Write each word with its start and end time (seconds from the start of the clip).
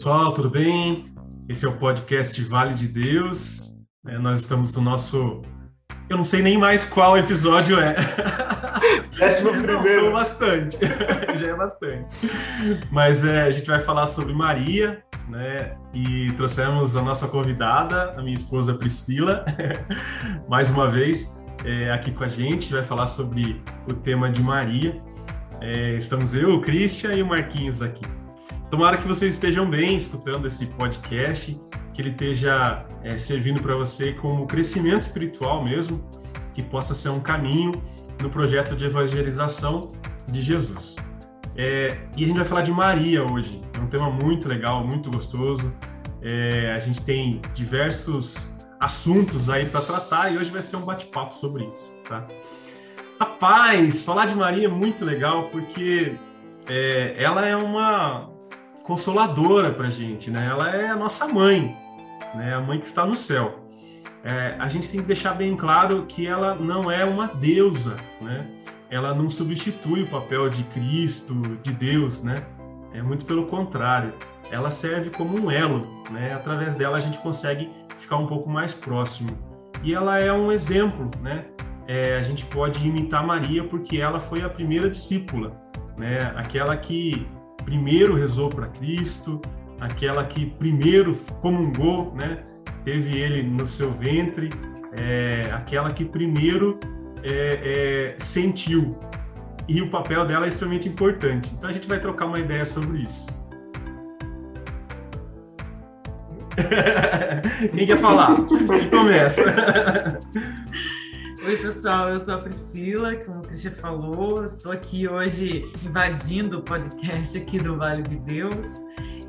pessoal, 0.00 0.32
tudo 0.32 0.48
bem? 0.48 1.12
Esse 1.46 1.66
é 1.66 1.68
o 1.68 1.76
podcast 1.76 2.42
Vale 2.44 2.72
de 2.72 2.88
Deus. 2.88 3.70
É, 4.08 4.16
nós 4.16 4.38
estamos 4.38 4.72
no 4.72 4.80
nosso. 4.80 5.42
Eu 6.08 6.16
não 6.16 6.24
sei 6.24 6.40
nem 6.40 6.56
mais 6.56 6.86
qual 6.86 7.18
episódio 7.18 7.78
é. 7.78 7.96
Décimo 9.20 9.50
primeiro. 9.60 10.00
Sou 10.00 10.10
bastante, 10.10 10.78
já 11.38 11.48
é 11.48 11.54
bastante. 11.54 12.06
Mas 12.90 13.22
é, 13.22 13.42
a 13.42 13.50
gente 13.50 13.66
vai 13.66 13.78
falar 13.78 14.06
sobre 14.06 14.32
Maria, 14.32 15.04
né? 15.28 15.76
E 15.92 16.32
trouxemos 16.32 16.96
a 16.96 17.02
nossa 17.02 17.28
convidada, 17.28 18.14
a 18.16 18.22
minha 18.22 18.36
esposa 18.36 18.72
Priscila, 18.72 19.44
mais 20.48 20.70
uma 20.70 20.90
vez 20.90 21.30
é, 21.62 21.92
aqui 21.92 22.10
com 22.10 22.24
a 22.24 22.28
gente. 22.28 22.72
Vai 22.72 22.84
falar 22.84 23.06
sobre 23.06 23.62
o 23.86 23.92
tema 23.92 24.30
de 24.30 24.42
Maria. 24.42 24.98
É, 25.60 25.96
estamos 25.96 26.34
eu, 26.34 26.54
o 26.54 26.62
Christian 26.62 27.12
e 27.12 27.22
o 27.22 27.26
Marquinhos 27.26 27.82
aqui. 27.82 28.19
Tomara 28.70 28.96
que 28.96 29.08
vocês 29.08 29.34
estejam 29.34 29.68
bem 29.68 29.96
escutando 29.96 30.46
esse 30.46 30.64
podcast, 30.64 31.60
que 31.92 32.00
ele 32.00 32.10
esteja 32.10 32.86
é, 33.02 33.18
servindo 33.18 33.60
para 33.60 33.74
você 33.74 34.12
como 34.12 34.46
crescimento 34.46 35.02
espiritual 35.02 35.64
mesmo, 35.64 36.08
que 36.54 36.62
possa 36.62 36.94
ser 36.94 37.08
um 37.08 37.18
caminho 37.18 37.72
no 38.22 38.30
projeto 38.30 38.76
de 38.76 38.84
evangelização 38.84 39.90
de 40.30 40.40
Jesus. 40.40 40.94
É, 41.56 41.98
e 42.16 42.22
a 42.22 42.26
gente 42.28 42.36
vai 42.36 42.44
falar 42.44 42.62
de 42.62 42.70
Maria 42.70 43.24
hoje. 43.24 43.60
É 43.76 43.80
um 43.80 43.88
tema 43.88 44.08
muito 44.08 44.48
legal, 44.48 44.86
muito 44.86 45.10
gostoso. 45.10 45.74
É, 46.22 46.70
a 46.70 46.78
gente 46.78 47.02
tem 47.02 47.40
diversos 47.52 48.54
assuntos 48.78 49.50
aí 49.50 49.66
para 49.66 49.80
tratar 49.80 50.32
e 50.32 50.38
hoje 50.38 50.48
vai 50.48 50.62
ser 50.62 50.76
um 50.76 50.82
bate-papo 50.82 51.34
sobre 51.34 51.64
isso, 51.64 51.92
tá? 52.08 52.24
Rapaz, 53.18 54.04
falar 54.04 54.26
de 54.26 54.34
Maria 54.36 54.66
é 54.66 54.70
muito 54.70 55.04
legal 55.04 55.48
porque 55.48 56.14
é, 56.68 57.16
ela 57.18 57.44
é 57.44 57.56
uma 57.56 58.29
consoladora 58.90 59.70
para 59.70 59.86
a 59.86 59.90
gente, 59.90 60.32
né? 60.32 60.48
Ela 60.50 60.74
é 60.74 60.88
a 60.88 60.96
nossa 60.96 61.28
mãe, 61.28 61.76
né? 62.34 62.54
A 62.54 62.60
mãe 62.60 62.76
que 62.76 62.86
está 62.86 63.06
no 63.06 63.14
céu. 63.14 63.60
É, 64.24 64.56
a 64.58 64.68
gente 64.68 64.90
tem 64.90 65.00
que 65.00 65.06
deixar 65.06 65.32
bem 65.32 65.56
claro 65.56 66.06
que 66.08 66.26
ela 66.26 66.56
não 66.56 66.90
é 66.90 67.04
uma 67.04 67.28
deusa, 67.28 67.94
né? 68.20 68.48
Ela 68.90 69.14
não 69.14 69.30
substitui 69.30 70.02
o 70.02 70.06
papel 70.08 70.48
de 70.48 70.64
Cristo, 70.64 71.34
de 71.62 71.72
Deus, 71.72 72.20
né? 72.20 72.42
É 72.92 73.00
muito 73.00 73.24
pelo 73.24 73.46
contrário. 73.46 74.12
Ela 74.50 74.72
serve 74.72 75.10
como 75.10 75.40
um 75.40 75.48
elo, 75.52 75.86
né? 76.10 76.34
Através 76.34 76.74
dela 76.74 76.96
a 76.96 77.00
gente 77.00 77.18
consegue 77.18 77.70
ficar 77.96 78.16
um 78.16 78.26
pouco 78.26 78.50
mais 78.50 78.74
próximo. 78.74 79.30
E 79.84 79.94
ela 79.94 80.18
é 80.18 80.32
um 80.32 80.50
exemplo, 80.50 81.08
né? 81.22 81.44
É, 81.86 82.16
a 82.16 82.22
gente 82.24 82.44
pode 82.44 82.84
imitar 82.84 83.24
Maria 83.24 83.62
porque 83.62 83.98
ela 83.98 84.18
foi 84.18 84.42
a 84.42 84.48
primeira 84.48 84.90
discípula, 84.90 85.56
né? 85.96 86.32
Aquela 86.34 86.76
que 86.76 87.24
primeiro 87.64 88.14
rezou 88.14 88.48
para 88.48 88.66
Cristo, 88.68 89.40
aquela 89.80 90.24
que 90.24 90.46
primeiro 90.46 91.14
comungou, 91.40 92.14
né? 92.14 92.44
Teve 92.84 93.18
ele 93.18 93.42
no 93.42 93.66
seu 93.66 93.90
ventre, 93.90 94.48
é, 94.98 95.42
aquela 95.52 95.90
que 95.90 96.04
primeiro 96.04 96.78
é, 97.22 98.14
é, 98.14 98.22
sentiu. 98.22 98.98
E 99.68 99.80
o 99.80 99.90
papel 99.90 100.24
dela 100.26 100.46
é 100.46 100.48
extremamente 100.48 100.88
importante. 100.88 101.50
Então 101.56 101.70
a 101.70 101.72
gente 101.72 101.86
vai 101.86 102.00
trocar 102.00 102.26
uma 102.26 102.38
ideia 102.38 102.66
sobre 102.66 102.98
isso. 102.98 103.40
Quem 107.74 107.86
quer 107.86 107.98
falar? 107.98 108.34
Quem 108.46 108.88
começa? 108.90 109.44
Oi, 111.42 111.56
pessoal, 111.56 112.10
eu 112.10 112.18
sou 112.18 112.34
a 112.34 112.38
Priscila, 112.38 113.16
como 113.16 113.38
o 113.38 113.42
Cristian 113.42 113.70
falou, 113.70 114.44
estou 114.44 114.70
aqui 114.70 115.08
hoje 115.08 115.72
invadindo 115.82 116.58
o 116.58 116.62
podcast 116.62 117.38
aqui 117.38 117.56
do 117.56 117.78
Vale 117.78 118.02
de 118.02 118.16
Deus 118.16 118.68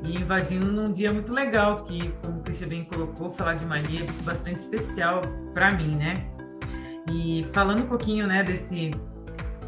e 0.04 0.20
invadindo 0.20 0.70
num 0.70 0.92
dia 0.92 1.10
muito 1.10 1.32
legal 1.32 1.76
que, 1.76 2.12
como 2.22 2.40
o 2.40 2.42
Cristian 2.42 2.68
bem 2.68 2.84
colocou, 2.84 3.30
falar 3.30 3.54
de 3.54 3.64
Maria 3.64 4.02
é 4.02 4.24
bastante 4.24 4.58
especial 4.58 5.22
para 5.54 5.72
mim, 5.72 5.96
né? 5.96 6.12
E 7.10 7.46
falando 7.50 7.84
um 7.84 7.88
pouquinho, 7.88 8.26
né, 8.26 8.42
desse 8.42 8.90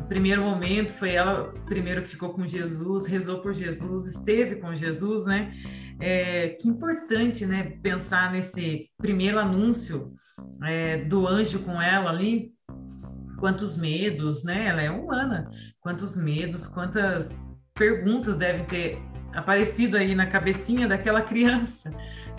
primeiro 0.07 0.43
momento, 0.43 0.93
foi 0.93 1.13
ela 1.13 1.51
primeiro 1.65 2.03
ficou 2.03 2.29
com 2.35 2.47
Jesus, 2.47 3.07
rezou 3.07 3.41
por 3.41 3.55
Jesus, 3.55 4.05
esteve 4.07 4.57
com 4.57 4.75
Jesus, 4.75 5.25
né? 5.25 5.51
É, 5.99 6.51
que 6.51 6.69
importante, 6.69 7.47
né, 7.47 7.79
pensar 7.83 8.31
nesse 8.31 8.91
primeiro 8.99 9.39
anúncio 9.39 10.15
é, 10.63 10.99
do 10.99 11.27
anjo 11.27 11.61
com 11.61 11.81
ela 11.81 12.11
ali, 12.11 12.53
quantos 13.39 13.77
medos, 13.77 14.45
né? 14.45 14.67
Ela 14.67 14.83
é 14.83 14.91
humana, 14.91 15.51
quantos 15.81 16.17
medos, 16.17 16.67
quantas 16.67 17.39
perguntas 17.75 18.37
devem 18.37 18.65
ter 18.65 18.99
aparecido 19.35 19.97
aí 19.97 20.15
na 20.15 20.27
cabecinha 20.27 20.89
daquela 20.89 21.21
criança, 21.23 21.91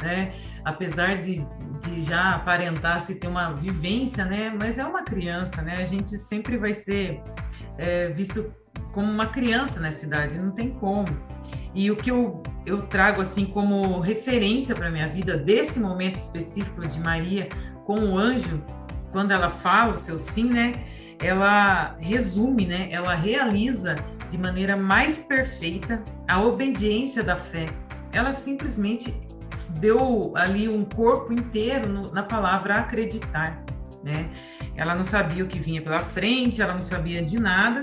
né? 0.02 0.34
Apesar 0.64 1.22
de, 1.22 1.46
de 1.82 2.04
já 2.04 2.28
aparentar 2.30 3.00
se 3.00 3.16
ter 3.20 3.28
uma 3.28 3.54
vivência, 3.54 4.26
né? 4.26 4.56
Mas 4.60 4.80
é 4.80 4.86
uma 4.86 5.04
criança, 5.04 5.62
né? 5.62 5.76
A 5.78 5.86
gente 5.86 6.18
sempre 6.18 6.58
vai 6.58 6.74
ser 6.74 7.22
é, 7.78 8.10
visto 8.10 8.52
como 8.92 9.12
uma 9.12 9.28
criança 9.28 9.80
nessa 9.80 10.06
idade, 10.06 10.40
não 10.40 10.52
tem 10.52 10.72
como. 10.72 11.06
E 11.76 11.92
o 11.92 11.96
que 11.98 12.10
eu, 12.10 12.42
eu 12.66 12.84
trago 12.84 13.22
assim 13.22 13.46
como 13.46 14.00
referência 14.00 14.74
para 14.74 14.90
minha 14.90 15.10
vida 15.10 15.36
desse 15.36 15.78
momento 15.78 16.16
específico 16.16 16.88
de 16.88 17.02
Maria 17.02 17.50
com 17.84 17.96
o 17.96 18.18
anjo, 18.18 18.64
quando 19.12 19.32
ela 19.32 19.50
fala 19.50 19.94
o 19.94 19.98
seu 19.98 20.18
sim, 20.18 20.46
né? 20.46 20.72
Ela 21.22 21.98
resume, 22.00 22.66
né? 22.66 22.88
Ela 22.92 23.14
realiza 23.14 23.96
de 24.30 24.38
maneira 24.38 24.78
mais 24.78 25.20
perfeita 25.20 26.02
a 26.30 26.42
obediência 26.42 27.22
da 27.22 27.36
fé. 27.36 27.66
Ela 28.14 28.32
simplesmente 28.32 29.14
deu 29.80 30.32
ali 30.36 30.70
um 30.70 30.86
corpo 30.86 31.34
inteiro 31.34 31.90
no, 31.90 32.12
na 32.14 32.24
palavra 32.24 32.76
acreditar, 32.76 33.62
né? 34.02 34.30
Ela 34.78 34.96
não 34.96 35.04
sabia 35.04 35.44
o 35.44 35.48
que 35.48 35.60
vinha 35.60 35.82
pela 35.82 36.00
frente, 36.00 36.62
ela 36.62 36.74
não 36.74 36.82
sabia 36.82 37.22
de 37.22 37.40
nada, 37.40 37.82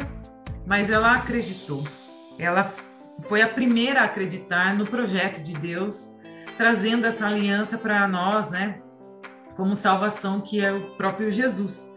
mas 0.66 0.88
ela 0.88 1.14
acreditou. 1.14 1.84
Ela 2.38 2.70
foi 3.22 3.42
a 3.42 3.48
primeira 3.48 4.00
a 4.00 4.04
acreditar 4.04 4.74
no 4.74 4.84
projeto 4.84 5.42
de 5.42 5.54
Deus, 5.54 6.08
trazendo 6.56 7.06
essa 7.06 7.26
aliança 7.26 7.78
para 7.78 8.06
nós, 8.06 8.50
né? 8.50 8.82
como 9.56 9.76
salvação, 9.76 10.40
que 10.40 10.60
é 10.60 10.72
o 10.72 10.80
próprio 10.96 11.30
Jesus. 11.30 11.94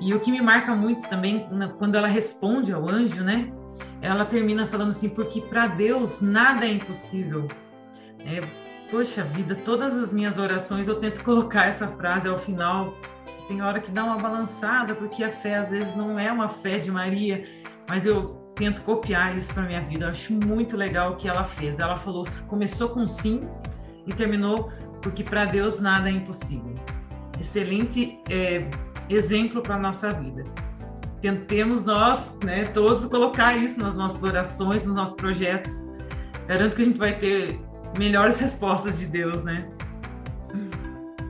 E 0.00 0.14
o 0.14 0.20
que 0.20 0.30
me 0.30 0.40
marca 0.40 0.74
muito 0.74 1.08
também, 1.08 1.46
quando 1.78 1.94
ela 1.94 2.08
responde 2.08 2.72
ao 2.72 2.88
anjo, 2.88 3.22
né? 3.22 3.52
Ela 4.00 4.24
termina 4.24 4.66
falando 4.66 4.88
assim, 4.88 5.10
porque 5.10 5.42
para 5.42 5.66
Deus 5.66 6.22
nada 6.22 6.64
é 6.64 6.72
impossível. 6.72 7.46
É, 8.20 8.40
poxa 8.90 9.22
vida, 9.22 9.54
todas 9.54 9.96
as 9.96 10.12
minhas 10.12 10.38
orações 10.38 10.88
eu 10.88 10.98
tento 10.98 11.20
colocar 11.24 11.66
essa 11.66 11.86
frase 11.88 12.28
ao 12.28 12.38
final. 12.38 12.96
Tem 13.46 13.60
hora 13.60 13.80
que 13.80 13.90
dá 13.90 14.04
uma 14.04 14.16
balançada, 14.16 14.94
porque 14.94 15.22
a 15.22 15.30
fé 15.30 15.56
às 15.56 15.70
vezes 15.70 15.96
não 15.96 16.18
é 16.18 16.30
uma 16.32 16.48
fé 16.48 16.78
de 16.78 16.90
Maria, 16.90 17.44
mas 17.88 18.06
eu 18.06 18.39
tento 18.60 18.82
copiar 18.82 19.34
isso 19.38 19.54
para 19.54 19.62
minha 19.62 19.80
vida. 19.80 20.04
Eu 20.04 20.10
acho 20.10 20.34
muito 20.34 20.76
legal 20.76 21.12
o 21.12 21.16
que 21.16 21.26
ela 21.26 21.44
fez. 21.44 21.78
Ela 21.78 21.96
falou, 21.96 22.24
começou 22.46 22.90
com 22.90 23.08
sim 23.08 23.48
e 24.06 24.12
terminou 24.12 24.70
porque 25.00 25.24
para 25.24 25.46
Deus 25.46 25.80
nada 25.80 26.10
é 26.10 26.12
impossível. 26.12 26.74
Excelente 27.40 28.20
é, 28.28 28.68
exemplo 29.08 29.62
para 29.62 29.78
nossa 29.78 30.10
vida. 30.10 30.44
Tentemos 31.22 31.86
nós, 31.86 32.36
né, 32.44 32.66
todos 32.66 33.06
colocar 33.06 33.56
isso 33.56 33.80
nas 33.80 33.96
nossas 33.96 34.22
orações, 34.22 34.86
nos 34.86 34.94
nossos 34.94 35.16
projetos. 35.16 35.70
Garanto 36.46 36.76
que 36.76 36.82
a 36.82 36.84
gente 36.84 36.98
vai 36.98 37.18
ter 37.18 37.58
melhores 37.96 38.36
respostas 38.36 38.98
de 38.98 39.06
Deus, 39.06 39.42
né? 39.42 39.70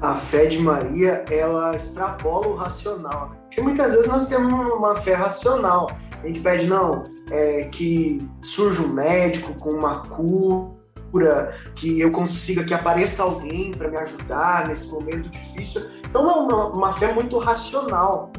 A 0.02 0.14
fé 0.14 0.46
de 0.46 0.58
Maria, 0.58 1.24
ela 1.30 1.76
extrapola 1.76 2.48
o 2.48 2.54
racional. 2.56 3.30
Né? 3.30 3.36
Porque 3.44 3.62
muitas 3.62 3.92
vezes 3.92 4.08
nós 4.08 4.26
temos 4.26 4.52
uma 4.52 4.96
fé 4.96 5.14
racional. 5.14 5.88
A 6.22 6.26
gente 6.26 6.40
pede, 6.40 6.66
não, 6.66 7.02
é, 7.30 7.64
que 7.64 8.18
surja 8.42 8.82
um 8.82 8.88
médico 8.88 9.54
com 9.54 9.70
uma 9.70 10.02
cura, 10.02 11.54
que 11.74 12.00
eu 12.00 12.10
consiga 12.10 12.64
que 12.64 12.74
apareça 12.74 13.22
alguém 13.22 13.70
para 13.70 13.88
me 13.88 13.98
ajudar 13.98 14.68
nesse 14.68 14.90
momento 14.90 15.28
difícil. 15.28 15.82
Então 16.08 16.28
é 16.28 16.34
uma, 16.34 16.66
uma 16.68 16.92
fé 16.92 17.12
muito 17.12 17.38
racional. 17.38 18.30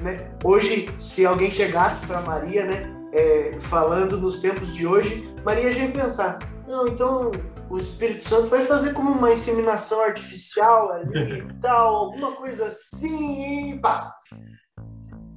Né? 0.00 0.30
Hoje, 0.44 0.88
se 0.98 1.26
alguém 1.26 1.50
chegasse 1.50 2.06
para 2.06 2.20
Maria, 2.20 2.64
né, 2.66 2.94
é, 3.12 3.56
falando 3.58 4.18
nos 4.18 4.38
tempos 4.40 4.72
de 4.72 4.86
hoje, 4.86 5.28
Maria 5.44 5.70
já 5.72 5.84
ia 5.84 5.90
pensar: 5.90 6.38
não, 6.66 6.86
então 6.86 7.30
o 7.70 7.78
Espírito 7.78 8.22
Santo 8.22 8.48
vai 8.48 8.62
fazer 8.62 8.92
como 8.92 9.10
uma 9.10 9.32
inseminação 9.32 10.00
artificial 10.00 10.92
ali 10.92 11.38
e 11.38 11.54
tal, 11.60 11.94
alguma 11.94 12.32
coisa 12.32 12.66
assim, 12.66 13.72
e 13.72 13.80
pá. 13.80 14.14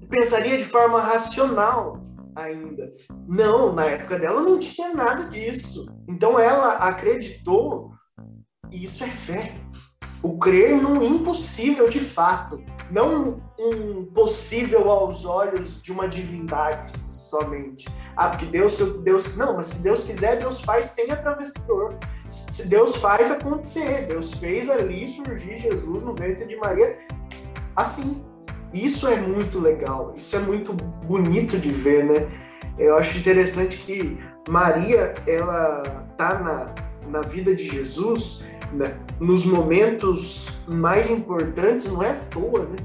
Pensaria 0.09 0.57
de 0.57 0.65
forma 0.65 0.99
racional 1.01 2.01
ainda. 2.35 2.93
Não, 3.27 3.73
na 3.73 3.85
época 3.85 4.17
dela 4.17 4.41
não 4.41 4.59
tinha 4.59 4.93
nada 4.93 5.25
disso. 5.25 5.85
Então 6.07 6.39
ela 6.39 6.73
acreditou, 6.75 7.91
e 8.71 8.85
isso 8.85 9.03
é 9.03 9.09
fé. 9.09 9.55
O 10.21 10.37
crer 10.37 10.81
no 10.81 11.03
impossível 11.03 11.89
de 11.89 11.99
fato, 11.99 12.63
não 12.89 13.41
um 13.59 14.05
possível 14.05 14.89
aos 14.89 15.25
olhos 15.25 15.81
de 15.81 15.91
uma 15.91 16.07
divindade. 16.07 16.91
somente. 17.27 17.85
Ah, 18.15 18.29
porque 18.29 18.45
Deus, 18.45 18.79
Deus, 19.03 19.35
não, 19.35 19.57
mas 19.57 19.67
se 19.67 19.83
Deus 19.83 20.03
quiser, 20.03 20.39
Deus 20.39 20.61
faz 20.61 20.87
sem 20.87 21.11
atravessador. 21.11 21.97
Se 22.29 22.67
Deus 22.67 22.95
faz 22.95 23.29
acontecer. 23.29 24.07
Deus 24.07 24.31
fez 24.33 24.69
ali 24.69 25.07
surgir 25.07 25.57
Jesus 25.57 26.03
no 26.03 26.15
ventre 26.15 26.45
de 26.45 26.55
Maria 26.55 26.97
assim. 27.75 28.25
Isso 28.83 29.07
é 29.07 29.15
muito 29.15 29.59
legal, 29.59 30.13
isso 30.15 30.35
é 30.35 30.39
muito 30.39 30.73
bonito 30.73 31.57
de 31.57 31.69
ver, 31.69 32.05
né? 32.05 32.27
Eu 32.77 32.95
acho 32.95 33.17
interessante 33.17 33.77
que 33.77 34.19
Maria, 34.47 35.15
ela 35.25 35.81
tá 36.15 36.39
na, 36.39 36.75
na 37.09 37.21
vida 37.21 37.55
de 37.55 37.67
Jesus, 37.67 38.43
né? 38.71 38.97
nos 39.19 39.45
momentos 39.45 40.49
mais 40.67 41.09
importantes, 41.09 41.91
não 41.91 42.03
é 42.03 42.11
à 42.11 42.15
toa, 42.25 42.65
né? 42.65 42.75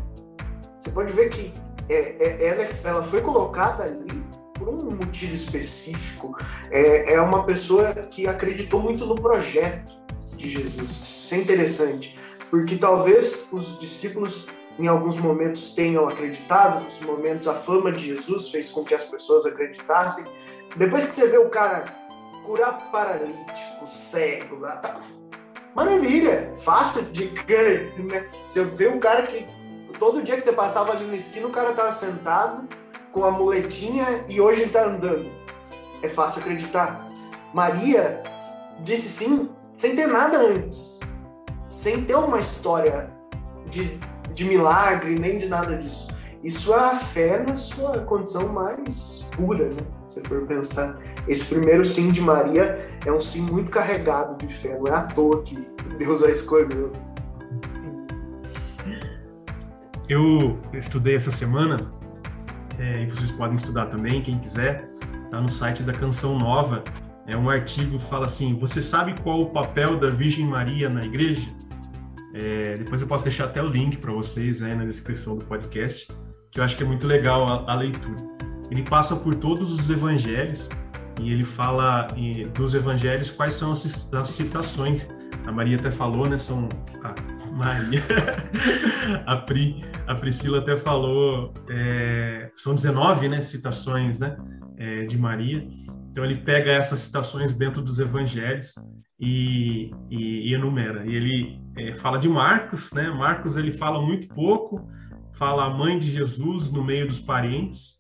Você 0.79 0.91
pode 0.91 1.13
ver 1.13 1.29
que 1.29 1.53
é, 1.89 2.17
é, 2.19 2.47
ela, 2.47 2.67
ela 2.85 3.03
foi 3.03 3.21
colocada 3.21 3.85
ali 3.85 4.23
por 4.55 4.69
um 4.69 4.93
motivo 4.93 5.35
específico. 5.35 6.37
É, 6.71 7.15
é 7.15 7.21
uma 7.21 7.45
pessoa 7.45 7.93
que 7.95 8.27
acreditou 8.27 8.81
muito 8.81 9.05
no 9.05 9.15
projeto 9.15 9.93
de 10.37 10.49
Jesus. 10.49 10.91
Isso 10.91 11.35
é 11.35 11.39
interessante, 11.39 12.19
porque 12.51 12.77
talvez 12.77 13.49
os 13.53 13.79
discípulos 13.79 14.49
em 14.79 14.87
alguns 14.87 15.17
momentos 15.19 15.71
tenham 15.71 16.09
acreditado, 16.09 16.83
nos 16.83 17.01
momentos 17.01 17.47
a 17.47 17.55
fama 17.55 17.93
de 17.93 18.07
Jesus 18.07 18.51
fez 18.51 18.71
com 18.71 18.85
que 18.85 18.95
as 18.95 19.05
pessoas 19.05 19.45
acreditassem. 19.47 20.25
Depois 20.77 21.05
que 21.05 21.13
você 21.13 21.27
vê 21.29 21.39
o 21.39 21.49
cara 21.49 21.85
curar 22.45 22.91
paralítico, 22.91 23.87
cego, 23.87 24.57
tá... 24.61 25.01
maravilha, 25.75 26.53
fácil 26.57 27.03
de 27.03 27.29
crer, 27.29 27.93
né? 27.99 28.27
Você 28.47 28.65
vê 28.65 28.89
um 28.89 28.99
cara 28.99 29.23
que 29.23 29.47
todo 29.99 30.23
dia 30.23 30.37
que 30.37 30.43
você 30.43 30.53
passava 30.53 30.93
ali 30.93 31.07
na 31.07 31.15
esquina, 31.15 31.47
o 31.47 31.51
cara 31.51 31.75
tava 31.75 31.93
sentado 31.93 32.67
com 33.13 33.25
a 33.25 33.31
muletinha 33.31 34.25
e 34.29 34.41
hoje 34.41 34.63
ele 34.63 34.73
tá 34.73 34.85
andando. 34.85 35.31
É 36.03 36.09
fácil 36.09 36.41
acreditar. 36.41 37.09
Maria 37.55 38.23
disse 38.81 39.09
sim 39.09 39.51
sem 39.77 39.95
ter 39.95 40.07
nada 40.07 40.39
antes, 40.39 41.01
sem 41.69 42.05
ter 42.05 42.17
uma 42.17 42.41
história 42.41 43.11
de 43.67 44.01
de 44.35 44.45
milagre, 44.45 45.15
nem 45.19 45.39
de 45.39 45.49
nada 45.49 45.77
disso. 45.77 46.09
Isso 46.43 46.75
é 46.75 46.79
a 46.79 46.97
fé 46.97 47.45
na 47.47 47.55
sua 47.55 48.01
condição 48.01 48.49
mais 48.49 49.29
pura, 49.37 49.69
né? 49.69 49.77
Se 50.07 50.21
for 50.23 50.45
pensar. 50.47 50.99
Esse 51.29 51.45
primeiro 51.45 51.85
sim 51.85 52.11
de 52.11 52.21
Maria 52.21 52.91
é 53.07 53.13
um 53.13 53.21
sim 53.21 53.43
muito 53.43 53.71
carregado 53.71 54.45
de 54.45 54.53
fé, 54.53 54.77
não 54.77 54.93
é 54.93 54.97
à 54.97 55.03
toa 55.03 55.43
que 55.43 55.57
Deus 55.99 56.23
a 56.25 56.31
escolheu. 56.31 56.93
Eu 60.09 60.59
estudei 60.73 61.15
essa 61.15 61.31
semana, 61.31 61.77
é, 62.79 63.03
e 63.03 63.07
vocês 63.09 63.31
podem 63.31 63.55
estudar 63.55 63.87
também, 63.87 64.21
quem 64.21 64.39
quiser, 64.39 64.91
tá 65.31 65.41
no 65.41 65.49
site 65.49 65.85
da 65.85 65.93
Canção 65.93 66.37
Nova. 66.37 66.83
É 67.27 67.37
um 67.37 67.49
artigo 67.49 67.99
que 67.99 68.05
fala 68.05 68.27
assim: 68.27 68.59
Você 68.59 68.83
sabe 68.83 69.15
qual 69.23 69.43
o 69.43 69.51
papel 69.51 69.97
da 69.97 70.11
Virgem 70.11 70.45
Maria 70.45 70.89
na 70.89 71.05
igreja? 71.05 71.47
É, 72.35 72.75
depois 72.75 73.01
eu 73.01 73.07
posso 73.07 73.25
deixar 73.25 73.45
até 73.45 73.63
o 73.63 73.67
link 73.67 73.99
para 73.99 74.13
vocês 74.13 74.63
aí 74.63 74.75
na 74.75 74.85
descrição 74.85 75.37
do 75.37 75.45
podcast, 75.45 76.09
que 76.51 76.61
eu 76.61 76.65
acho 76.65 76.77
que 76.77 76.83
é 76.83 76.87
muito 76.87 77.07
legal 77.07 77.47
a, 77.47 77.73
a 77.73 77.75
leitura. 77.75 78.17
Ele 78.71 78.83
passa 78.83 79.15
por 79.15 79.35
todos 79.35 79.71
os 79.71 79.91
evangelhos 79.91 80.69
e 81.21 81.31
ele 81.31 81.45
fala 81.45 82.07
e, 82.17 82.45
dos 82.47 82.75
evangelhos 82.75 83.31
quais 83.31 83.53
são 83.53 83.73
as, 83.73 84.13
as, 84.13 84.29
citações. 84.29 85.09
A 85.47 85.53
Maria 85.53 85.77
até 85.77 85.91
falou, 85.91 86.27
né? 86.27 86.39
São 86.39 86.69
a 87.03 87.15
Maria, 87.53 88.03
a 89.27 89.37
Pri, 89.37 89.85
a 90.07 90.15
Priscila 90.15 90.61
até 90.61 90.75
falou, 90.75 91.53
é, 91.69 92.51
são 92.57 92.75
19, 92.75 93.29
né? 93.29 93.43
Citações, 93.43 94.19
né? 94.19 94.37
É, 94.79 95.05
de 95.05 95.19
Maria. 95.19 95.69
Então 96.11 96.25
ele 96.25 96.37
pega 96.37 96.71
essas 96.71 97.01
citações 97.01 97.55
dentro 97.55 97.83
dos 97.83 97.99
evangelhos 98.01 98.75
e, 99.23 99.95
e, 100.11 100.51
e 100.51 100.55
enumera. 100.55 101.07
E 101.07 101.15
ele 101.15 101.61
é, 101.77 101.95
fala 101.95 102.19
de 102.19 102.29
Marcos, 102.29 102.93
né? 102.93 103.09
Marcos 103.09 103.57
ele 103.57 103.71
fala 103.71 104.05
muito 104.05 104.27
pouco, 104.35 104.85
fala 105.35 105.67
a 105.67 105.71
mãe 105.71 105.97
de 105.97 106.11
Jesus 106.11 106.69
no 106.73 106.83
meio 106.83 107.07
dos 107.07 107.21
parentes. 107.21 107.97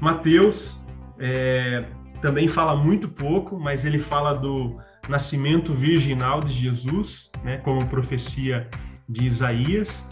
Mateus 0.00 0.82
é, 1.18 1.84
também 2.22 2.48
fala 2.48 2.74
muito 2.74 3.06
pouco, 3.06 3.60
mas 3.60 3.84
ele 3.84 3.98
fala 3.98 4.32
do 4.32 4.78
nascimento 5.10 5.74
virginal 5.74 6.40
de 6.40 6.54
Jesus, 6.54 7.30
né? 7.44 7.58
Como 7.58 7.86
profecia 7.86 8.66
de 9.06 9.26
Isaías. 9.26 10.08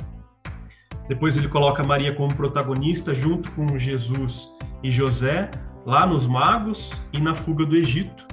Depois 1.09 1.39
ele 1.39 1.49
coloca 1.49 1.83
Maria 1.83 2.15
como 2.15 2.35
protagonista 2.37 3.15
junto 3.15 3.51
com 3.53 3.79
Jesus 3.79 4.55
e 4.83 4.91
José 4.91 5.51
lá 5.87 6.07
nos 6.07 6.27
magos 6.27 6.93
e 7.15 7.19
na 7.19 7.35
fuga 7.35 7.65
do 7.65 7.75
Egito. 7.75 8.29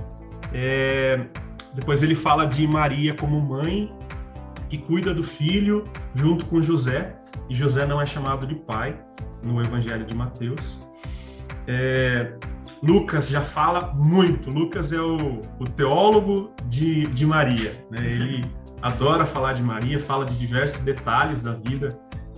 É, 0.54 1.26
depois 1.78 2.02
ele 2.02 2.16
fala 2.16 2.48
de 2.48 2.68
Maria 2.68 3.14
como 3.14 3.40
mãe 3.40 3.94
que 4.68 4.80
cuida 4.80 5.14
do 5.14 5.22
filho 5.22 5.86
junto 6.16 6.48
com 6.48 6.60
José, 6.60 7.16
e 7.48 7.54
José 7.54 7.86
não 7.86 8.02
é 8.02 8.06
chamado 8.06 8.48
de 8.48 8.56
pai 8.56 9.00
no 9.44 9.62
Evangelho 9.62 10.04
de 10.04 10.16
Mateus. 10.16 10.80
É, 11.68 12.34
Lucas 12.82 13.30
já 13.30 13.42
fala 13.42 13.94
muito. 13.94 14.50
Lucas 14.50 14.92
é 14.92 15.00
o, 15.00 15.40
o 15.60 15.66
teólogo 15.66 16.52
de, 16.66 17.04
de 17.04 17.28
Maria. 17.28 17.74
Né? 17.92 18.00
Ele 18.06 18.42
adora 18.82 19.24
falar 19.24 19.54
de 19.54 19.62
Maria, 19.62 20.00
fala 20.00 20.26
de 20.26 20.36
diversos 20.36 20.82
detalhes 20.82 21.44
da 21.44 21.54
vida 21.54 21.90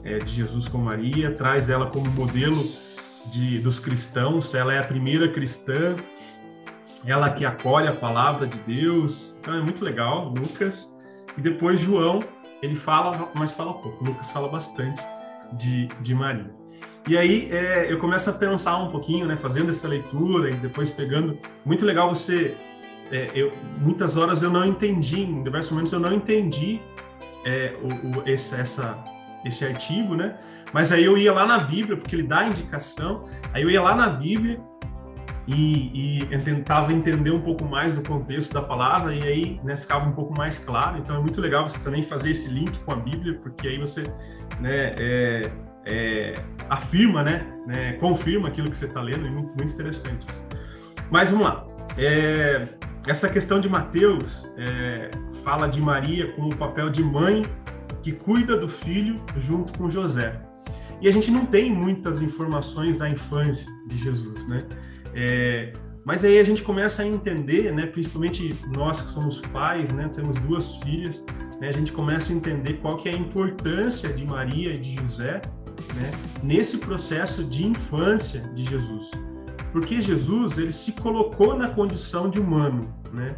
é, 0.04 0.18
de 0.18 0.34
Jesus 0.34 0.68
com 0.68 0.80
Maria, 0.80 1.32
traz 1.32 1.70
ela 1.70 1.88
como 1.88 2.12
modelo 2.12 2.62
de, 3.32 3.60
dos 3.60 3.80
cristãos. 3.80 4.54
Ela 4.54 4.74
é 4.74 4.80
a 4.80 4.84
primeira 4.84 5.30
cristã, 5.30 5.96
ela 7.06 7.30
que 7.32 7.46
acolhe 7.46 7.88
a 7.88 7.94
palavra 7.94 8.48
de 8.48 8.58
Deus. 8.60 9.36
Então 9.40 9.54
é 9.54 9.62
muito 9.62 9.84
legal, 9.84 10.30
Lucas. 10.30 10.98
E 11.38 11.42
depois 11.42 11.80
João, 11.80 12.20
ele 12.62 12.76
fala, 12.76 13.30
mas 13.34 13.54
fala 13.54 13.74
pouco. 13.74 14.04
Lucas 14.04 14.30
fala 14.32 14.50
bastante 14.50 15.02
de, 15.54 15.88
de 16.02 16.14
Maria. 16.14 16.52
E 17.08 17.18
aí 17.18 17.50
é, 17.52 17.92
eu 17.92 17.98
começo 17.98 18.30
a 18.30 18.34
pensar 18.34 18.78
um 18.78 18.92
pouquinho, 18.92 19.26
né, 19.26 19.36
fazendo 19.36 19.72
essa 19.72 19.88
leitura 19.88 20.50
e 20.50 20.54
depois 20.56 20.90
pegando. 20.90 21.38
Muito 21.66 21.86
legal 21.86 22.14
você. 22.14 22.56
É, 23.12 23.32
eu, 23.34 23.52
muitas 23.80 24.18
horas 24.18 24.44
eu 24.44 24.52
não 24.52 24.64
entendi, 24.66 25.22
em 25.22 25.42
diversos 25.42 25.72
momentos 25.72 25.92
eu 25.92 26.00
não 26.00 26.14
entendi 26.14 26.80
é, 27.44 27.76
o, 27.82 28.20
o, 28.20 28.30
esse, 28.30 28.54
essa, 28.54 29.04
esse 29.44 29.66
artigo, 29.66 30.14
né? 30.14 30.38
Mas 30.72 30.92
aí 30.92 31.06
eu 31.06 31.18
ia 31.18 31.34
lá 31.34 31.44
na 31.48 31.58
Bíblia, 31.58 31.98
porque 31.98 32.16
ele 32.16 32.28
dá 32.28 32.46
indicação, 32.46 33.24
aí 33.52 33.64
eu 33.64 33.70
ia 33.72 33.82
lá 33.82 33.96
na 33.96 34.10
Bíblia 34.10 34.62
e, 35.52 36.20
e 36.32 36.38
tentava 36.40 36.94
entender 36.94 37.32
um 37.32 37.42
pouco 37.42 37.66
mais 37.66 37.96
do 37.96 38.08
contexto 38.08 38.54
da 38.54 38.62
palavra 38.62 39.16
e 39.16 39.24
aí 39.24 39.60
né, 39.64 39.76
ficava 39.76 40.08
um 40.08 40.12
pouco 40.12 40.38
mais 40.38 40.60
claro. 40.60 41.00
Então 41.00 41.16
é 41.16 41.20
muito 41.20 41.42
legal 41.42 41.68
você 41.68 41.80
também 41.80 42.04
fazer 42.04 42.32
esse 42.32 42.50
link 42.50 42.78
com 42.80 42.92
a 42.92 42.96
Bíblia, 42.96 43.40
porque 43.42 43.68
aí 43.68 43.80
você 43.80 44.04
né, 44.60 44.94
é, 45.00 45.52
é, 45.86 46.34
afirma, 46.70 47.24
né, 47.24 47.48
né, 47.66 47.94
confirma 47.94 48.50
aquilo 48.50 48.70
que 48.70 48.78
você 48.78 48.86
está 48.86 49.02
lendo, 49.02 49.26
é 49.26 49.30
muito, 49.30 49.48
muito 49.58 49.74
interessante. 49.74 50.28
Mas 51.10 51.32
vamos 51.32 51.48
lá. 51.48 51.66
É, 51.98 52.66
essa 53.08 53.28
questão 53.28 53.60
de 53.60 53.68
Mateus 53.68 54.48
é, 54.56 55.10
fala 55.44 55.68
de 55.68 55.82
Maria 55.82 56.32
com 56.34 56.44
o 56.44 56.56
papel 56.56 56.92
de 56.92 57.02
mãe 57.02 57.42
que 58.04 58.12
cuida 58.12 58.56
do 58.56 58.70
filho 58.70 59.20
junto 59.36 59.76
com 59.80 59.90
José. 59.90 60.40
E 61.02 61.08
a 61.08 61.12
gente 61.12 61.32
não 61.32 61.46
tem 61.46 61.74
muitas 61.74 62.22
informações 62.22 62.98
da 62.98 63.10
infância 63.10 63.72
de 63.88 63.98
Jesus, 63.98 64.48
né? 64.48 64.60
É, 65.14 65.74
mas 66.06 66.24
aí 66.26 66.40
a 66.40 66.44
gente 66.44 66.64
começa 66.64 67.04
a 67.04 67.08
entender, 67.08 67.72
né, 67.74 67.86
principalmente 67.86 68.56
nós 68.76 69.02
que 69.02 69.12
somos 69.12 69.42
pais, 69.42 69.92
né, 69.92 70.10
temos 70.10 70.38
duas 70.40 70.76
filhas, 70.78 71.24
né, 71.60 71.68
a 71.68 71.72
gente 71.72 71.92
começa 71.92 72.32
a 72.32 72.36
entender 72.36 72.76
qual 72.76 72.98
que 72.98 73.10
é 73.10 73.14
a 73.14 73.18
importância 73.18 74.10
de 74.10 74.26
Maria 74.26 74.74
e 74.74 74.78
de 74.78 74.96
José 74.96 75.42
né, 75.96 76.12
nesse 76.44 76.78
processo 76.78 77.44
de 77.44 77.66
infância 77.66 78.42
de 78.56 78.64
Jesus. 78.64 79.12
Porque 79.72 80.02
Jesus 80.02 80.58
ele 80.58 80.72
se 80.72 80.94
colocou 80.94 81.56
na 81.56 81.70
condição 81.70 82.30
de 82.30 82.40
humano, 82.40 82.94
né? 83.14 83.38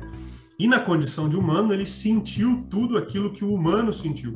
E 0.58 0.68
na 0.68 0.80
condição 0.80 1.28
de 1.28 1.36
humano 1.36 1.74
ele 1.74 1.86
sentiu 1.86 2.66
tudo 2.70 2.98
aquilo 2.98 3.34
que 3.34 3.44
o 3.44 3.54
humano 3.54 3.94
sentiu. 3.94 4.34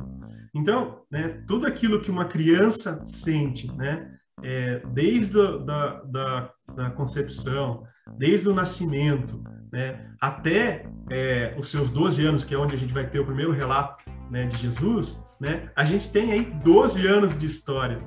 Então, 0.54 1.02
né, 1.10 1.42
tudo 1.46 1.66
aquilo 1.66 2.00
que 2.00 2.10
uma 2.10 2.24
criança 2.24 3.00
sente, 3.04 3.72
né, 3.76 4.10
é, 4.42 4.82
desde 4.92 5.40
a, 5.40 5.56
da, 5.58 6.02
da, 6.02 6.50
da, 6.74 6.90
concepção, 6.90 7.84
desde 8.16 8.48
o 8.48 8.54
nascimento, 8.54 9.42
né, 9.72 10.10
até 10.20 10.86
é, 11.10 11.54
os 11.58 11.70
seus 11.70 11.90
12 11.90 12.24
anos, 12.24 12.44
que 12.44 12.54
é 12.54 12.58
onde 12.58 12.74
a 12.74 12.78
gente 12.78 12.92
vai 12.92 13.06
ter 13.06 13.20
o 13.20 13.24
primeiro 13.24 13.52
relato 13.52 14.02
né, 14.30 14.46
de 14.46 14.56
Jesus, 14.56 15.20
né, 15.40 15.70
a 15.76 15.84
gente 15.84 16.10
tem 16.10 16.32
aí 16.32 16.44
12 16.44 17.06
anos 17.06 17.38
de 17.38 17.46
história. 17.46 17.98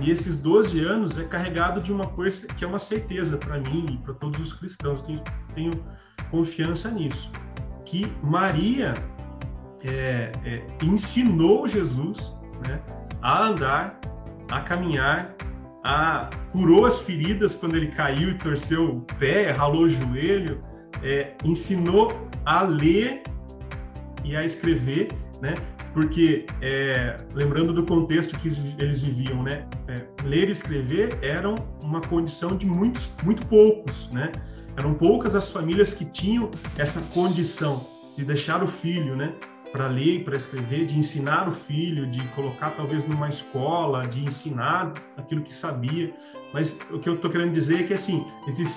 E 0.00 0.10
esses 0.10 0.36
12 0.36 0.84
anos 0.84 1.18
é 1.18 1.24
carregado 1.24 1.80
de 1.80 1.90
uma 1.90 2.04
coisa 2.04 2.46
que 2.46 2.64
é 2.64 2.68
uma 2.68 2.78
certeza 2.78 3.38
para 3.38 3.58
mim 3.58 3.86
e 3.90 3.96
para 3.96 4.12
todos 4.12 4.38
os 4.40 4.52
cristãos. 4.52 5.00
Tenho, 5.00 5.22
tenho 5.54 5.70
confiança 6.30 6.90
nisso. 6.90 7.30
Que 7.84 8.12
Maria 8.22 8.92
é, 9.82 10.30
é, 10.44 10.66
ensinou 10.82 11.66
Jesus 11.66 12.34
né, 12.68 12.82
a 13.22 13.46
andar, 13.46 13.98
a 14.50 14.60
caminhar 14.60 15.34
curou 16.52 16.86
as 16.86 16.98
feridas 16.98 17.54
quando 17.54 17.76
ele 17.76 17.88
caiu 17.88 18.30
e 18.30 18.34
torceu 18.34 18.96
o 18.96 19.00
pé, 19.18 19.52
ralou 19.52 19.82
o 19.82 19.88
joelho, 19.88 20.62
é, 21.02 21.34
ensinou 21.44 22.28
a 22.44 22.62
ler 22.62 23.22
e 24.24 24.36
a 24.36 24.44
escrever, 24.44 25.08
né? 25.40 25.54
Porque, 25.92 26.44
é, 26.60 27.16
lembrando 27.32 27.72
do 27.72 27.84
contexto 27.84 28.38
que 28.38 28.48
eles 28.78 29.00
viviam, 29.00 29.42
né? 29.42 29.66
É, 29.88 30.24
ler 30.24 30.48
e 30.48 30.52
escrever 30.52 31.18
eram 31.22 31.54
uma 31.82 32.00
condição 32.00 32.56
de 32.56 32.66
muitos, 32.66 33.08
muito 33.24 33.46
poucos, 33.46 34.10
né? 34.10 34.30
Eram 34.76 34.92
poucas 34.92 35.34
as 35.34 35.50
famílias 35.50 35.94
que 35.94 36.04
tinham 36.04 36.50
essa 36.76 37.00
condição 37.14 37.86
de 38.16 38.24
deixar 38.24 38.62
o 38.62 38.66
filho, 38.66 39.16
né? 39.16 39.32
Para 39.76 39.88
ler, 39.88 40.24
para 40.24 40.38
escrever, 40.38 40.86
de 40.86 40.98
ensinar 40.98 41.46
o 41.46 41.52
filho, 41.52 42.06
de 42.06 42.26
colocar 42.28 42.70
talvez 42.70 43.06
numa 43.06 43.28
escola, 43.28 44.06
de 44.06 44.24
ensinar 44.24 44.94
aquilo 45.18 45.42
que 45.42 45.52
sabia. 45.52 46.14
Mas 46.54 46.78
o 46.90 46.98
que 46.98 47.06
eu 47.06 47.16
estou 47.16 47.30
querendo 47.30 47.52
dizer 47.52 47.80
é 47.80 47.82
que 47.82 47.92
assim 47.92 48.26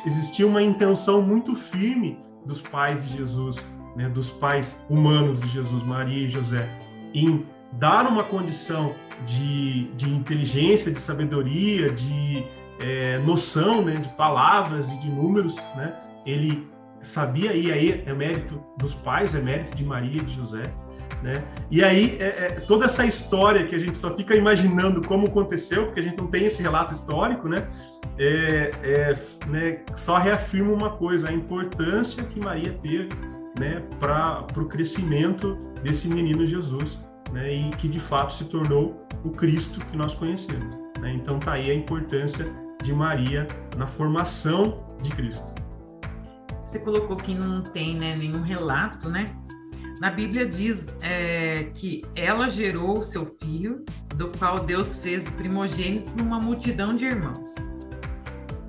existia 0.06 0.46
uma 0.46 0.62
intenção 0.62 1.22
muito 1.22 1.56
firme 1.56 2.20
dos 2.46 2.60
pais 2.60 3.08
de 3.08 3.18
Jesus, 3.18 3.66
né? 3.96 4.10
Dos 4.10 4.30
pais 4.30 4.78
humanos 4.90 5.40
de 5.40 5.48
Jesus, 5.48 5.82
Maria 5.84 6.28
e 6.28 6.30
José, 6.30 6.70
em 7.14 7.46
dar 7.72 8.06
uma 8.06 8.26
condição 8.26 8.94
de, 9.26 9.86
de 9.94 10.10
inteligência, 10.10 10.92
de 10.92 11.00
sabedoria, 11.00 11.92
de 11.92 12.44
é, 12.82 13.20
noção 13.20 13.82
né, 13.86 13.94
de 13.94 14.10
palavras 14.10 14.92
e 14.92 15.00
de 15.00 15.10
números, 15.10 15.56
né? 15.78 15.96
Ele 16.26 16.68
sabia, 17.02 17.54
e 17.54 17.72
aí 17.72 18.04
é 18.06 18.14
mérito 18.14 18.62
dos 18.78 18.94
pais, 18.94 19.34
é 19.36 19.42
mérito 19.42 19.76
de 19.76 19.86
Maria 19.86 20.18
e 20.18 20.26
de 20.26 20.34
José, 20.34 20.64
né? 21.22 21.44
E 21.70 21.84
aí 21.84 22.18
é, 22.20 22.46
é, 22.46 22.48
toda 22.62 22.86
essa 22.86 23.06
história 23.06 23.66
que 23.66 23.76
a 23.76 23.80
gente 23.80 23.98
só 23.98 24.16
fica 24.16 24.36
imaginando 24.36 25.02
como 25.02 25.28
aconteceu, 25.28 25.86
porque 25.86 26.00
a 26.00 26.04
gente 26.04 26.18
não 26.18 26.28
tem 26.28 26.46
esse 26.46 26.62
relato 26.62 26.94
histórico, 26.94 27.48
né? 27.48 27.68
É, 28.18 28.72
é 28.84 29.14
né, 29.48 29.82
só 29.96 30.18
reafirma 30.18 30.72
uma 30.72 30.90
coisa, 30.92 31.30
a 31.30 31.34
importância 31.34 32.24
que 32.24 32.40
Maria 32.40 32.74
teve 32.82 33.10
né, 33.60 33.84
para 34.00 34.46
o 34.58 34.66
crescimento 34.66 35.58
desse 35.84 36.08
menino 36.08 36.46
Jesus, 36.46 37.00
né, 37.32 37.54
e 37.54 37.70
que 37.72 37.88
de 37.88 38.00
fato 38.00 38.34
se 38.34 38.46
tornou 38.46 39.06
o 39.24 39.30
Cristo 39.32 39.80
que 39.86 39.98
nós 39.98 40.16
conhecemos. 40.16 40.78
Né? 41.00 41.14
Então 41.14 41.40
tá 41.40 41.54
aí 41.54 41.70
a 41.70 41.74
importância 41.74 42.46
de 42.84 42.94
Maria 42.94 43.48
na 43.78 43.88
formação 43.88 44.84
de 45.02 45.10
Cristo. 45.12 45.54
Você 46.64 46.80
colocou 46.80 47.18
que 47.18 47.34
não 47.34 47.62
tem 47.62 47.96
né, 47.96 48.16
nenhum 48.16 48.44
relato, 48.44 49.10
né? 49.10 49.26
Na 50.00 50.10
Bíblia 50.10 50.46
diz 50.46 50.96
é, 51.02 51.66
que 51.74 52.06
ela 52.16 52.48
gerou 52.48 53.00
o 53.00 53.04
seu 53.04 53.26
filho, 53.26 53.84
do 54.16 54.30
qual 54.38 54.60
Deus 54.60 54.96
fez 54.96 55.28
o 55.28 55.32
primogênito 55.34 56.12
numa 56.18 56.40
multidão 56.40 56.96
de 56.96 57.06
irmãos. 57.06 57.54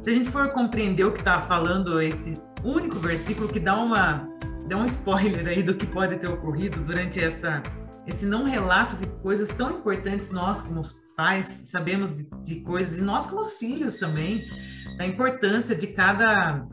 Se 0.02 0.10
a 0.10 0.12
gente 0.12 0.28
for 0.28 0.49
compreender 0.52 1.04
o 1.04 1.12
que 1.12 1.20
está 1.20 1.40
falando 1.40 2.00
esse 2.02 2.42
único 2.64 2.99
versículo 2.99 3.49
que 3.49 3.60
dá 3.60 3.76
uma 3.76 4.28
dá 4.66 4.76
um 4.76 4.84
spoiler 4.84 5.46
aí 5.46 5.62
do 5.62 5.75
que 5.75 5.87
pode 5.87 6.16
ter 6.16 6.30
ocorrido 6.30 6.80
durante 6.80 7.22
essa 7.22 7.62
esse 8.06 8.26
não 8.26 8.44
relato 8.44 8.96
de 8.96 9.06
coisas 9.22 9.49
tão 9.49 9.78
importantes 9.78 10.30
nós 10.30 10.62
como 10.62 10.80
pais 11.16 11.46
sabemos 11.46 12.16
de, 12.16 12.30
de 12.44 12.60
coisas 12.60 12.99
e 12.99 13.02
nós 13.02 13.26
como 13.26 13.40
os 13.40 13.54
filhos 13.54 13.96
também 13.96 14.46
da 14.96 15.06
importância 15.06 15.75
de 15.75 15.88
cada 15.88 16.66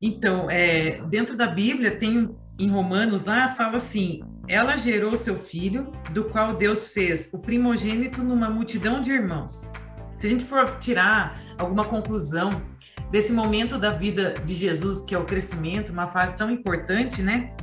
então 0.00 0.50
é, 0.50 0.98
dentro 1.08 1.36
da 1.36 1.46
Bíblia 1.46 1.92
tem 1.92 2.34
em 2.58 2.70
Romanos 2.70 3.24
lá 3.24 3.48
fala 3.50 3.76
assim 3.76 4.20
ela 4.48 4.76
gerou 4.76 5.16
seu 5.16 5.36
filho 5.36 5.92
do 6.10 6.24
qual 6.24 6.56
Deus 6.56 6.88
fez 6.88 7.30
o 7.32 7.38
primogênito 7.38 8.22
numa 8.22 8.50
multidão 8.50 9.00
de 9.00 9.12
irmãos 9.12 9.68
se 10.20 10.26
a 10.26 10.28
gente 10.28 10.44
for 10.44 10.78
tirar 10.78 11.34
alguma 11.58 11.82
conclusão 11.82 12.50
desse 13.10 13.32
momento 13.32 13.78
da 13.78 13.88
vida 13.88 14.34
de 14.44 14.52
Jesus, 14.52 15.02
que 15.02 15.14
é 15.14 15.18
o 15.18 15.24
crescimento, 15.24 15.90
uma 15.92 16.08
fase 16.08 16.36
tão 16.36 16.50
importante, 16.50 17.22
né? 17.22 17.54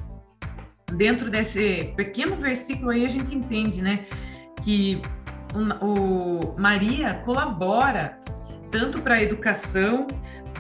Dentro 0.91 1.29
desse 1.29 1.93
pequeno 1.95 2.35
versículo 2.35 2.89
aí 2.89 3.05
a 3.05 3.09
gente 3.09 3.35
entende, 3.35 3.81
né, 3.81 4.05
que 4.63 4.99
o, 5.81 5.85
o 5.85 6.59
Maria 6.59 7.21
colabora 7.25 8.19
tanto 8.71 9.01
para 9.01 9.15
a 9.15 9.21
educação, 9.21 10.07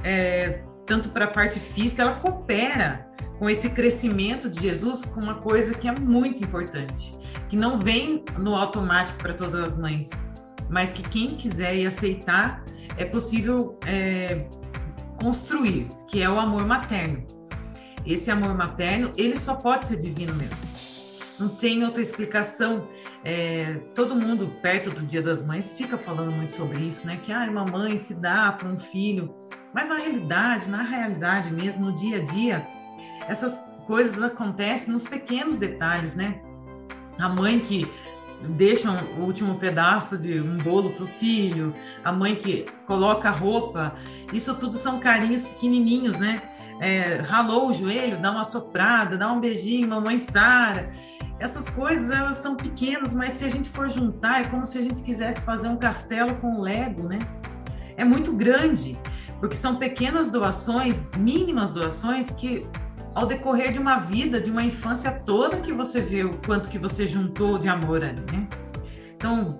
é, 0.03 0.61
tanto 0.87 1.09
para 1.09 1.25
a 1.25 1.27
parte 1.27 1.59
física, 1.59 2.01
ela 2.01 2.15
coopera 2.15 3.05
com 3.37 3.47
esse 3.49 3.69
crescimento 3.69 4.49
de 4.49 4.61
Jesus 4.61 5.05
com 5.05 5.19
uma 5.19 5.35
coisa 5.35 5.75
que 5.75 5.87
é 5.87 5.93
muito 5.99 6.43
importante, 6.43 7.11
que 7.47 7.55
não 7.55 7.79
vem 7.79 8.23
no 8.39 8.55
automático 8.55 9.19
para 9.19 9.33
todas 9.33 9.59
as 9.59 9.77
mães, 9.77 10.09
mas 10.69 10.91
que 10.91 11.03
quem 11.03 11.35
quiser 11.35 11.75
e 11.75 11.85
aceitar 11.85 12.63
é 12.97 13.05
possível 13.05 13.77
é, 13.85 14.47
construir, 15.21 15.87
que 16.07 16.23
é 16.23 16.29
o 16.29 16.39
amor 16.39 16.65
materno. 16.65 17.23
Esse 18.05 18.31
amor 18.31 18.55
materno, 18.55 19.11
ele 19.17 19.37
só 19.37 19.55
pode 19.55 19.85
ser 19.85 19.97
divino 19.97 20.33
mesmo. 20.33 20.65
Não 21.37 21.49
tem 21.49 21.83
outra 21.83 22.01
explicação. 22.01 22.87
É, 23.23 23.75
todo 23.93 24.15
mundo 24.15 24.47
perto 24.61 24.89
do 24.89 25.01
Dia 25.01 25.21
das 25.21 25.45
Mães 25.45 25.77
fica 25.77 25.97
falando 25.97 26.31
muito 26.31 26.53
sobre 26.53 26.79
isso, 26.79 27.05
né? 27.05 27.19
Que 27.21 27.31
ah, 27.31 27.45
uma 27.49 27.65
mãe 27.65 27.97
se 27.97 28.15
dá 28.15 28.51
para 28.53 28.67
um 28.67 28.79
filho, 28.79 29.35
mas 29.77 29.89
na 29.89 29.97
realidade, 29.97 30.69
na 30.71 30.81
realidade 30.81 31.53
mesmo, 31.53 31.85
no 31.85 31.91
dia 31.91 32.17
a 32.17 32.23
dia, 32.23 32.67
essas 33.27 33.63
coisas 33.85 34.23
acontecem 34.23 34.91
nos 34.91 35.07
pequenos 35.07 35.55
detalhes, 35.55 36.15
né? 36.15 36.41
A 37.19 37.29
mãe 37.29 37.59
que 37.59 37.87
deixam 38.57 38.97
o 39.19 39.25
último 39.25 39.53
pedaço 39.59 40.17
de 40.17 40.41
um 40.41 40.57
bolo 40.57 40.93
para 40.93 41.03
o 41.03 41.07
filho, 41.07 41.75
a 42.03 42.11
mãe 42.11 42.35
que 42.35 42.65
coloca 42.87 43.29
roupa, 43.29 43.93
isso 44.33 44.55
tudo 44.55 44.75
são 44.75 44.99
carinhos 44.99 45.45
pequenininhos, 45.45 46.17
né? 46.17 46.41
É, 46.81 47.17
ralou 47.17 47.69
o 47.69 47.73
joelho, 47.73 48.19
dá 48.19 48.31
uma 48.31 48.43
soprada, 48.43 49.15
dá 49.15 49.31
um 49.31 49.39
beijinho, 49.39 49.87
mamãe 49.87 50.17
Sara. 50.17 50.89
Essas 51.39 51.69
coisas 51.69 52.09
elas 52.09 52.37
são 52.37 52.55
pequenas, 52.55 53.13
mas 53.13 53.33
se 53.33 53.45
a 53.45 53.49
gente 53.49 53.69
for 53.69 53.87
juntar, 53.91 54.41
é 54.41 54.45
como 54.45 54.65
se 54.65 54.79
a 54.79 54.81
gente 54.81 55.03
quisesse 55.03 55.39
fazer 55.41 55.67
um 55.67 55.77
castelo 55.77 56.33
com 56.37 56.61
Lego, 56.61 57.03
né? 57.07 57.19
É 57.95 58.03
muito 58.03 58.31
grande, 58.31 58.97
porque 59.39 59.55
são 59.55 59.75
pequenas 59.75 60.29
doações, 60.29 61.11
mínimas 61.17 61.73
doações 61.73 62.29
que 62.31 62.65
ao 63.13 63.25
decorrer 63.25 63.71
de 63.71 63.79
uma 63.79 63.97
vida, 63.99 64.39
de 64.39 64.51
uma 64.51 64.63
infância 64.63 65.11
toda, 65.11 65.57
que 65.57 65.73
você 65.73 65.99
vê 65.99 66.23
o 66.23 66.37
quanto 66.45 66.69
que 66.69 66.77
você 66.77 67.07
juntou 67.07 67.57
de 67.57 67.67
amor 67.67 68.03
ali, 68.03 68.21
né? 68.31 68.47
Então, 69.15 69.59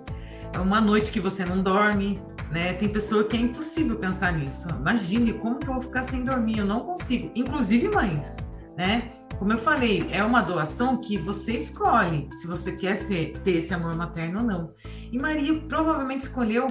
é 0.54 0.58
uma 0.60 0.80
noite 0.80 1.10
que 1.10 1.18
você 1.18 1.44
não 1.44 1.60
dorme, 1.60 2.22
né? 2.52 2.74
Tem 2.74 2.88
pessoa 2.88 3.24
que 3.24 3.36
é 3.36 3.40
impossível 3.40 3.96
pensar 3.96 4.32
nisso. 4.32 4.68
Imagine 4.78 5.32
como 5.34 5.58
que 5.58 5.68
eu 5.68 5.72
vou 5.72 5.82
ficar 5.82 6.04
sem 6.04 6.24
dormir, 6.24 6.58
eu 6.58 6.66
não 6.66 6.80
consigo. 6.80 7.32
Inclusive 7.34 7.88
mães, 7.92 8.36
né? 8.76 9.10
Como 9.38 9.52
eu 9.52 9.58
falei, 9.58 10.06
é 10.12 10.22
uma 10.22 10.40
doação 10.40 10.96
que 10.96 11.16
você 11.16 11.52
escolhe 11.52 12.28
se 12.40 12.46
você 12.46 12.72
quer 12.72 12.96
ser, 12.96 13.38
ter 13.38 13.56
esse 13.56 13.74
amor 13.74 13.96
materno 13.96 14.40
ou 14.40 14.46
não. 14.46 14.74
E 15.12 15.18
Maria 15.18 15.54
provavelmente 15.60 16.22
escolheu, 16.22 16.66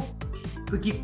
porque 0.65 1.01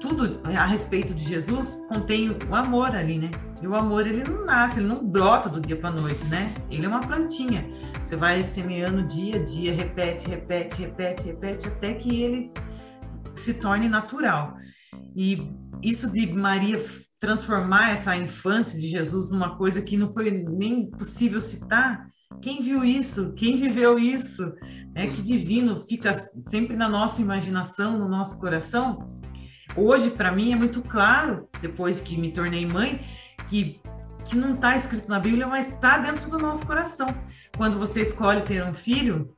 tudo 0.00 0.40
a 0.44 0.66
respeito 0.66 1.14
de 1.14 1.24
Jesus 1.24 1.82
contém 1.88 2.30
o 2.30 2.54
amor 2.54 2.94
ali, 2.94 3.18
né? 3.18 3.30
E 3.62 3.66
o 3.66 3.74
amor 3.74 4.06
ele 4.06 4.22
não 4.28 4.44
nasce, 4.44 4.80
ele 4.80 4.88
não 4.88 5.04
brota 5.06 5.48
do 5.48 5.60
dia 5.60 5.76
para 5.76 5.90
noite, 5.90 6.24
né? 6.26 6.52
Ele 6.70 6.84
é 6.84 6.88
uma 6.88 7.00
plantinha. 7.00 7.68
Você 8.02 8.16
vai 8.16 8.40
semeando 8.40 9.02
dia 9.06 9.36
a 9.36 9.44
dia, 9.44 9.74
repete, 9.74 10.28
repete, 10.28 10.80
repete, 10.80 11.24
repete, 11.24 11.68
até 11.68 11.94
que 11.94 12.22
ele 12.22 12.52
se 13.34 13.54
torne 13.54 13.88
natural. 13.88 14.56
E 15.16 15.50
isso 15.82 16.10
de 16.10 16.26
Maria 16.32 16.82
transformar 17.18 17.90
essa 17.90 18.16
infância 18.16 18.78
de 18.78 18.86
Jesus 18.86 19.30
numa 19.30 19.56
coisa 19.56 19.80
que 19.80 19.96
não 19.96 20.12
foi 20.12 20.30
nem 20.30 20.90
possível 20.90 21.40
citar, 21.40 22.06
quem 22.42 22.60
viu 22.60 22.84
isso? 22.84 23.32
Quem 23.32 23.56
viveu 23.56 23.98
isso? 23.98 24.52
É 24.94 25.06
que 25.06 25.22
divino 25.22 25.84
fica 25.88 26.14
sempre 26.48 26.76
na 26.76 26.88
nossa 26.88 27.22
imaginação, 27.22 27.98
no 27.98 28.08
nosso 28.08 28.38
coração 28.38 29.14
hoje 29.76 30.10
para 30.10 30.32
mim 30.32 30.52
é 30.52 30.56
muito 30.56 30.82
claro, 30.82 31.48
depois 31.60 32.00
que 32.00 32.16
me 32.16 32.32
tornei 32.32 32.66
mãe, 32.66 33.00
que 33.48 33.80
que 34.24 34.36
não 34.36 34.54
está 34.54 34.74
escrito 34.74 35.06
na 35.08 35.20
Bíblia, 35.20 35.46
mas 35.46 35.68
está 35.68 35.98
dentro 35.98 36.30
do 36.30 36.38
nosso 36.38 36.66
coração. 36.66 37.06
Quando 37.58 37.78
você 37.78 38.00
escolhe 38.00 38.40
ter 38.40 38.64
um 38.64 38.72
filho, 38.72 39.30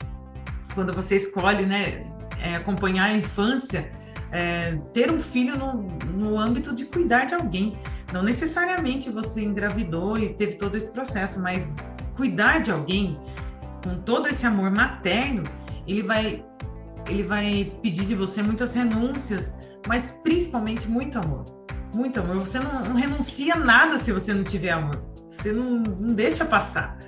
quando 0.75 0.93
você 0.93 1.17
escolhe, 1.17 1.67
né, 1.67 2.07
é, 2.41 2.55
acompanhar 2.55 3.07
a 3.07 3.17
infância, 3.17 3.91
é, 4.31 4.77
ter 4.93 5.11
um 5.11 5.21
filho 5.21 5.59
no, 5.59 5.83
no 6.13 6.39
âmbito 6.39 6.75
de 6.75 6.85
cuidar 6.85 7.25
de 7.25 7.35
alguém. 7.35 7.77
Não 8.13 8.23
necessariamente 8.23 9.11
você 9.11 9.43
engravidou 9.43 10.17
e 10.17 10.35
teve 10.35 10.55
todo 10.55 10.77
esse 10.77 10.93
processo, 10.93 11.41
mas 11.41 11.73
cuidar 12.15 12.61
de 12.61 12.71
alguém 12.71 13.19
com 13.83 13.99
todo 14.01 14.27
esse 14.29 14.47
amor 14.47 14.71
materno, 14.71 15.45
ele 15.87 16.03
vai 16.03 16.45
ele 17.09 17.23
vai 17.23 17.73
pedir 17.81 18.05
de 18.05 18.17
você 18.17 18.43
muitas 18.43 18.75
renúncias, 18.75 19.55
mas 19.87 20.09
principalmente 20.23 20.89
muito 20.89 21.19
amor. 21.19 21.45
Muito 21.95 22.21
amor. 22.21 22.39
Você 22.39 22.59
não, 22.59 22.83
não 22.83 22.95
renuncia 22.95 23.57
nada 23.57 23.99
se 23.99 24.13
você 24.13 24.35
não 24.35 24.45
tiver 24.45 24.73
amor. 24.73 25.03
Você 25.31 25.53
não, 25.53 25.79
não 25.81 26.15
deixa 26.15 26.45
passar. 26.45 26.99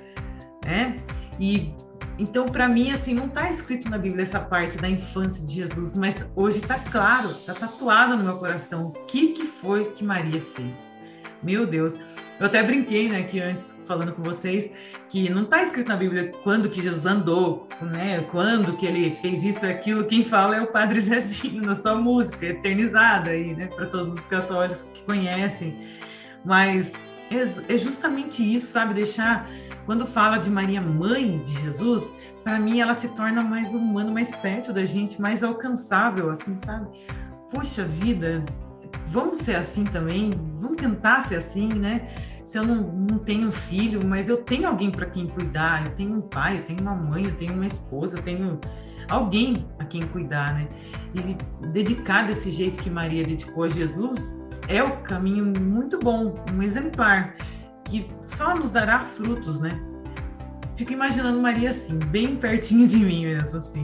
Né? 0.65 1.03
E 1.39 1.73
então, 2.17 2.45
para 2.45 2.67
mim, 2.67 2.91
assim, 2.91 3.13
não 3.13 3.27
está 3.27 3.49
escrito 3.49 3.89
na 3.89 3.97
Bíblia 3.97 4.23
essa 4.23 4.41
parte 4.41 4.77
da 4.77 4.89
infância 4.89 5.45
de 5.45 5.53
Jesus, 5.53 5.97
mas 5.97 6.25
hoje 6.35 6.59
está 6.59 6.77
claro, 6.77 7.31
está 7.31 7.53
tatuado 7.53 8.17
no 8.17 8.23
meu 8.25 8.37
coração 8.37 8.87
o 8.87 8.91
que, 8.91 9.29
que 9.29 9.45
foi 9.45 9.91
que 9.91 10.03
Maria 10.03 10.41
fez. 10.41 10.98
Meu 11.41 11.65
Deus. 11.65 11.97
Eu 12.39 12.45
até 12.45 12.61
brinquei, 12.63 13.09
né, 13.09 13.23
que 13.23 13.39
antes, 13.39 13.81
falando 13.85 14.13
com 14.13 14.21
vocês, 14.21 14.71
que 15.09 15.29
não 15.29 15.43
está 15.43 15.61
escrito 15.61 15.87
na 15.87 15.95
Bíblia 15.95 16.31
quando 16.43 16.69
que 16.69 16.81
Jesus 16.81 17.05
andou, 17.05 17.67
né, 17.81 18.25
quando 18.31 18.75
que 18.77 18.85
ele 18.85 19.15
fez 19.15 19.43
isso 19.43 19.65
e 19.65 19.71
aquilo. 19.71 20.05
Quem 20.05 20.23
fala 20.23 20.55
é 20.55 20.61
o 20.61 20.67
Padre 20.67 20.99
Zezinho 21.01 21.61
na 21.61 21.75
sua 21.75 21.95
música, 21.95 22.45
eternizada 22.45 23.31
aí, 23.31 23.55
né, 23.55 23.67
para 23.67 23.85
todos 23.85 24.13
os 24.13 24.25
católicos 24.25 24.85
que 24.93 25.03
conhecem. 25.03 25.79
Mas 26.45 26.93
é, 27.29 27.73
é 27.73 27.77
justamente 27.77 28.43
isso, 28.43 28.67
sabe? 28.67 28.93
Deixar, 28.93 29.47
quando 29.85 30.05
fala 30.05 30.37
de 30.37 30.49
Maria, 30.49 30.81
mãe 30.81 31.39
de 31.39 31.61
Jesus, 31.61 32.11
para 32.43 32.59
mim 32.59 32.79
ela 32.79 32.93
se 32.93 33.09
torna 33.09 33.41
mais 33.41 33.73
humana, 33.73 34.11
mais 34.11 34.35
perto 34.35 34.73
da 34.73 34.85
gente, 34.85 35.21
mais 35.21 35.43
alcançável, 35.43 36.29
assim, 36.31 36.57
sabe? 36.57 36.87
Puxa 37.51 37.83
vida, 37.83 38.43
vamos 39.05 39.39
ser 39.39 39.55
assim 39.55 39.83
também, 39.83 40.29
vamos 40.59 40.77
tentar 40.77 41.21
ser 41.21 41.37
assim, 41.37 41.67
né? 41.67 42.07
Se 42.45 42.57
eu 42.57 42.65
não, 42.65 42.81
não 42.81 43.19
tenho 43.19 43.51
filho, 43.51 43.99
mas 44.05 44.29
eu 44.29 44.37
tenho 44.37 44.67
alguém 44.67 44.91
para 44.91 45.05
quem 45.05 45.27
cuidar, 45.27 45.85
eu 45.85 45.93
tenho 45.93 46.15
um 46.15 46.21
pai, 46.21 46.59
eu 46.59 46.63
tenho 46.63 46.81
uma 46.81 46.95
mãe, 46.95 47.25
eu 47.25 47.35
tenho 47.35 47.53
uma 47.53 47.65
esposa, 47.65 48.17
eu 48.17 48.23
tenho 48.23 48.59
alguém 49.09 49.65
a 49.77 49.85
quem 49.85 50.01
cuidar, 50.01 50.53
né? 50.53 50.67
E 51.13 51.67
dedicar 51.67 52.25
desse 52.25 52.51
jeito 52.51 52.81
que 52.81 52.89
Maria 52.89 53.23
dedicou 53.23 53.63
a 53.63 53.69
Jesus 53.69 54.39
é 54.67 54.83
o 54.83 54.97
caminho 54.97 55.51
muito 55.59 55.97
bom, 55.97 56.35
um 56.53 56.61
exemplar, 56.61 57.35
que 57.83 58.07
só 58.25 58.55
nos 58.55 58.71
dará 58.71 58.99
frutos, 58.99 59.59
né? 59.59 59.69
Fico 60.75 60.93
imaginando 60.93 61.41
Maria 61.41 61.71
assim, 61.71 61.97
bem 61.97 62.35
pertinho 62.35 62.87
de 62.87 62.97
mim 62.97 63.25
mesmo, 63.25 63.57
assim. 63.57 63.83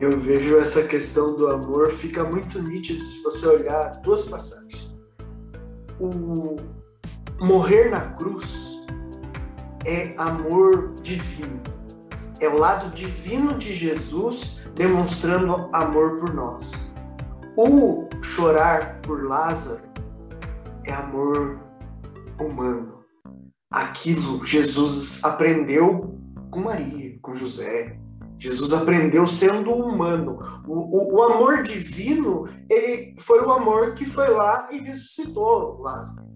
Eu 0.00 0.16
vejo 0.16 0.56
essa 0.56 0.84
questão 0.84 1.36
do 1.36 1.48
amor, 1.48 1.90
fica 1.90 2.24
muito 2.24 2.62
nítido 2.62 2.98
se 2.98 3.22
você 3.22 3.46
olhar 3.46 3.90
duas 4.00 4.24
passagens. 4.24 4.96
O 6.00 6.56
morrer 7.38 7.90
na 7.90 8.00
cruz 8.12 8.86
é 9.84 10.14
amor 10.16 10.94
divino. 11.02 11.60
É 12.40 12.48
o 12.48 12.58
lado 12.58 12.94
divino 12.94 13.58
de 13.58 13.74
Jesus 13.74 14.62
demonstrando 14.74 15.68
amor 15.70 16.18
por 16.18 16.32
nós. 16.32 16.94
O 17.54 18.08
chorar 18.22 19.02
por 19.02 19.24
Lázaro 19.24 19.82
é 20.86 20.92
amor 20.94 21.60
humano. 22.40 23.04
Aquilo 23.70 24.42
Jesus 24.42 25.22
aprendeu 25.22 26.18
com 26.50 26.60
Maria, 26.60 27.18
com 27.20 27.34
José. 27.34 27.99
Jesus 28.40 28.72
aprendeu 28.72 29.26
sendo 29.26 29.70
humano. 29.70 30.38
O, 30.66 30.72
o, 30.72 31.16
o, 31.16 31.22
amor 31.22 31.62
divino, 31.62 32.48
ele 32.70 33.14
foi 33.18 33.44
o 33.44 33.52
amor 33.52 33.92
que 33.92 34.06
foi 34.06 34.28
lá 34.28 34.68
e 34.72 34.78
ressuscitou 34.78 35.78
Lázaro. 35.82 36.26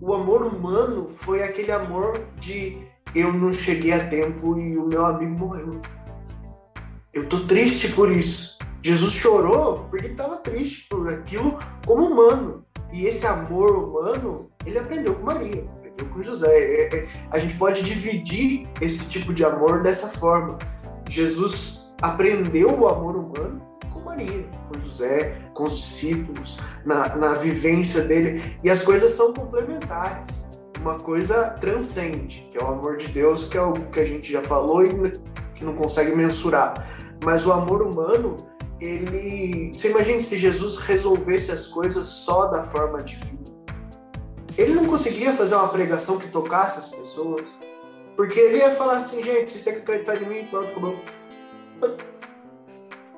O 0.00 0.12
amor 0.12 0.44
humano 0.44 1.08
foi 1.08 1.44
aquele 1.44 1.70
amor 1.70 2.20
de 2.40 2.84
eu 3.14 3.32
não 3.32 3.52
cheguei 3.52 3.92
a 3.92 4.08
tempo 4.08 4.58
e 4.58 4.76
o 4.76 4.88
meu 4.88 5.06
amigo 5.06 5.38
morreu. 5.38 5.80
Eu 7.12 7.28
tô 7.28 7.46
triste 7.46 7.92
por 7.92 8.10
isso. 8.10 8.58
Jesus 8.82 9.12
chorou 9.12 9.86
porque 9.88 10.08
estava 10.08 10.36
triste 10.38 10.88
por 10.88 11.08
aquilo 11.08 11.56
como 11.86 12.08
humano. 12.08 12.66
E 12.92 13.06
esse 13.06 13.24
amor 13.24 13.70
humano, 13.70 14.50
ele 14.66 14.78
aprendeu 14.78 15.14
com 15.14 15.22
Maria, 15.22 15.64
aprendeu 15.76 16.06
com 16.12 16.22
José. 16.22 16.48
É, 16.48 16.96
é, 16.96 17.08
a 17.30 17.38
gente 17.38 17.56
pode 17.56 17.82
dividir 17.82 18.68
esse 18.80 19.08
tipo 19.08 19.32
de 19.32 19.44
amor 19.44 19.80
dessa 19.80 20.08
forma. 20.18 20.58
Jesus 21.14 21.94
aprendeu 22.02 22.76
o 22.76 22.88
amor 22.88 23.14
humano 23.14 23.62
com 23.92 24.00
Maria, 24.00 24.44
com 24.68 24.76
José, 24.76 25.38
com 25.54 25.62
os 25.62 25.78
discípulos, 25.78 26.58
na, 26.84 27.14
na 27.14 27.34
vivência 27.34 28.02
dele. 28.02 28.58
E 28.64 28.68
as 28.68 28.82
coisas 28.82 29.12
são 29.12 29.32
complementares. 29.32 30.44
Uma 30.80 30.98
coisa 30.98 31.50
transcende, 31.60 32.48
que 32.50 32.58
é 32.58 32.62
o 32.62 32.66
amor 32.66 32.96
de 32.96 33.06
Deus, 33.08 33.44
que 33.44 33.56
é 33.56 33.62
o 33.62 33.72
que 33.72 34.00
a 34.00 34.04
gente 34.04 34.32
já 34.32 34.42
falou 34.42 34.84
e 34.84 34.88
que 35.54 35.64
não 35.64 35.76
consegue 35.76 36.14
mensurar. 36.16 36.74
Mas 37.24 37.46
o 37.46 37.52
amor 37.52 37.80
humano, 37.82 38.34
ele. 38.80 39.72
Você 39.72 39.90
imagina 39.90 40.18
se 40.18 40.36
Jesus 40.36 40.78
resolvesse 40.78 41.52
as 41.52 41.68
coisas 41.68 42.08
só 42.08 42.46
da 42.46 42.64
forma 42.64 42.98
divina? 42.98 43.38
Ele 44.58 44.74
não 44.74 44.86
conseguia 44.86 45.32
fazer 45.32 45.54
uma 45.54 45.68
pregação 45.68 46.18
que 46.18 46.26
tocasse 46.28 46.80
as 46.80 46.88
pessoas, 46.88 47.60
porque 48.16 48.38
ele 48.38 48.58
ia 48.58 48.70
falar 48.70 48.96
assim, 48.96 49.22
gente, 49.22 49.50
vocês 49.50 49.62
têm 49.62 49.74
que 49.74 49.80
acreditar 49.80 50.22
em 50.22 50.26
mim, 50.26 50.46
pronto, 50.46 50.68
acabou. 50.68 51.00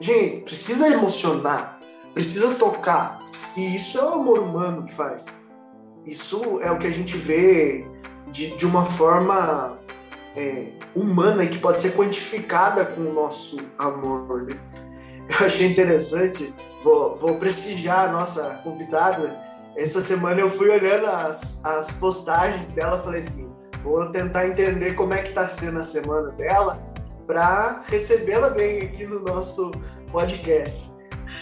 Gente, 0.01 0.43
precisa 0.43 0.89
emocionar, 0.89 1.79
precisa 2.15 2.55
tocar. 2.55 3.21
E 3.57 3.75
isso 3.75 3.99
é 3.99 4.05
o 4.05 4.15
amor 4.15 4.39
humano 4.39 4.85
que 4.85 4.95
faz. 4.95 5.27
Isso 6.05 6.61
é 6.63 6.71
o 6.71 6.79
que 6.79 6.87
a 6.87 6.91
gente 6.91 7.17
vê 7.17 7.87
de, 8.29 8.57
de 8.57 8.67
uma 8.67 8.85
forma 8.85 9.79
é, 10.37 10.69
humana 10.95 11.45
e 11.45 11.49
que 11.49 11.59
pode 11.59 11.81
ser 11.81 11.97
quantificada 11.97 12.85
com 12.85 13.01
o 13.03 13.13
nosso 13.13 13.59
amor. 13.79 14.45
Né? 14.45 14.57
eu 15.29 15.47
achei 15.47 15.67
interessante, 15.67 16.55
vou, 16.85 17.17
vou 17.17 17.37
prestigiar 17.37 18.09
a 18.09 18.13
nossa 18.13 18.61
convidada. 18.63 19.37
Essa 19.77 20.01
semana 20.01 20.41
eu 20.41 20.49
fui 20.49 20.71
olhando 20.71 21.07
as, 21.07 21.65
as 21.65 21.93
postagens 21.93 22.73
dela, 22.73 22.99
falei 22.99 23.21
assim, 23.21 23.51
vou 23.87 24.05
tentar 24.07 24.49
entender 24.49 24.95
como 24.95 25.15
é 25.15 25.23
que 25.23 25.29
está 25.29 25.49
sendo 25.49 25.79
a 25.79 25.83
semana 25.83 26.31
dela 26.33 26.83
para 27.25 27.83
recebê-la 27.87 28.51
bem 28.51 28.81
aqui 28.81 29.07
no 29.07 29.21
nosso 29.21 29.71
podcast. 30.11 30.93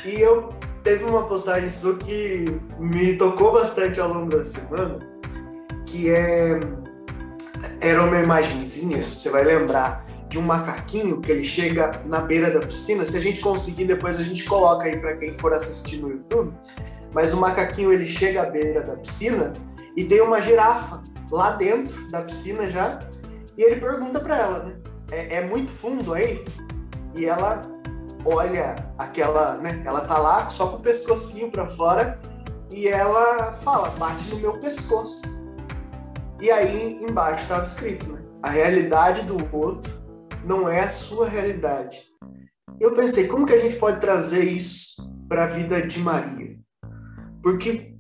E 0.05 0.21
eu 0.21 0.51
teve 0.83 1.05
uma 1.05 1.25
postagem 1.25 1.71
sua 1.71 1.97
que 1.97 2.45
me 2.79 3.17
tocou 3.17 3.53
bastante 3.53 3.99
ao 3.99 4.13
longo 4.13 4.29
da 4.29 4.45
semana, 4.45 4.99
que 5.87 6.11
é 6.11 6.61
era 7.81 8.03
uma 8.03 8.19
imagenzinha, 8.19 9.01
você 9.01 9.31
vai 9.31 9.43
lembrar, 9.43 10.05
de 10.29 10.39
um 10.39 10.43
macaquinho 10.43 11.21
que 11.21 11.33
ele 11.33 11.45
chega 11.45 12.03
na 12.05 12.21
beira 12.21 12.51
da 12.51 12.67
piscina. 12.67 13.07
Se 13.07 13.17
a 13.17 13.21
gente 13.21 13.41
conseguir, 13.41 13.87
depois 13.87 14.19
a 14.19 14.23
gente 14.23 14.45
coloca 14.45 14.85
aí 14.85 14.99
para 14.99 15.17
quem 15.17 15.33
for 15.33 15.55
assistir 15.55 15.99
no 15.99 16.11
YouTube. 16.11 16.53
Mas 17.13 17.33
o 17.33 17.39
macaquinho 17.39 17.93
ele 17.93 18.07
chega 18.07 18.43
à 18.43 18.47
beira 18.47 18.83
da 18.83 18.97
piscina 18.97 19.53
e 19.97 20.05
tem 20.05 20.21
uma 20.21 20.41
girafa 20.41 21.03
lá 21.31 21.53
dentro 21.53 22.09
da 22.09 22.23
piscina 22.23 22.67
já. 22.67 22.99
E 23.57 23.63
ele 23.63 23.77
pergunta 23.77 24.21
para 24.21 24.37
ela, 24.37 24.59
né? 24.65 24.77
É, 25.11 25.37
é, 25.37 25.47
muito 25.47 25.71
fundo 25.71 26.13
aí? 26.15 26.45
E 27.15 27.25
ela 27.27 27.61
olha 28.25 28.75
aquela, 28.99 29.57
né? 29.57 29.83
Ela 29.85 30.01
tá 30.03 30.19
lá 30.19 30.49
só 30.51 30.69
com 30.69 30.77
o 30.79 30.81
pescocinho 30.81 31.51
para 31.51 31.69
fora 31.71 32.19
e 32.71 32.89
ela 32.89 33.53
fala: 33.53 33.91
bate 33.91 34.25
no 34.31 34.39
meu 34.39 34.59
pescoço. 34.59 35.23
E 36.41 36.51
aí 36.51 37.01
embaixo 37.09 37.43
estava 37.43 37.63
escrito, 37.63 38.13
né? 38.13 38.23
A 38.43 38.51
realidade 38.51 39.23
do 39.23 39.37
outro 39.57 39.93
não 40.45 40.69
é 40.69 40.81
a 40.81 40.89
sua 40.89 41.29
realidade. 41.29 42.03
Eu 42.81 42.93
pensei, 42.93 43.29
como 43.29 43.47
que 43.47 43.53
a 43.53 43.59
gente 43.59 43.77
pode 43.77 44.01
trazer 44.01 44.43
isso 44.45 44.97
para 45.29 45.45
a 45.45 45.47
vida 45.47 45.81
de 45.81 46.01
Maria? 46.01 46.59
Porque 47.43 47.94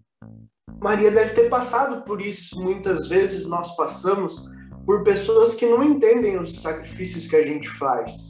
Maria 0.85 1.11
deve 1.11 1.33
ter 1.33 1.49
passado 1.49 2.03
por 2.03 2.21
isso. 2.21 2.61
Muitas 2.63 3.09
vezes 3.09 3.49
nós 3.49 3.75
passamos 3.75 4.51
por 4.85 5.03
pessoas 5.03 5.55
que 5.55 5.65
não 5.65 5.83
entendem 5.83 6.39
os 6.39 6.61
sacrifícios 6.61 7.27
que 7.27 7.35
a 7.35 7.43
gente 7.43 7.71
faz. 7.71 8.29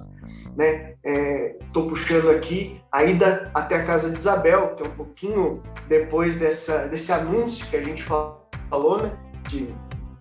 Né? 0.56 0.94
É, 1.04 1.56
puxando 1.72 2.30
aqui 2.30 2.80
a 2.92 3.02
ida 3.02 3.50
até 3.52 3.74
a 3.74 3.84
casa 3.84 4.08
de 4.08 4.16
Isabel, 4.16 4.76
que 4.76 4.84
é 4.84 4.86
um 4.86 4.94
pouquinho 4.94 5.64
depois 5.88 6.38
dessa, 6.38 6.86
desse 6.86 7.10
anúncio 7.10 7.66
que 7.66 7.76
a 7.76 7.82
gente 7.82 8.04
falou, 8.04 9.02
né? 9.02 9.18
de, 9.48 9.74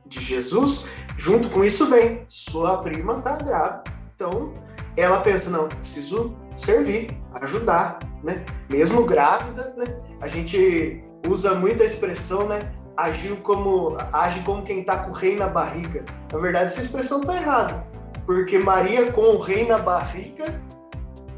de 0.08 0.19
Jesus. 0.19 0.88
Junto 1.15 1.52
com 1.52 1.63
isso 1.63 1.88
vem, 1.88 2.26
sua 2.28 2.80
prima 2.82 3.22
tá 3.22 3.36
grávida. 3.36 3.84
Então, 4.15 4.56
ela 4.98 5.22
pensa, 5.22 5.52
não, 5.52 5.67
preciso 5.67 6.36
servir, 6.58 7.15
ajudar, 7.41 8.00
né? 8.24 8.43
Mesmo 8.67 9.06
grávida, 9.06 9.72
né? 9.78 9.86
A 10.19 10.28
gente 10.28 11.04
usa 11.27 11.55
muito 11.55 11.81
a 11.83 11.86
expressão, 11.86 12.47
né? 12.47 12.59
Agiu 12.95 13.38
como, 13.38 13.97
age 14.12 14.41
como 14.41 14.63
quem 14.63 14.83
tá 14.83 14.97
com 14.97 15.12
o 15.12 15.13
rei 15.13 15.36
na 15.36 15.47
barriga. 15.47 16.05
Na 16.31 16.38
verdade, 16.38 16.65
essa 16.65 16.81
expressão 16.81 17.21
tá 17.21 17.36
errada. 17.36 17.86
Porque 18.25 18.57
Maria 18.57 19.12
com 19.12 19.36
o 19.36 19.38
rei 19.38 19.67
na 19.67 19.77
barriga 19.77 20.45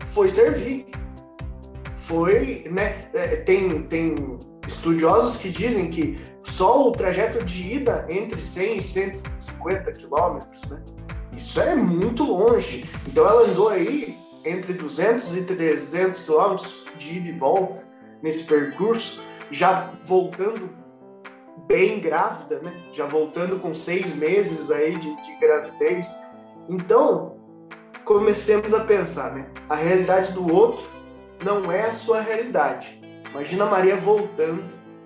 foi 0.07 0.29
servir. 0.29 0.87
Foi, 1.95 2.65
né? 2.69 2.99
É, 3.13 3.37
tem, 3.37 3.83
tem 3.83 4.15
estudiosos 4.67 5.37
que 5.37 5.49
dizem 5.49 5.89
que 5.89 6.19
só 6.43 6.87
o 6.87 6.91
trajeto 6.91 7.43
de 7.43 7.75
ida 7.75 8.05
entre 8.09 8.39
100 8.39 8.77
e 8.77 8.81
150 8.81 9.91
quilômetros, 9.93 10.65
né? 10.69 10.81
Isso 11.35 11.59
é 11.59 11.75
muito 11.75 12.23
longe. 12.23 12.85
Então 13.07 13.27
ela 13.27 13.43
andou 13.43 13.69
aí 13.69 14.17
entre 14.43 14.73
200 14.73 15.35
e 15.35 15.41
300 15.43 16.21
quilômetros 16.21 16.85
de 16.97 17.17
ida 17.17 17.29
e 17.29 17.31
volta 17.31 17.83
nesse 18.21 18.43
percurso, 18.43 19.21
já 19.51 19.91
voltando 20.03 20.69
bem 21.67 21.99
grávida, 21.99 22.59
né? 22.59 22.73
Já 22.93 23.05
voltando 23.05 23.59
com 23.59 23.73
seis 23.73 24.15
meses 24.15 24.71
aí 24.71 24.95
de, 24.97 25.15
de 25.23 25.35
gravidez. 25.39 26.15
Então, 26.69 27.37
comecemos 28.03 28.73
a 28.73 28.81
pensar, 28.81 29.33
né? 29.33 29.47
A 29.69 29.75
realidade 29.75 30.31
do 30.31 30.53
outro 30.53 30.85
não 31.43 31.71
é 31.71 31.87
a 31.87 31.91
sua 31.91 32.21
realidade. 32.21 33.01
Imagina 33.31 33.65
a 33.65 33.69
Maria 33.69 33.95
voltando, 33.95 34.63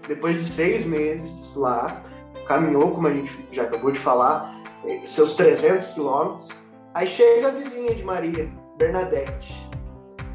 depois 0.08 0.38
de 0.38 0.44
seis 0.44 0.86
meses 0.86 1.56
lá, 1.56 2.04
caminhou, 2.46 2.92
como 2.92 3.08
a 3.08 3.14
gente 3.14 3.48
já 3.52 3.64
acabou 3.64 3.92
de 3.92 4.00
falar, 4.00 4.62
eh, 4.86 5.02
seus 5.06 5.36
300 5.36 5.92
quilômetros. 5.92 6.50
Aí 6.94 7.08
chega 7.08 7.48
a 7.48 7.52
vizinha 7.52 7.94
de 7.94 8.04
Maria, 8.04 8.52
Bernadette. 8.78 9.70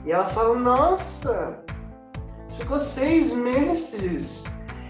E 0.04 0.12
ela 0.12 0.24
fala: 0.24 0.54
Nossa, 0.54 1.64
ficou 2.58 2.78
seis 2.78 3.32
meses. 3.32 4.44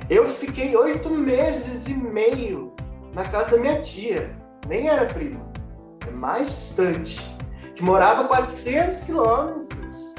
Eu 0.08 0.28
fiquei 0.28 0.76
oito 0.76 1.10
meses 1.10 1.86
e 1.86 1.94
meio 1.94 2.72
na 3.14 3.24
casa 3.24 3.52
da 3.52 3.56
minha 3.58 3.80
tia. 3.82 4.36
Nem 4.68 4.88
era 4.88 5.06
prima, 5.06 5.40
é 6.06 6.10
mais 6.10 6.50
distante. 6.50 7.22
Que 7.74 7.82
morava 7.82 8.22
a 8.22 8.28
400 8.28 9.00
quilômetros. 9.00 10.14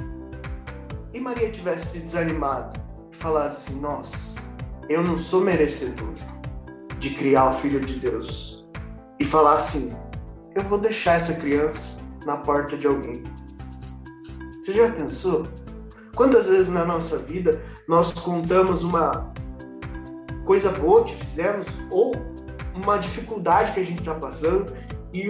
E 1.14 1.20
Maria 1.20 1.50
tivesse 1.50 1.92
se 1.92 2.00
desanimado 2.00 2.80
e 3.12 3.16
falado 3.16 3.52
assim: 3.52 3.80
Nossa, 3.80 4.42
eu 4.90 5.02
não 5.02 5.16
sou 5.16 5.42
merecedor 5.42 6.14
de 7.00 7.12
criar 7.12 7.50
o 7.50 7.54
Filho 7.54 7.80
de 7.80 7.96
Deus. 8.00 8.68
E 9.20 9.24
falar 9.24 9.56
assim: 9.56 9.96
Eu 10.54 10.64
vou 10.64 10.78
deixar 10.78 11.14
essa 11.14 11.36
criança 11.36 12.00
na 12.26 12.38
porta 12.38 12.76
de 12.76 12.88
alguém. 12.88 13.24
Você 14.64 14.74
já 14.74 14.92
pensou? 14.92 15.44
Quantas 16.16 16.48
vezes 16.48 16.70
na 16.70 16.86
nossa 16.86 17.18
vida 17.18 17.62
nós 17.88 18.14
contamos 18.14 18.84
uma 18.84 19.34
coisa 20.46 20.72
boa 20.72 21.04
que 21.04 21.14
fizemos 21.14 21.78
ou 21.92 22.14
uma 22.74 22.98
dificuldade 22.98 23.74
que 23.74 23.82
a 23.82 23.84
gente 23.84 24.00
está 24.00 24.16
passando 24.16 24.74
e 25.14 25.30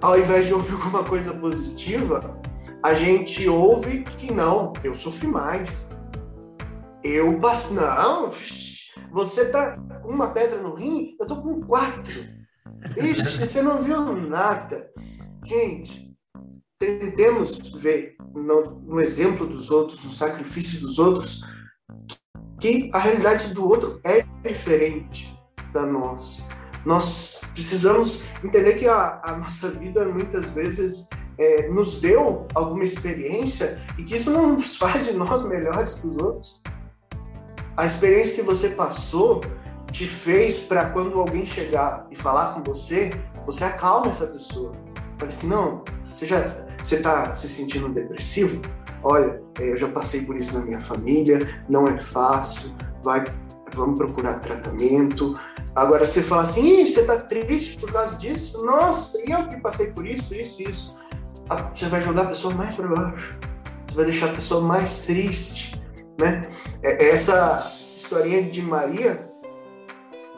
ao 0.00 0.18
invés 0.18 0.46
de 0.46 0.54
ouvir 0.54 0.72
alguma 0.80 1.04
coisa 1.04 1.34
positiva, 1.34 2.40
a 2.82 2.94
gente 2.94 3.46
ouve 3.46 4.04
que 4.04 4.32
não, 4.32 4.72
eu 4.82 4.94
sofri 4.94 5.26
mais. 5.26 5.90
Eu 7.04 7.38
passei. 7.38 7.76
Não, 7.76 8.30
você 9.12 9.50
tá 9.50 9.76
com 10.02 10.08
uma 10.08 10.30
pedra 10.30 10.62
no 10.62 10.74
rim, 10.74 11.14
eu 11.20 11.26
tô 11.26 11.42
com 11.42 11.60
quatro. 11.60 12.24
Ixi, 12.96 13.46
você 13.46 13.60
não 13.60 13.78
viu 13.78 14.16
nada. 14.16 14.90
Gente, 15.44 16.16
tentemos 16.78 17.58
ver 17.74 18.16
no, 18.34 18.80
no 18.80 19.00
exemplo 19.00 19.46
dos 19.46 19.70
outros, 19.70 20.04
no 20.04 20.10
sacrifício 20.10 20.80
dos 20.80 20.98
outros, 20.98 21.42
que 22.58 22.90
a 22.92 22.98
realidade 22.98 23.52
do 23.54 23.68
outro 23.68 24.00
é 24.04 24.24
diferente 24.46 25.36
da 25.72 25.84
nossa. 25.84 26.48
Nós 26.84 27.40
precisamos 27.52 28.22
entender 28.42 28.74
que 28.74 28.86
a, 28.86 29.20
a 29.24 29.36
nossa 29.36 29.70
vida 29.70 30.04
muitas 30.06 30.50
vezes 30.50 31.08
é, 31.38 31.68
nos 31.68 32.00
deu 32.00 32.46
alguma 32.54 32.84
experiência 32.84 33.78
e 33.98 34.04
que 34.04 34.16
isso 34.16 34.30
não 34.30 34.54
nos 34.54 34.76
faz 34.76 35.06
de 35.06 35.12
nós 35.12 35.42
melhores 35.42 35.94
que 35.94 36.06
os 36.06 36.16
outros. 36.16 36.62
A 37.76 37.86
experiência 37.86 38.36
que 38.36 38.42
você 38.42 38.70
passou 38.70 39.40
te 39.90 40.06
fez 40.06 40.60
para 40.60 40.90
quando 40.90 41.18
alguém 41.18 41.44
chegar 41.44 42.06
e 42.10 42.16
falar 42.16 42.54
com 42.54 42.62
você, 42.62 43.10
você 43.46 43.64
acalma 43.64 44.08
essa 44.08 44.26
pessoa. 44.26 44.72
Fala 45.18 45.28
assim, 45.28 45.48
não, 45.48 45.82
você 46.12 46.26
já 46.26 46.70
você 46.82 46.96
está 46.96 47.34
se 47.34 47.48
sentindo 47.48 47.88
depressivo? 47.88 48.60
Olha, 49.02 49.40
é, 49.58 49.72
eu 49.72 49.76
já 49.76 49.88
passei 49.88 50.22
por 50.22 50.36
isso 50.36 50.58
na 50.58 50.64
minha 50.64 50.80
família, 50.80 51.64
não 51.68 51.86
é 51.86 51.96
fácil, 51.96 52.74
vai, 53.02 53.24
vamos 53.74 53.98
procurar 53.98 54.38
tratamento. 54.40 55.38
Agora 55.74 56.06
você 56.06 56.22
fala 56.22 56.42
assim, 56.42 56.84
você 56.86 57.00
está 57.00 57.16
triste 57.16 57.78
por 57.78 57.92
causa 57.92 58.16
disso? 58.16 58.64
Nossa, 58.64 59.18
e 59.26 59.30
eu 59.30 59.46
que 59.48 59.60
passei 59.60 59.92
por 59.92 60.06
isso, 60.06 60.34
isso, 60.34 60.62
isso. 60.62 60.98
Você 61.74 61.86
vai 61.86 62.00
jogar 62.00 62.22
a 62.22 62.26
pessoa 62.26 62.54
mais 62.54 62.74
para 62.74 62.88
baixo. 62.88 63.38
Você 63.86 63.94
vai 63.94 64.04
deixar 64.04 64.26
a 64.26 64.32
pessoa 64.32 64.60
mais 64.62 64.98
triste, 64.98 65.80
né? 66.18 66.42
É, 66.82 67.08
essa 67.08 67.70
historinha 67.94 68.42
de 68.42 68.62
Maria 68.62 69.28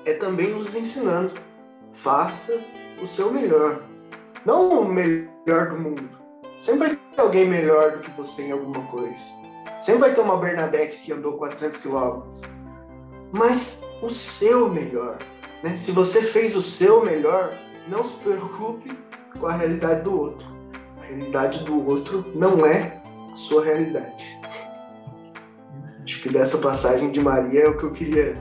é 0.05 0.15
também 0.15 0.51
nos 0.53 0.75
ensinando. 0.75 1.35
Faça 1.93 2.59
o 3.01 3.07
seu 3.07 3.33
melhor. 3.33 3.83
Não 4.45 4.81
o 4.81 4.89
melhor 4.89 5.32
do 5.45 5.77
mundo, 5.77 6.23
Sempre 6.63 6.79
vai 6.79 6.97
ter 6.97 7.21
alguém 7.21 7.49
melhor 7.49 7.91
do 7.91 7.99
que 7.99 8.11
você 8.13 8.43
em 8.43 8.53
alguma 8.53 8.87
coisa. 8.87 9.21
Sempre 9.81 10.03
vai 10.03 10.15
ter 10.15 10.21
uma 10.21 10.37
Bernadette 10.37 10.99
que 10.99 11.13
andou 11.13 11.33
400 11.33 11.77
quilômetros. 11.79 12.43
Mas 13.33 13.91
o 14.01 14.09
seu 14.09 14.69
melhor. 14.69 15.19
Né? 15.61 15.75
Se 15.75 15.91
você 15.91 16.23
fez 16.23 16.55
o 16.55 16.63
seu 16.63 17.05
melhor, 17.05 17.59
não 17.89 18.05
se 18.05 18.15
preocupe 18.15 18.97
com 19.41 19.47
a 19.49 19.55
realidade 19.55 20.03
do 20.03 20.17
outro. 20.17 20.47
A 21.01 21.07
realidade 21.07 21.65
do 21.65 21.85
outro 21.85 22.25
não 22.33 22.65
é 22.65 23.03
a 23.33 23.35
sua 23.35 23.65
realidade. 23.65 24.39
Acho 26.05 26.23
que 26.23 26.29
dessa 26.29 26.59
passagem 26.59 27.11
de 27.11 27.21
Maria 27.21 27.65
é 27.65 27.69
o 27.69 27.77
que 27.77 27.83
eu 27.83 27.91
queria 27.91 28.41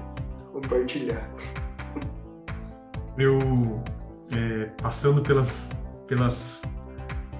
compartilhar. 0.53 1.27
Eu, 3.17 3.39
é, 4.31 4.65
passando 4.79 5.23
pelas, 5.23 5.69
pelas 6.05 6.61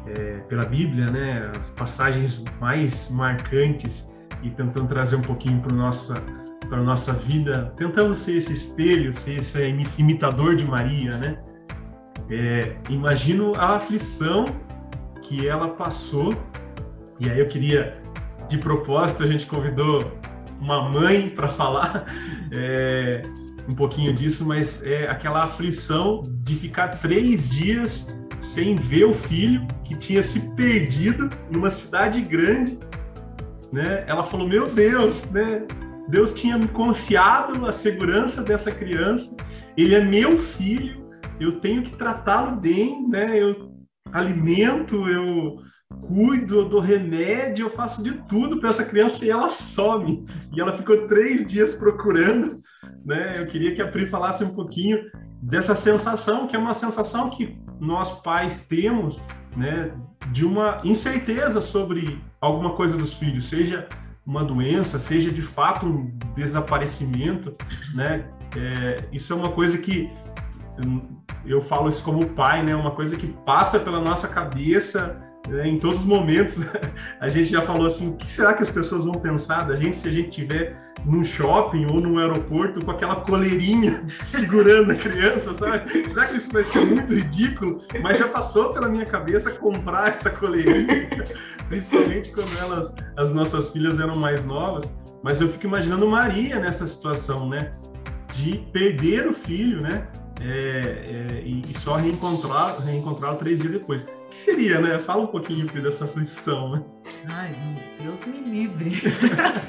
é, 0.07 0.39
pela 0.47 0.65
Bíblia, 0.65 1.05
né, 1.07 1.51
as 1.57 1.69
passagens 1.69 2.43
mais 2.59 3.09
marcantes 3.09 4.09
e 4.41 4.49
tentando 4.49 4.87
trazer 4.87 5.15
um 5.15 5.21
pouquinho 5.21 5.61
para 5.61 5.75
nossa 5.75 6.15
para 6.69 6.81
nossa 6.81 7.11
vida, 7.11 7.73
tentando 7.75 8.15
ser 8.15 8.37
esse 8.37 8.53
espelho, 8.53 9.13
ser 9.13 9.39
esse 9.39 9.59
imitador 9.97 10.55
de 10.55 10.65
Maria, 10.65 11.17
né? 11.17 11.37
É, 12.29 12.77
imagino 12.89 13.51
a 13.57 13.75
aflição 13.75 14.45
que 15.21 15.49
ela 15.49 15.67
passou 15.67 16.31
e 17.19 17.29
aí 17.29 17.39
eu 17.39 17.47
queria, 17.47 18.01
de 18.49 18.57
propósito, 18.57 19.23
a 19.23 19.27
gente 19.27 19.45
convidou 19.45 20.17
uma 20.59 20.89
mãe 20.89 21.29
para 21.29 21.47
falar 21.47 22.05
é, 22.51 23.21
um 23.69 23.75
pouquinho 23.75 24.11
disso, 24.11 24.43
mas 24.43 24.83
é 24.83 25.07
aquela 25.07 25.43
aflição 25.43 26.21
de 26.25 26.55
ficar 26.55 26.87
três 26.99 27.49
dias 27.49 28.19
sem 28.41 28.75
ver 28.75 29.05
o 29.05 29.13
filho 29.13 29.65
que 29.83 29.95
tinha 29.95 30.21
se 30.21 30.53
perdido 30.55 31.29
numa 31.53 31.69
cidade 31.69 32.19
grande, 32.21 32.77
né? 33.71 34.03
Ela 34.07 34.23
falou: 34.23 34.47
"Meu 34.47 34.67
Deus, 34.67 35.29
né? 35.31 35.65
Deus 36.09 36.33
tinha 36.33 36.57
me 36.57 36.67
confiado 36.67 37.65
a 37.65 37.71
segurança 37.71 38.43
dessa 38.43 38.71
criança. 38.71 39.35
Ele 39.77 39.95
é 39.95 40.03
meu 40.03 40.37
filho. 40.37 41.09
Eu 41.39 41.53
tenho 41.53 41.83
que 41.83 41.95
tratá-lo 41.95 42.57
bem, 42.57 43.07
né? 43.07 43.41
Eu 43.41 43.71
alimento, 44.11 45.07
eu 45.07 45.61
cuido, 46.01 46.59
eu 46.59 46.69
dou 46.69 46.79
remédio, 46.79 47.65
eu 47.65 47.69
faço 47.69 48.03
de 48.03 48.11
tudo 48.27 48.59
para 48.59 48.69
essa 48.69 48.83
criança 48.83 49.25
e 49.25 49.29
ela 49.29 49.47
some. 49.47 50.25
E 50.53 50.59
ela 50.59 50.73
ficou 50.73 51.07
três 51.07 51.45
dias 51.45 51.73
procurando, 51.73 52.61
né? 53.05 53.39
Eu 53.39 53.47
queria 53.47 53.73
que 53.73 53.81
a 53.81 53.87
Pri 53.87 54.05
falasse 54.05 54.43
um 54.43 54.53
pouquinho 54.53 55.09
dessa 55.41 55.75
sensação, 55.75 56.47
que 56.47 56.55
é 56.55 56.59
uma 56.59 56.73
sensação 56.73 57.29
que 57.29 57.57
nós 57.79 58.19
pais 58.21 58.67
temos, 58.67 59.19
né, 59.55 59.91
de 60.31 60.45
uma 60.45 60.81
incerteza 60.83 61.59
sobre 61.59 62.21
alguma 62.39 62.73
coisa 62.73 62.95
dos 62.95 63.13
filhos, 63.13 63.49
seja 63.49 63.87
uma 64.25 64.43
doença, 64.43 64.99
seja 64.99 65.31
de 65.31 65.41
fato 65.41 65.87
um 65.87 66.15
desaparecimento, 66.35 67.55
né? 67.95 68.29
É, 68.55 68.95
isso 69.11 69.33
é 69.33 69.35
uma 69.35 69.51
coisa 69.51 69.77
que 69.77 70.11
eu 71.45 71.61
falo 71.61 71.89
isso 71.89 72.03
como 72.03 72.27
pai, 72.27 72.63
né? 72.63 72.75
Uma 72.75 72.91
coisa 72.91 73.15
que 73.15 73.27
passa 73.27 73.79
pela 73.79 73.99
nossa 73.99 74.27
cabeça 74.27 75.19
né? 75.47 75.67
em 75.67 75.79
todos 75.79 75.99
os 75.99 76.05
momentos. 76.05 76.57
A 77.19 77.27
gente 77.27 77.49
já 77.49 77.61
falou 77.61 77.87
assim, 77.87 78.09
o 78.09 78.13
que 78.13 78.27
será 78.27 78.53
que 78.53 78.61
as 78.61 78.69
pessoas 78.69 79.05
vão 79.05 79.13
pensar 79.13 79.67
da 79.67 79.75
gente 79.75 79.97
se 79.97 80.07
a 80.07 80.11
gente 80.11 80.29
tiver 80.29 80.75
num 81.05 81.23
shopping 81.23 81.85
ou 81.91 81.99
num 81.99 82.17
aeroporto 82.19 82.83
com 82.83 82.91
aquela 82.91 83.17
coleirinha 83.17 84.01
segurando 84.25 84.91
a 84.91 84.95
criança, 84.95 85.53
sabe? 85.53 85.89
Será 86.07 86.25
que 86.25 86.37
isso 86.37 86.51
vai 86.51 86.63
ser 86.63 86.85
muito 86.85 87.13
ridículo? 87.13 87.81
Mas 88.01 88.17
já 88.17 88.27
passou 88.27 88.73
pela 88.73 88.87
minha 88.87 89.05
cabeça 89.05 89.51
comprar 89.51 90.09
essa 90.09 90.29
coleirinha, 90.29 91.09
principalmente 91.67 92.31
quando 92.31 92.57
elas, 92.59 92.95
as 93.17 93.33
nossas 93.33 93.69
filhas 93.69 93.99
eram 93.99 94.15
mais 94.15 94.43
novas. 94.45 94.91
Mas 95.23 95.39
eu 95.39 95.47
fico 95.49 95.67
imaginando 95.67 96.07
Maria 96.07 96.59
nessa 96.59 96.87
situação, 96.87 97.47
né? 97.47 97.73
De 98.33 98.57
perder 98.71 99.27
o 99.27 99.33
filho, 99.33 99.81
né? 99.81 100.07
É, 100.43 101.05
é, 101.07 101.41
e, 101.45 101.61
só 101.77 101.95
reencontrar, 101.97 102.79
reencontrá-lo 102.81 103.37
três 103.37 103.61
dias 103.61 103.73
depois. 103.73 104.03
Que 104.31 104.37
seria, 104.37 104.79
né? 104.79 104.97
Fala 104.97 105.23
um 105.23 105.27
pouquinho 105.27 105.67
dessa 105.67 106.05
aflição, 106.05 106.71
né? 106.71 106.83
Ai, 107.27 107.53
Deus 108.01 108.23
me 108.25 108.39
livre. 108.39 108.93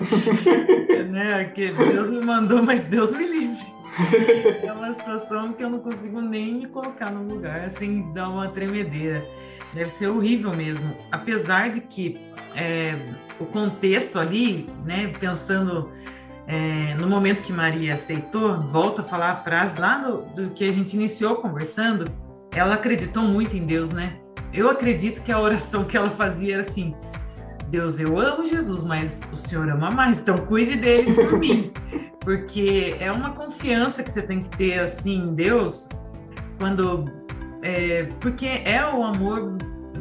né? 1.11 1.45
Que 1.47 1.73
Deus 1.73 2.09
me 2.09 2.25
mandou, 2.25 2.63
mas 2.63 2.85
Deus 2.85 3.11
me 3.11 3.27
livre. 3.27 3.73
É 4.63 4.73
uma 4.73 4.95
situação 4.95 5.53
que 5.53 5.65
eu 5.65 5.69
não 5.69 5.81
consigo 5.81 6.21
nem 6.21 6.55
me 6.55 6.67
colocar 6.67 7.11
no 7.11 7.35
lugar 7.35 7.69
sem 7.73 8.13
dar 8.13 8.29
uma 8.29 8.49
tremedeira. 8.49 9.27
Deve 9.75 9.91
ser 9.91 10.07
horrível 10.07 10.55
mesmo. 10.55 10.97
Apesar 11.11 11.71
de 11.71 11.81
que 11.81 12.21
é, 12.55 12.95
o 13.41 13.45
contexto 13.45 14.21
ali, 14.21 14.67
né, 14.85 15.13
pensando 15.19 15.91
é, 16.47 16.95
no 16.95 17.09
momento 17.09 17.43
que 17.43 17.53
Maria 17.53 17.95
aceitou, 17.95 18.61
volta 18.61 19.03
a 19.03 19.05
falar 19.05 19.33
a 19.33 19.37
frase 19.37 19.81
lá 19.81 19.99
do 19.99 20.51
que 20.51 20.63
a 20.63 20.73
gente 20.73 20.95
iniciou 20.95 21.37
conversando, 21.37 22.05
ela 22.55 22.75
acreditou 22.75 23.25
muito 23.25 23.57
em 23.57 23.67
Deus, 23.67 23.93
né? 23.93 24.22
Eu 24.53 24.69
acredito 24.71 25.23
que 25.23 25.33
a 25.33 25.41
oração 25.41 25.85
que 25.85 25.97
ela 25.97 26.11
fazia 26.11 26.55
era 26.55 26.63
assim: 26.63 26.95
Deus, 27.69 27.99
eu 27.99 28.19
amo 28.19 28.47
Jesus, 28.47 28.83
mas 28.83 29.23
o 29.33 29.37
Senhor 29.37 29.69
ama 29.71 29.91
mais, 29.91 30.21
então 30.21 30.37
cuide 30.37 30.77
dele 30.77 31.15
por 31.15 31.39
mim. 31.39 31.73
Porque 32.21 32.95
é 33.01 33.11
uma 33.11 33.31
confiança 33.31 34.03
que 34.03 34.11
você 34.11 34.23
tem 34.23 34.43
que 34.43 34.51
ter 34.51 34.79
assim 34.79 35.17
em 35.17 35.35
Deus, 35.35 35.89
quando. 36.59 37.07
É, 37.65 38.09
porque 38.19 38.47
é 38.65 38.85
o 38.85 39.05
amor 39.05 39.57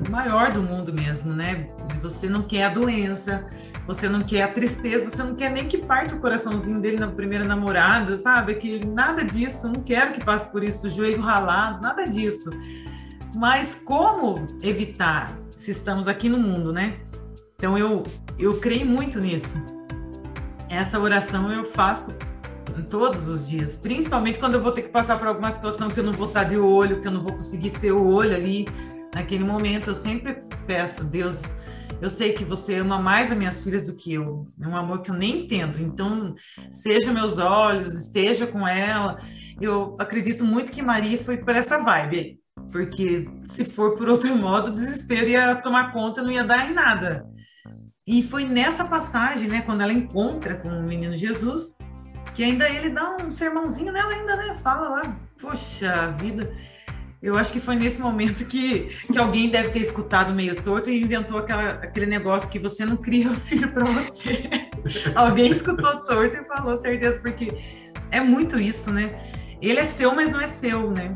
maior 0.09 0.51
do 0.51 0.61
mundo 0.61 0.93
mesmo, 0.93 1.33
né? 1.33 1.69
Você 2.01 2.27
não 2.27 2.41
quer 2.43 2.65
a 2.65 2.69
doença, 2.69 3.45
você 3.85 4.09
não 4.09 4.21
quer 4.21 4.43
a 4.43 4.47
tristeza, 4.47 5.09
você 5.09 5.23
não 5.23 5.35
quer 5.35 5.51
nem 5.51 5.67
que 5.67 5.77
parte 5.77 6.13
o 6.13 6.19
coraçãozinho 6.19 6.79
dele 6.79 6.97
na 6.97 7.07
primeira 7.07 7.45
namorada, 7.45 8.17
sabe? 8.17 8.55
Que 8.55 8.85
nada 8.85 9.23
disso, 9.23 9.67
não 9.67 9.83
quero 9.83 10.13
que 10.13 10.23
passe 10.23 10.51
por 10.51 10.63
isso, 10.63 10.89
joelho 10.89 11.21
ralado, 11.21 11.81
nada 11.81 12.05
disso. 12.05 12.49
Mas 13.35 13.75
como 13.75 14.35
evitar 14.61 15.37
se 15.51 15.71
estamos 15.71 16.07
aqui 16.07 16.27
no 16.27 16.37
mundo, 16.37 16.73
né? 16.73 16.99
Então 17.55 17.77
eu 17.77 18.03
eu 18.37 18.59
creio 18.59 18.85
muito 18.85 19.19
nisso. 19.19 19.61
Essa 20.69 20.99
oração 20.99 21.51
eu 21.51 21.65
faço 21.65 22.15
todos 22.89 23.27
os 23.27 23.47
dias, 23.47 23.75
principalmente 23.75 24.39
quando 24.39 24.55
eu 24.55 24.61
vou 24.61 24.71
ter 24.71 24.83
que 24.83 24.89
passar 24.89 25.17
por 25.19 25.27
alguma 25.27 25.51
situação 25.51 25.89
que 25.89 25.99
eu 25.99 26.03
não 26.03 26.13
vou 26.13 26.27
estar 26.27 26.43
de 26.43 26.57
olho, 26.57 27.01
que 27.01 27.07
eu 27.07 27.11
não 27.11 27.21
vou 27.21 27.33
conseguir 27.33 27.69
ser 27.69 27.91
o 27.91 28.05
olho 28.05 28.35
ali 28.35 28.65
naquele 29.13 29.43
momento. 29.43 29.89
Eu 29.89 29.95
sempre 29.95 30.43
peço, 30.65 31.03
Deus, 31.03 31.41
eu 32.01 32.09
sei 32.09 32.33
que 32.33 32.43
você 32.43 32.75
ama 32.75 32.99
mais 32.99 33.31
as 33.31 33.37
minhas 33.37 33.59
filhas 33.59 33.85
do 33.85 33.95
que 33.95 34.13
eu. 34.13 34.47
É 34.59 34.67
um 34.67 34.75
amor 34.75 35.01
que 35.01 35.11
eu 35.11 35.15
nem 35.15 35.43
entendo. 35.43 35.79
Então, 35.81 36.35
seja 36.71 37.13
meus 37.13 37.37
olhos, 37.37 37.93
esteja 37.93 38.47
com 38.47 38.67
ela. 38.67 39.17
Eu 39.59 39.95
acredito 39.99 40.43
muito 40.43 40.71
que 40.71 40.81
Maria 40.81 41.17
foi 41.17 41.37
para 41.37 41.59
essa 41.59 41.77
vibe. 41.77 42.40
Porque 42.71 43.29
se 43.45 43.65
for 43.65 43.95
por 43.95 44.09
outro 44.09 44.35
modo, 44.35 44.71
o 44.71 44.75
desespero 44.75 45.29
ia 45.29 45.55
tomar 45.55 45.91
conta, 45.91 46.21
não 46.21 46.31
ia 46.31 46.43
dar 46.43 46.69
em 46.69 46.73
nada. 46.73 47.25
E 48.05 48.23
foi 48.23 48.45
nessa 48.45 48.83
passagem, 48.85 49.47
né, 49.47 49.61
quando 49.61 49.81
ela 49.81 49.93
encontra 49.93 50.55
com 50.55 50.69
o 50.69 50.83
menino 50.83 51.15
Jesus, 51.15 51.75
que 52.33 52.43
ainda 52.43 52.69
ele 52.69 52.89
dá 52.89 53.17
um 53.17 53.33
sermãozinho 53.33 53.91
nela 53.91 54.13
ainda, 54.13 54.35
né? 54.35 54.55
Fala 54.55 54.89
lá, 54.89 55.17
poxa 55.39 56.11
vida. 56.19 56.51
Eu 57.21 57.37
acho 57.37 57.53
que 57.53 57.59
foi 57.59 57.75
nesse 57.75 58.01
momento 58.01 58.45
que, 58.47 58.87
que 59.11 59.17
alguém 59.17 59.49
deve 59.49 59.69
ter 59.69 59.79
escutado 59.79 60.33
meio 60.33 60.55
torto 60.55 60.89
e 60.89 60.99
inventou 60.99 61.37
aquela, 61.37 61.69
aquele 61.73 62.07
negócio 62.07 62.49
que 62.49 62.57
você 62.57 62.83
não 62.83 62.97
cria 62.97 63.29
o 63.29 63.33
filho 63.33 63.71
para 63.71 63.85
você. 63.85 64.49
alguém 65.13 65.51
escutou 65.51 65.97
torto 65.97 66.35
e 66.35 66.43
falou 66.45 66.75
certeza, 66.75 67.19
porque 67.19 67.47
é 68.09 68.19
muito 68.19 68.59
isso, 68.59 68.91
né? 68.91 69.13
Ele 69.61 69.79
é 69.79 69.85
seu, 69.85 70.15
mas 70.15 70.31
não 70.31 70.41
é 70.41 70.47
seu, 70.47 70.89
né? 70.89 71.13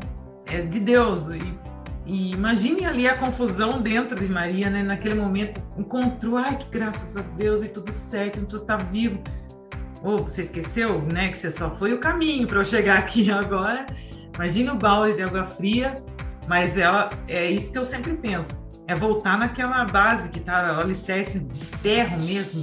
É 0.48 0.60
de 0.60 0.80
Deus. 0.80 1.28
E, 1.28 1.54
e 2.04 2.32
imagine 2.32 2.84
ali 2.84 3.08
a 3.08 3.16
confusão 3.16 3.80
dentro 3.80 4.18
de 4.18 4.30
Maria, 4.30 4.70
né? 4.70 4.82
Naquele 4.82 5.14
momento, 5.14 5.62
encontrou, 5.76 6.36
ai, 6.36 6.56
que 6.56 6.68
graças 6.70 7.16
a 7.16 7.22
Deus 7.22 7.62
e 7.62 7.68
tudo 7.68 7.90
certo, 7.92 8.40
tudo 8.40 8.56
está 8.56 8.76
vivo. 8.76 9.20
Ou 10.02 10.18
você 10.18 10.42
esqueceu, 10.42 11.02
né? 11.12 11.28
Que 11.30 11.38
você 11.38 11.50
só 11.50 11.70
foi 11.70 11.92
o 11.92 11.98
caminho 11.98 12.46
para 12.46 12.58
eu 12.58 12.64
chegar 12.64 12.98
aqui 12.98 13.28
agora 13.32 13.86
Imagina 14.36 14.74
o 14.74 14.76
balde 14.76 15.16
de 15.16 15.22
água 15.22 15.44
fria, 15.44 15.94
mas 16.46 16.76
ela, 16.76 17.08
é 17.26 17.50
isso 17.50 17.72
que 17.72 17.78
eu 17.78 17.82
sempre 17.82 18.12
penso. 18.14 18.54
É 18.86 18.94
voltar 18.94 19.38
naquela 19.38 19.84
base 19.86 20.28
que 20.28 20.40
tá 20.40 20.76
o 20.78 20.82
alicerce 20.82 21.40
de 21.40 21.58
ferro 21.58 22.20
mesmo, 22.20 22.62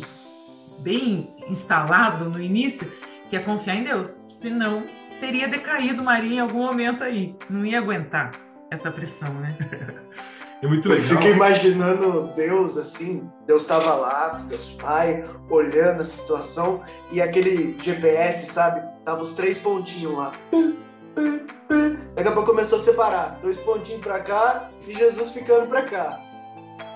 bem 0.82 1.34
instalado 1.50 2.30
no 2.30 2.39
início, 2.39 2.89
que 3.28 3.36
é 3.36 3.39
confiar 3.39 3.76
em 3.76 3.84
Deus. 3.84 4.24
Senão, 4.30 4.86
teria 5.23 5.47
decaído 5.47 6.03
Maria 6.03 6.36
em 6.36 6.39
algum 6.39 6.65
momento 6.65 7.01
aí. 7.01 7.33
Não 7.49 7.65
ia 7.65 7.79
aguentar 7.79 8.31
essa 8.69 8.91
pressão, 8.91 9.33
né? 9.36 9.55
É 10.62 10.67
muito 10.67 10.89
legal. 10.89 11.05
Eu 11.05 11.17
fico 11.17 11.27
imaginando 11.27 12.33
Deus 12.36 12.77
assim, 12.77 13.29
Deus 13.45 13.62
estava 13.62 13.95
lá, 13.95 14.41
Deus 14.49 14.71
Pai, 14.71 15.23
olhando 15.49 16.01
a 16.01 16.05
situação 16.05 16.81
e 17.12 17.21
aquele 17.21 17.77
GPS, 17.79 18.47
sabe? 18.47 18.81
Tava 19.05 19.21
os 19.21 19.33
três 19.33 19.57
pontinhos 19.57 20.13
lá. 20.17 20.33
Daqui 22.15 22.27
a 22.27 22.31
pouco 22.31 22.49
começou 22.49 22.77
a 22.77 22.81
separar. 22.81 23.39
Dois 23.41 23.57
pontinhos 23.57 24.01
para 24.01 24.19
cá 24.19 24.69
e 24.86 24.93
Jesus 24.93 25.31
ficando 25.31 25.67
para 25.67 25.83
cá. 25.83 26.19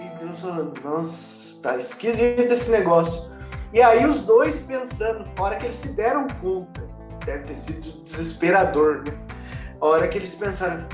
E 0.01 0.19
Deus 0.19 0.41
falando, 0.41 0.81
nossa, 0.83 1.61
tá 1.61 1.77
esquisito 1.77 2.51
esse 2.51 2.71
negócio. 2.71 3.31
E 3.73 3.81
aí 3.81 4.05
os 4.05 4.23
dois 4.23 4.59
pensando, 4.59 5.25
na 5.37 5.43
hora 5.43 5.55
que 5.55 5.65
eles 5.65 5.75
se 5.75 5.93
deram 5.93 6.25
conta, 6.41 6.96
deve 7.27 7.43
ter 7.43 7.55
sido 7.57 8.03
desesperador, 8.03 9.03
né? 9.05 9.13
A 9.81 9.85
hora 9.85 10.07
que 10.07 10.17
eles 10.17 10.33
pensaram, 10.33 10.87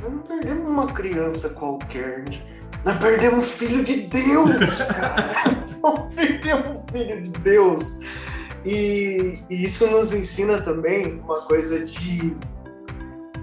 nós 0.00 0.12
não 0.12 0.18
perdemos 0.20 0.68
uma 0.68 0.86
criança 0.86 1.50
qualquer, 1.50 2.28
né? 2.28 2.42
Nós 2.84 2.98
perdemos 2.98 3.38
um 3.38 3.42
filho 3.42 3.82
de 3.82 4.02
Deus, 4.02 4.82
cara. 4.86 5.34
nós 5.82 6.14
perdemos 6.14 6.82
um 6.82 6.88
filho 6.88 7.22
de 7.22 7.30
Deus. 7.30 7.98
E, 8.64 9.38
e, 9.48 9.64
isso 9.64 9.86
nos 9.90 10.12
ensina 10.12 10.60
também 10.60 11.20
uma 11.24 11.40
coisa 11.40 11.82
de 11.84 12.36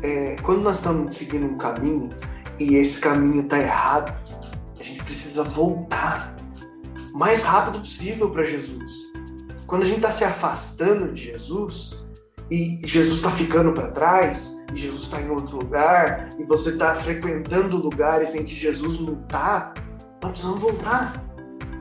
é, 0.03 0.35
quando 0.43 0.61
nós 0.61 0.77
estamos 0.77 1.15
seguindo 1.15 1.47
um 1.47 1.57
caminho 1.57 2.09
e 2.59 2.75
esse 2.75 3.01
caminho 3.01 3.41
está 3.41 3.59
errado, 3.59 4.15
a 4.79 4.83
gente 4.83 5.03
precisa 5.03 5.43
voltar 5.43 6.35
o 7.11 7.17
mais 7.17 7.43
rápido 7.43 7.79
possível 7.79 8.29
para 8.29 8.43
Jesus. 8.43 9.06
Quando 9.67 9.81
a 9.81 9.85
gente 9.85 9.97
está 9.97 10.11
se 10.11 10.23
afastando 10.23 11.11
de 11.11 11.23
Jesus 11.23 12.07
e 12.49 12.79
Jesus 12.85 13.17
está 13.17 13.29
ficando 13.29 13.73
para 13.73 13.91
trás, 13.91 14.55
e 14.73 14.77
Jesus 14.77 15.03
está 15.03 15.21
em 15.21 15.29
outro 15.29 15.57
lugar, 15.57 16.29
e 16.39 16.45
você 16.45 16.69
está 16.69 16.95
frequentando 16.95 17.75
lugares 17.75 18.33
em 18.33 18.45
que 18.45 18.55
Jesus 18.55 19.01
não 19.01 19.21
está, 19.21 19.73
nós 20.23 20.31
precisamos 20.31 20.61
voltar. 20.61 21.21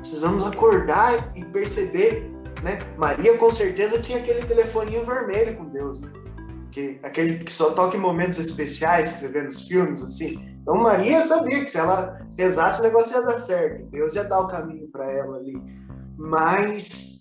Precisamos 0.00 0.44
acordar 0.44 1.32
e 1.36 1.44
perceber, 1.44 2.28
né? 2.62 2.78
Maria 2.98 3.38
com 3.38 3.50
certeza 3.50 4.00
tinha 4.00 4.18
aquele 4.18 4.44
telefoninho 4.44 5.04
vermelho 5.04 5.56
com 5.56 5.66
Deus, 5.66 6.00
né? 6.00 6.10
que 6.72 6.98
aquele 7.02 7.38
que 7.38 7.50
só 7.50 7.70
toca 7.70 7.96
em 7.96 8.00
momentos 8.00 8.38
especiais 8.38 9.12
que 9.12 9.18
você 9.20 9.28
vê 9.28 9.42
nos 9.42 9.62
filmes, 9.62 10.02
assim. 10.02 10.56
Então 10.60 10.76
Maria 10.76 11.22
sabia 11.22 11.64
que 11.64 11.70
se 11.70 11.78
ela 11.78 12.20
rezasse 12.36 12.80
o 12.80 12.82
negócio 12.82 13.16
ia 13.16 13.22
dar 13.22 13.38
certo, 13.38 13.86
Deus 13.86 14.14
ia 14.14 14.24
dar 14.24 14.40
o 14.40 14.48
caminho 14.48 14.88
para 14.88 15.10
ela 15.10 15.38
ali. 15.38 15.56
Mas 16.18 17.15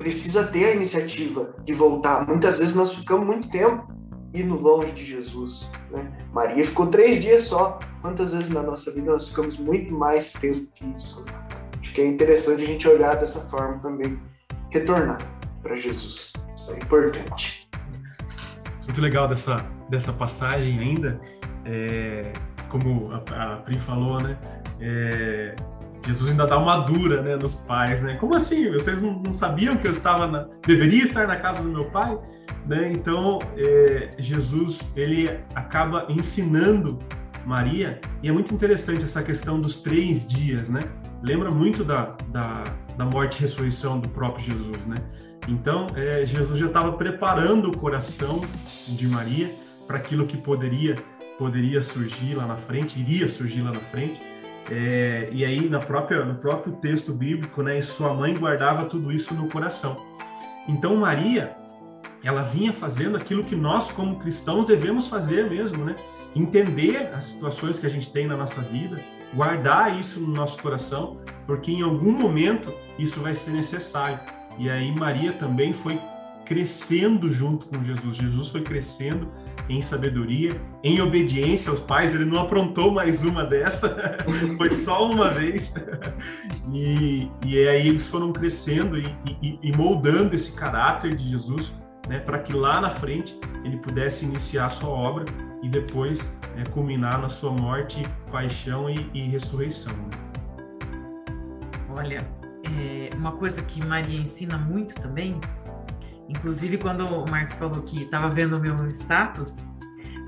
precisa 0.00 0.42
ter 0.44 0.64
a 0.64 0.74
iniciativa 0.74 1.54
de 1.64 1.72
voltar. 1.72 2.26
Muitas 2.26 2.58
vezes 2.58 2.74
nós 2.74 2.92
ficamos 2.92 3.24
muito 3.24 3.48
tempo 3.48 3.86
indo 4.34 4.54
longe 4.56 4.92
de 4.92 5.04
Jesus. 5.04 5.70
Né? 5.90 6.10
Maria 6.32 6.64
ficou 6.64 6.88
três 6.88 7.20
dias 7.20 7.42
só. 7.42 7.78
Quantas 8.00 8.32
vezes 8.32 8.48
na 8.48 8.62
nossa 8.62 8.90
vida 8.90 9.12
nós 9.12 9.28
ficamos 9.28 9.58
muito 9.58 9.92
mais 9.94 10.32
tempo 10.32 10.66
que 10.74 10.84
isso? 10.96 11.24
Acho 11.78 11.92
que 11.92 12.00
é 12.00 12.06
interessante 12.06 12.62
a 12.64 12.66
gente 12.66 12.88
olhar 12.88 13.14
dessa 13.14 13.40
forma 13.40 13.78
também. 13.78 14.18
Retornar 14.70 15.20
para 15.62 15.76
Jesus. 15.76 16.32
Isso 16.56 16.72
é 16.72 16.76
importante 16.78 17.70
muito 18.90 19.00
legal 19.00 19.28
dessa, 19.28 19.56
dessa 19.88 20.12
passagem 20.12 20.78
ainda, 20.78 21.20
é, 21.64 22.32
como 22.68 23.12
a, 23.12 23.54
a 23.54 23.56
Pri 23.58 23.78
falou, 23.78 24.20
né? 24.20 24.36
É, 24.80 25.54
Jesus 26.06 26.30
ainda 26.30 26.46
dá 26.46 26.58
uma 26.58 26.78
dura 26.78 27.22
né, 27.22 27.36
nos 27.36 27.54
pais, 27.54 28.00
né? 28.02 28.16
Como 28.16 28.34
assim? 28.34 28.70
Vocês 28.70 29.00
não, 29.00 29.22
não 29.24 29.32
sabiam 29.32 29.76
que 29.76 29.86
eu 29.86 29.92
estava 29.92 30.26
na, 30.26 30.46
deveria 30.66 31.04
estar 31.04 31.26
na 31.26 31.36
casa 31.36 31.62
do 31.62 31.68
meu 31.68 31.84
pai? 31.86 32.18
Né? 32.66 32.90
Então, 32.92 33.38
é, 33.56 34.10
Jesus, 34.18 34.92
ele 34.96 35.28
acaba 35.54 36.06
ensinando 36.08 36.98
Maria, 37.44 37.98
e 38.22 38.28
é 38.28 38.32
muito 38.32 38.52
interessante 38.54 39.04
essa 39.04 39.22
questão 39.22 39.60
dos 39.60 39.76
três 39.76 40.26
dias, 40.26 40.68
né? 40.68 40.80
Lembra 41.22 41.50
muito 41.50 41.82
da, 41.82 42.14
da, 42.28 42.62
da 42.96 43.04
morte 43.06 43.38
e 43.38 43.40
ressurreição 43.40 43.98
do 43.98 44.08
próprio 44.10 44.44
Jesus, 44.44 44.84
né? 44.86 44.96
Então, 45.48 45.86
é, 45.96 46.24
Jesus 46.26 46.58
já 46.58 46.66
estava 46.66 46.92
preparando 46.92 47.68
o 47.70 47.76
coração 47.76 48.42
de 48.88 49.06
Maria 49.08 49.50
para 49.86 49.96
aquilo 49.96 50.26
que 50.26 50.36
poderia 50.36 50.96
poderia 51.38 51.80
surgir 51.80 52.34
lá 52.34 52.46
na 52.46 52.58
frente, 52.58 53.00
iria 53.00 53.26
surgir 53.26 53.62
lá 53.62 53.72
na 53.72 53.80
frente. 53.80 54.20
É, 54.68 55.28
e 55.32 55.44
aí, 55.44 55.68
na 55.68 55.78
própria, 55.78 56.24
no 56.24 56.34
próprio 56.34 56.74
texto 56.74 57.12
bíblico, 57.12 57.62
né, 57.62 57.80
sua 57.80 58.12
mãe 58.12 58.34
guardava 58.34 58.84
tudo 58.84 59.12
isso 59.12 59.34
no 59.34 59.48
coração. 59.48 60.04
Então, 60.68 60.96
Maria, 60.96 61.56
ela 62.22 62.42
vinha 62.42 62.72
fazendo 62.72 63.16
aquilo 63.16 63.44
que 63.44 63.56
nós, 63.56 63.90
como 63.90 64.18
cristãos, 64.18 64.66
devemos 64.66 65.08
fazer 65.08 65.48
mesmo, 65.48 65.84
né? 65.84 65.96
Entender 66.36 67.10
as 67.14 67.24
situações 67.26 67.78
que 67.78 67.86
a 67.86 67.88
gente 67.90 68.12
tem 68.12 68.26
na 68.26 68.36
nossa 68.36 68.60
vida, 68.60 69.02
guardar 69.34 69.98
isso 69.98 70.20
no 70.20 70.32
nosso 70.32 70.60
coração, 70.60 71.18
porque 71.46 71.72
em 71.72 71.82
algum 71.82 72.12
momento 72.12 72.72
isso 72.98 73.20
vai 73.20 73.34
ser 73.34 73.50
necessário. 73.50 74.20
E 74.58 74.68
aí 74.68 74.94
Maria 74.94 75.32
também 75.32 75.72
foi 75.72 75.98
crescendo 76.44 77.32
junto 77.32 77.66
com 77.66 77.82
Jesus. 77.82 78.16
Jesus 78.16 78.48
foi 78.48 78.62
crescendo 78.62 79.28
em 79.68 79.80
sabedoria, 79.80 80.50
em 80.82 81.00
obediência 81.00 81.70
aos 81.70 81.80
pais. 81.80 82.14
Ele 82.14 82.24
não 82.24 82.40
aprontou 82.40 82.90
mais 82.90 83.22
uma 83.22 83.44
dessa, 83.44 84.16
foi 84.56 84.74
só 84.74 85.08
uma 85.08 85.30
vez. 85.30 85.74
E, 86.72 87.28
e 87.44 87.66
aí 87.66 87.88
eles 87.88 88.08
foram 88.08 88.32
crescendo 88.32 88.96
e, 88.96 89.04
e, 89.42 89.58
e 89.60 89.76
moldando 89.76 90.36
esse 90.36 90.52
caráter 90.52 91.16
de 91.16 91.30
Jesus, 91.30 91.74
né, 92.08 92.20
para 92.20 92.38
que 92.38 92.52
lá 92.52 92.80
na 92.80 92.90
frente 92.90 93.36
ele 93.64 93.76
pudesse 93.78 94.24
iniciar 94.24 94.66
a 94.66 94.68
sua 94.68 94.90
obra 94.90 95.24
e 95.64 95.68
depois 95.68 96.20
é, 96.56 96.62
culminar 96.70 97.20
na 97.20 97.28
sua 97.28 97.50
morte, 97.50 98.02
paixão 98.30 98.88
e, 98.88 99.10
e 99.12 99.28
ressurreição. 99.28 99.94
Olha, 101.88 102.18
é, 102.78 103.10
uma 103.16 103.32
coisa 103.32 103.62
que 103.62 103.84
Maria 103.84 104.18
ensina 104.18 104.56
muito 104.56 104.94
também, 104.94 105.38
inclusive 106.30 106.78
quando 106.78 107.04
o 107.04 107.28
Marcos 107.28 107.54
falou 107.54 107.82
que 107.82 108.04
estava 108.04 108.30
vendo 108.30 108.56
o 108.56 108.60
meu 108.60 108.76
status, 108.86 109.56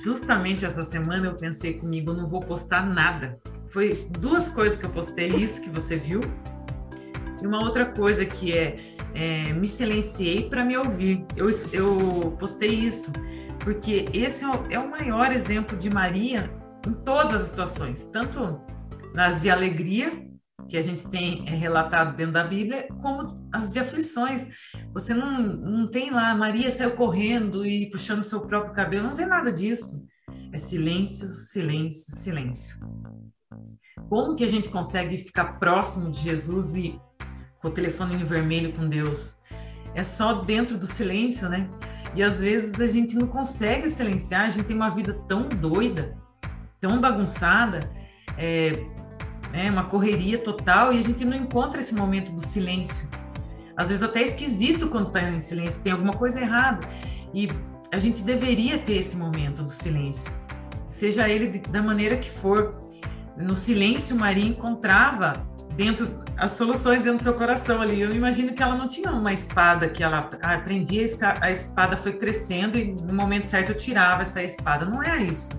justamente 0.02 0.64
essa 0.64 0.82
semana 0.82 1.26
eu 1.26 1.34
pensei 1.34 1.74
comigo, 1.74 2.12
não 2.12 2.26
vou 2.26 2.40
postar 2.40 2.84
nada. 2.84 3.40
Foi 3.68 4.06
duas 4.18 4.48
coisas 4.48 4.76
que 4.76 4.84
eu 4.84 4.90
postei, 4.90 5.28
isso 5.28 5.62
que 5.62 5.70
você 5.70 5.96
viu, 5.96 6.20
e 7.40 7.46
uma 7.46 7.64
outra 7.64 7.86
coisa 7.86 8.24
que 8.24 8.52
é, 8.52 8.74
é 9.14 9.52
me 9.52 9.66
silenciei 9.66 10.48
para 10.48 10.64
me 10.64 10.76
ouvir. 10.76 11.24
Eu, 11.36 11.48
eu 11.72 12.36
postei 12.38 12.70
isso, 12.70 13.10
porque 13.60 14.04
esse 14.12 14.44
é 14.44 14.48
é 14.70 14.78
o 14.78 14.90
maior 14.90 15.32
exemplo 15.32 15.76
de 15.76 15.88
Maria 15.88 16.50
em 16.86 16.92
todas 16.92 17.40
as 17.40 17.48
situações, 17.48 18.04
tanto 18.12 18.60
nas 19.14 19.40
de 19.40 19.50
alegria, 19.50 20.31
que 20.72 20.78
a 20.78 20.82
gente 20.82 21.06
tem 21.10 21.46
é, 21.46 21.54
relatado 21.54 22.16
dentro 22.16 22.32
da 22.32 22.44
Bíblia, 22.44 22.88
como 23.02 23.46
as 23.52 23.68
de 23.68 23.78
aflições. 23.78 24.48
Você 24.94 25.12
não, 25.12 25.38
não 25.38 25.86
tem 25.86 26.10
lá, 26.10 26.34
Maria 26.34 26.70
saiu 26.70 26.92
correndo 26.92 27.66
e 27.66 27.90
puxando 27.90 28.22
seu 28.22 28.40
próprio 28.40 28.72
cabelo, 28.72 29.08
não 29.08 29.12
tem 29.12 29.26
nada 29.26 29.52
disso. 29.52 30.02
É 30.50 30.56
silêncio, 30.56 31.28
silêncio, 31.28 32.16
silêncio. 32.16 32.78
Como 34.08 34.34
que 34.34 34.42
a 34.44 34.48
gente 34.48 34.70
consegue 34.70 35.18
ficar 35.18 35.58
próximo 35.58 36.10
de 36.10 36.20
Jesus 36.20 36.74
e 36.74 36.98
com 37.60 37.68
o 37.68 37.70
telefone 37.70 38.16
em 38.16 38.24
vermelho 38.24 38.72
com 38.72 38.88
Deus? 38.88 39.36
É 39.94 40.02
só 40.02 40.40
dentro 40.40 40.78
do 40.78 40.86
silêncio, 40.86 41.50
né? 41.50 41.68
E 42.14 42.22
às 42.22 42.40
vezes 42.40 42.80
a 42.80 42.86
gente 42.86 43.14
não 43.14 43.26
consegue 43.26 43.90
silenciar, 43.90 44.46
a 44.46 44.48
gente 44.48 44.64
tem 44.64 44.76
uma 44.76 44.88
vida 44.88 45.12
tão 45.28 45.46
doida, 45.50 46.16
tão 46.80 46.98
bagunçada, 46.98 47.78
é, 48.38 48.72
é 49.52 49.70
uma 49.70 49.84
correria 49.84 50.38
total 50.38 50.92
e 50.92 50.98
a 50.98 51.02
gente 51.02 51.24
não 51.24 51.36
encontra 51.36 51.80
esse 51.80 51.94
momento 51.94 52.32
do 52.32 52.40
silêncio. 52.40 53.08
Às 53.76 53.88
vezes 53.88 54.02
até 54.02 54.20
é 54.20 54.24
esquisito 54.24 54.88
quando 54.88 55.08
está 55.08 55.22
em 55.28 55.40
silêncio, 55.40 55.82
tem 55.82 55.92
alguma 55.92 56.12
coisa 56.12 56.40
errada. 56.40 56.86
E 57.34 57.48
a 57.92 57.98
gente 57.98 58.22
deveria 58.22 58.78
ter 58.78 58.94
esse 58.94 59.16
momento 59.16 59.62
do 59.62 59.70
silêncio, 59.70 60.30
seja 60.90 61.28
ele 61.28 61.58
da 61.58 61.82
maneira 61.82 62.16
que 62.16 62.30
for. 62.30 62.80
No 63.36 63.54
silêncio, 63.54 64.14
Maria 64.14 64.46
encontrava 64.46 65.32
dentro 65.74 66.22
as 66.36 66.52
soluções 66.52 67.02
dentro 67.02 67.18
do 67.18 67.22
seu 67.22 67.34
coração 67.34 67.80
ali. 67.80 68.00
Eu 68.00 68.10
imagino 68.10 68.52
que 68.52 68.62
ela 68.62 68.74
não 68.74 68.88
tinha 68.88 69.10
uma 69.10 69.32
espada 69.32 69.88
que 69.88 70.02
ela 70.02 70.18
aprendia, 70.18 71.06
a 71.40 71.50
espada 71.50 71.96
foi 71.96 72.12
crescendo 72.12 72.78
e 72.78 72.92
no 72.92 73.12
momento 73.12 73.46
certo 73.46 73.70
eu 73.70 73.76
tirava 73.76 74.22
essa 74.22 74.42
espada. 74.42 74.86
Não 74.86 75.02
é 75.02 75.22
isso. 75.22 75.50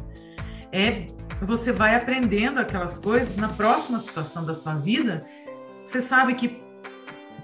É 0.71 1.05
você 1.45 1.71
vai 1.71 1.95
aprendendo 1.95 2.59
aquelas 2.59 2.99
coisas 2.99 3.35
na 3.35 3.49
próxima 3.49 3.99
situação 3.99 4.45
da 4.45 4.55
sua 4.55 4.75
vida. 4.75 5.25
Você 5.85 6.01
sabe 6.01 6.35
que 6.35 6.61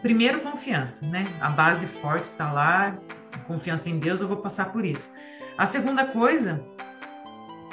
primeiro 0.02 0.40
confiança, 0.42 1.06
né? 1.06 1.26
A 1.42 1.50
base 1.50 1.88
forte 1.88 2.26
está 2.26 2.52
lá, 2.52 2.98
confiança 3.48 3.90
em 3.90 4.00
Deus, 4.00 4.22
eu 4.22 4.28
vou 4.28 4.38
passar 4.38 4.72
por 4.72 4.86
isso. 4.86 5.12
A 5.58 5.66
segunda 5.66 6.06
coisa 6.06 6.64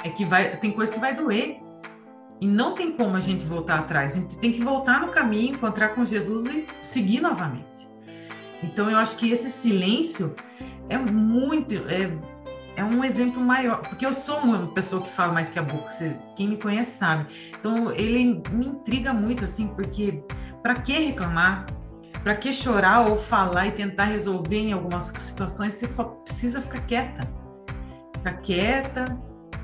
é 0.03 0.09
que 0.09 0.25
vai, 0.25 0.57
tem 0.57 0.71
coisa 0.71 0.91
que 0.91 0.99
vai 0.99 1.15
doer. 1.15 1.61
E 2.39 2.45
não 2.45 2.75
tem 2.75 2.91
como 2.91 3.15
a 3.15 3.19
gente 3.19 3.45
voltar 3.45 3.79
atrás. 3.79 4.11
A 4.11 4.19
gente 4.19 4.37
tem 4.37 4.51
que 4.51 4.61
voltar 4.61 4.99
no 4.99 5.09
caminho, 5.09 5.55
encontrar 5.55 5.89
com 5.89 6.05
Jesus 6.05 6.45
e 6.45 6.67
seguir 6.83 7.19
novamente. 7.19 7.87
Então 8.61 8.89
eu 8.89 8.97
acho 8.97 9.17
que 9.17 9.31
esse 9.31 9.49
silêncio 9.49 10.35
é 10.89 10.97
muito, 10.97 11.73
é, 11.73 12.11
é 12.77 12.83
um 12.83 13.03
exemplo 13.03 13.41
maior, 13.41 13.81
porque 13.81 14.05
eu 14.05 14.13
sou 14.13 14.37
uma 14.37 14.67
pessoa 14.67 15.01
que 15.01 15.09
fala 15.09 15.33
mais 15.33 15.49
que 15.49 15.57
a 15.57 15.63
boca, 15.63 15.89
você, 15.89 16.15
quem 16.35 16.47
me 16.47 16.57
conhece 16.57 16.97
sabe. 16.97 17.25
Então 17.59 17.91
ele 17.91 18.41
me 18.51 18.67
intriga 18.67 19.11
muito 19.11 19.43
assim, 19.43 19.67
porque 19.67 20.23
para 20.61 20.75
que 20.75 20.93
reclamar? 20.93 21.65
Para 22.23 22.35
que 22.35 22.53
chorar 22.53 23.09
ou 23.09 23.17
falar 23.17 23.67
e 23.67 23.71
tentar 23.71 24.05
resolver 24.05 24.57
em 24.57 24.73
algumas 24.73 25.05
situações? 25.05 25.73
Você 25.73 25.87
só 25.87 26.03
precisa 26.03 26.61
ficar 26.61 26.81
quieta. 26.81 27.27
Ficar 28.13 28.33
quieta, 28.33 29.05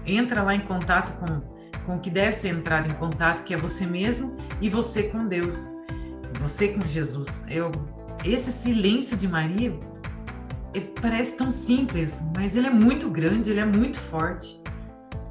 entra 0.05 0.41
lá 0.41 0.55
em 0.55 0.61
contato 0.61 1.13
com 1.19 1.53
com 1.85 1.97
o 1.97 1.99
que 1.99 2.09
deve 2.09 2.33
ser 2.33 2.49
entrado 2.49 2.89
em 2.89 2.93
contato, 2.93 3.43
que 3.43 3.53
é 3.53 3.57
você 3.57 3.85
mesmo 3.85 4.37
e 4.61 4.69
você 4.69 5.03
com 5.03 5.27
Deus, 5.27 5.69
você 6.39 6.69
com 6.69 6.79
Jesus. 6.87 7.43
Eu, 7.49 7.71
esse 8.23 8.51
silêncio 8.51 9.17
de 9.17 9.27
Maria 9.27 9.77
parece 10.81 11.37
tão 11.37 11.51
simples, 11.51 12.25
mas 12.35 12.55
ele 12.55 12.67
é 12.67 12.71
muito 12.71 13.09
grande, 13.09 13.51
ele 13.51 13.59
é 13.59 13.65
muito 13.65 13.99
forte. 13.99 14.61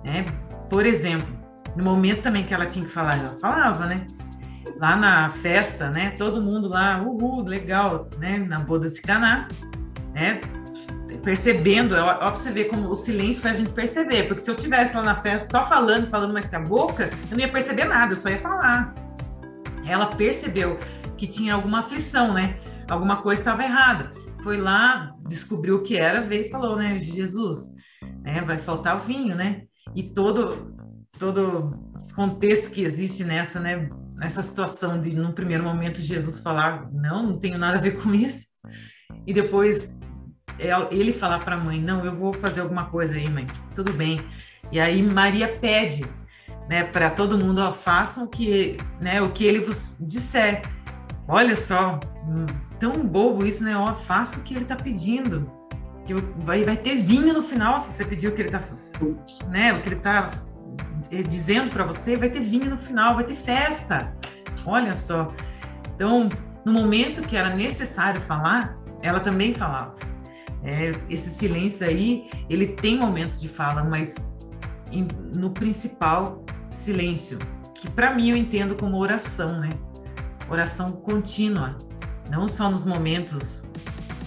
Né? 0.04 0.24
Por 0.68 0.86
exemplo, 0.86 1.28
no 1.76 1.84
momento 1.84 2.22
também 2.22 2.44
que 2.44 2.54
ela 2.54 2.66
tinha 2.66 2.84
que 2.84 2.90
falar, 2.90 3.18
ela 3.18 3.30
falava, 3.40 3.86
né? 3.86 4.06
Lá 4.78 4.96
na 4.96 5.30
festa, 5.30 5.90
né? 5.90 6.10
Todo 6.10 6.40
mundo 6.40 6.68
lá, 6.68 7.02
uhul, 7.02 7.42
legal, 7.42 8.08
né? 8.18 8.38
Na 8.38 8.58
boda 8.58 8.88
de 8.88 9.00
Caná, 9.00 9.48
né? 10.12 10.40
percebendo, 11.22 11.94
ó, 11.94 12.14
pra 12.14 12.30
você 12.30 12.50
ver 12.50 12.64
como 12.64 12.88
o 12.88 12.94
silêncio 12.94 13.42
faz 13.42 13.56
a 13.56 13.58
gente 13.58 13.70
perceber, 13.70 14.24
porque 14.24 14.40
se 14.40 14.50
eu 14.50 14.56
tivesse 14.56 14.96
lá 14.96 15.02
na 15.02 15.14
festa 15.14 15.50
só 15.50 15.64
falando, 15.66 16.08
falando 16.08 16.32
mais 16.32 16.48
que 16.48 16.56
a 16.56 16.60
boca, 16.60 17.10
eu 17.30 17.36
não 17.36 17.40
ia 17.40 17.50
perceber 17.50 17.84
nada, 17.84 18.12
eu 18.12 18.16
só 18.16 18.28
ia 18.28 18.38
falar. 18.38 18.94
Ela 19.84 20.06
percebeu 20.06 20.78
que 21.16 21.26
tinha 21.26 21.54
alguma 21.54 21.80
aflição, 21.80 22.32
né? 22.32 22.56
Alguma 22.90 23.16
coisa 23.16 23.40
estava 23.40 23.62
errada. 23.62 24.10
Foi 24.42 24.56
lá, 24.56 25.14
descobriu 25.28 25.76
o 25.76 25.82
que 25.82 25.96
era, 25.96 26.20
veio 26.20 26.46
e 26.46 26.50
falou, 26.50 26.76
né? 26.76 26.98
Jesus, 26.98 27.68
né? 28.22 28.40
vai 28.42 28.58
faltar 28.58 28.96
o 28.96 29.00
vinho, 29.00 29.34
né? 29.34 29.62
E 29.94 30.02
todo 30.02 30.72
todo 31.18 31.92
contexto 32.16 32.72
que 32.72 32.82
existe 32.82 33.22
nessa, 33.24 33.60
né? 33.60 33.88
Nessa 34.16 34.42
situação 34.42 35.00
de, 35.00 35.14
num 35.14 35.32
primeiro 35.32 35.64
momento, 35.64 36.00
Jesus 36.00 36.40
falar, 36.40 36.90
não, 36.92 37.22
não 37.24 37.38
tenho 37.38 37.58
nada 37.58 37.78
a 37.78 37.80
ver 37.80 38.00
com 38.00 38.14
isso. 38.14 38.48
E 39.26 39.32
depois 39.32 39.96
é 40.58 40.70
ele 40.94 41.12
falar 41.12 41.38
para 41.40 41.56
a 41.56 41.58
mãe: 41.58 41.80
Não, 41.80 42.04
eu 42.04 42.14
vou 42.14 42.32
fazer 42.32 42.60
alguma 42.60 42.86
coisa 42.86 43.14
aí, 43.14 43.28
mãe, 43.28 43.46
tudo 43.74 43.92
bem. 43.92 44.20
E 44.70 44.80
aí 44.80 45.02
Maria 45.02 45.48
pede 45.48 46.04
né, 46.68 46.84
para 46.84 47.10
todo 47.10 47.42
mundo: 47.44 47.60
ó, 47.60 47.72
façam 47.72 48.24
o 48.24 48.28
que, 48.28 48.76
né, 49.00 49.20
o 49.20 49.30
que 49.30 49.44
ele 49.44 49.60
vos 49.60 49.94
disser. 50.00 50.62
Olha 51.28 51.56
só, 51.56 51.98
hum, 52.26 52.46
tão 52.82 52.92
bobo 53.06 53.46
isso, 53.46 53.62
né? 53.62 53.76
Ó, 53.76 53.94
faça 53.94 54.40
o 54.40 54.42
que 54.42 54.54
ele 54.54 54.64
está 54.64 54.74
pedindo. 54.74 55.48
Que 56.04 56.14
vai, 56.38 56.64
vai 56.64 56.76
ter 56.76 56.96
vinho 56.96 57.32
no 57.32 57.44
final 57.44 57.78
se 57.78 57.92
você 57.92 58.04
pedir 58.04 58.26
o 58.26 58.34
que 58.34 58.42
ele 58.42 58.48
está, 58.48 58.60
né? 59.48 59.72
O 59.72 59.80
que 59.80 59.88
ele 59.88 59.94
está 59.94 60.30
eh, 61.12 61.22
dizendo 61.22 61.70
para 61.70 61.84
você, 61.84 62.16
vai 62.16 62.28
ter 62.28 62.40
vinho 62.40 62.68
no 62.68 62.76
final, 62.76 63.14
vai 63.14 63.22
ter 63.22 63.36
festa. 63.36 64.12
Olha 64.66 64.92
só. 64.94 65.32
Então, 65.94 66.28
no 66.64 66.72
momento 66.72 67.22
que 67.22 67.36
era 67.36 67.54
necessário 67.54 68.20
falar, 68.20 68.76
ela 69.00 69.20
também 69.20 69.54
falava. 69.54 69.94
É, 70.64 70.90
esse 71.08 71.30
silêncio 71.30 71.86
aí, 71.86 72.28
ele 72.50 72.66
tem 72.66 72.98
momentos 72.98 73.40
de 73.40 73.48
fala, 73.48 73.84
mas 73.84 74.16
em, 74.90 75.06
no 75.36 75.50
principal, 75.50 76.44
silêncio, 76.68 77.38
que 77.76 77.88
para 77.88 78.12
mim 78.12 78.30
eu 78.30 78.36
entendo 78.36 78.74
como 78.74 78.98
oração, 78.98 79.60
né? 79.60 79.68
Oração 80.48 80.90
contínua, 80.90 81.76
não 82.32 82.48
só 82.48 82.70
nos 82.70 82.82
momentos 82.82 83.62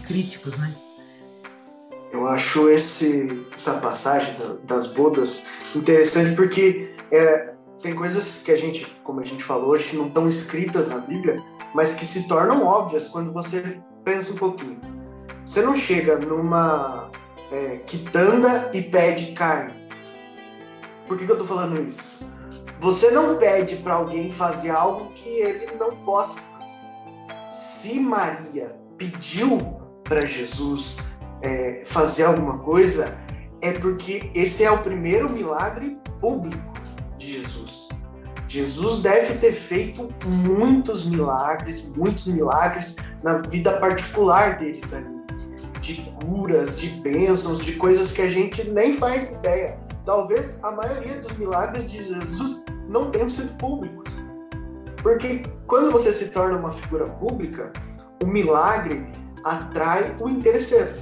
críticos, 0.06 0.56
né? 0.60 0.72
Eu 2.14 2.28
acho 2.28 2.70
esse, 2.70 3.48
essa 3.54 3.80
passagem 3.80 4.38
das 4.64 4.86
bodas 4.86 5.48
interessante 5.76 6.36
porque 6.36 6.94
é, 7.12 7.56
tem 7.82 7.96
coisas 7.96 8.44
que 8.44 8.52
a 8.52 8.58
gente, 8.58 8.86
como 9.04 9.22
a 9.22 9.24
gente 9.24 9.44
falou 9.44 9.70
hoje, 9.70 9.86
que 9.86 9.98
não 9.98 10.06
estão 10.06 10.30
escritas 10.30 10.88
na 10.88 11.00
Bíblia, 11.00 11.44
mas 11.74 11.96
que 11.96 12.06
se 12.06 12.28
tornam 12.28 12.64
óbvias 12.64 13.10
quando 13.10 13.34
você 13.34 13.82
pensa 14.04 14.34
um 14.34 14.38
pouquinho. 14.38 14.80
Você 15.44 15.64
não 15.64 15.76
chega 15.76 16.16
numa 16.16 17.10
é, 17.52 17.78
quitanda 17.88 18.70
e 18.72 18.84
pede 18.84 19.32
carne. 19.32 19.74
Por 21.08 21.18
que, 21.18 21.26
que 21.26 21.32
eu 21.32 21.38
tô 21.38 21.46
falando 21.46 21.82
isso? 21.82 22.24
Você 22.80 23.10
não 23.10 23.38
pede 23.38 23.78
para 23.78 23.96
alguém 23.96 24.30
fazer 24.30 24.70
algo 24.70 25.12
que 25.14 25.28
ele 25.28 25.76
não 25.76 25.90
possa. 25.98 26.40
Se 27.86 28.00
Maria 28.00 28.76
pediu 28.98 29.60
para 30.04 30.26
Jesus 30.26 30.98
é, 31.44 31.84
fazer 31.86 32.24
alguma 32.24 32.58
coisa, 32.58 33.16
é 33.62 33.74
porque 33.74 34.32
esse 34.34 34.64
é 34.64 34.72
o 34.72 34.80
primeiro 34.80 35.32
milagre 35.32 35.96
público 36.20 36.74
de 37.16 37.34
Jesus. 37.34 37.90
Jesus 38.48 39.04
deve 39.04 39.36
ter 39.36 39.52
feito 39.52 40.10
muitos 40.26 41.06
milagres, 41.06 41.94
muitos 41.96 42.26
milagres 42.26 42.96
na 43.22 43.38
vida 43.44 43.80
particular 43.80 44.58
deles 44.58 44.92
ali 44.92 45.22
de 45.80 46.12
curas, 46.26 46.78
de 46.78 46.90
bênçãos, 47.02 47.64
de 47.64 47.74
coisas 47.74 48.12
que 48.12 48.24
a 48.24 48.30
gente 48.30 48.64
nem 48.64 48.94
faz 48.94 49.34
ideia. 49.34 49.78
Talvez 50.04 50.60
a 50.64 50.72
maioria 50.72 51.20
dos 51.20 51.34
milagres 51.34 51.86
de 51.86 52.02
Jesus 52.02 52.66
não 52.90 53.12
tenham 53.12 53.30
sido 53.30 53.56
públicos. 53.58 54.15
Porque 55.06 55.44
quando 55.68 55.92
você 55.92 56.12
se 56.12 56.30
torna 56.30 56.58
uma 56.58 56.72
figura 56.72 57.06
pública, 57.06 57.72
o 58.24 58.26
milagre 58.26 59.06
atrai 59.44 60.16
o 60.20 60.28
interesseiro. 60.28 60.96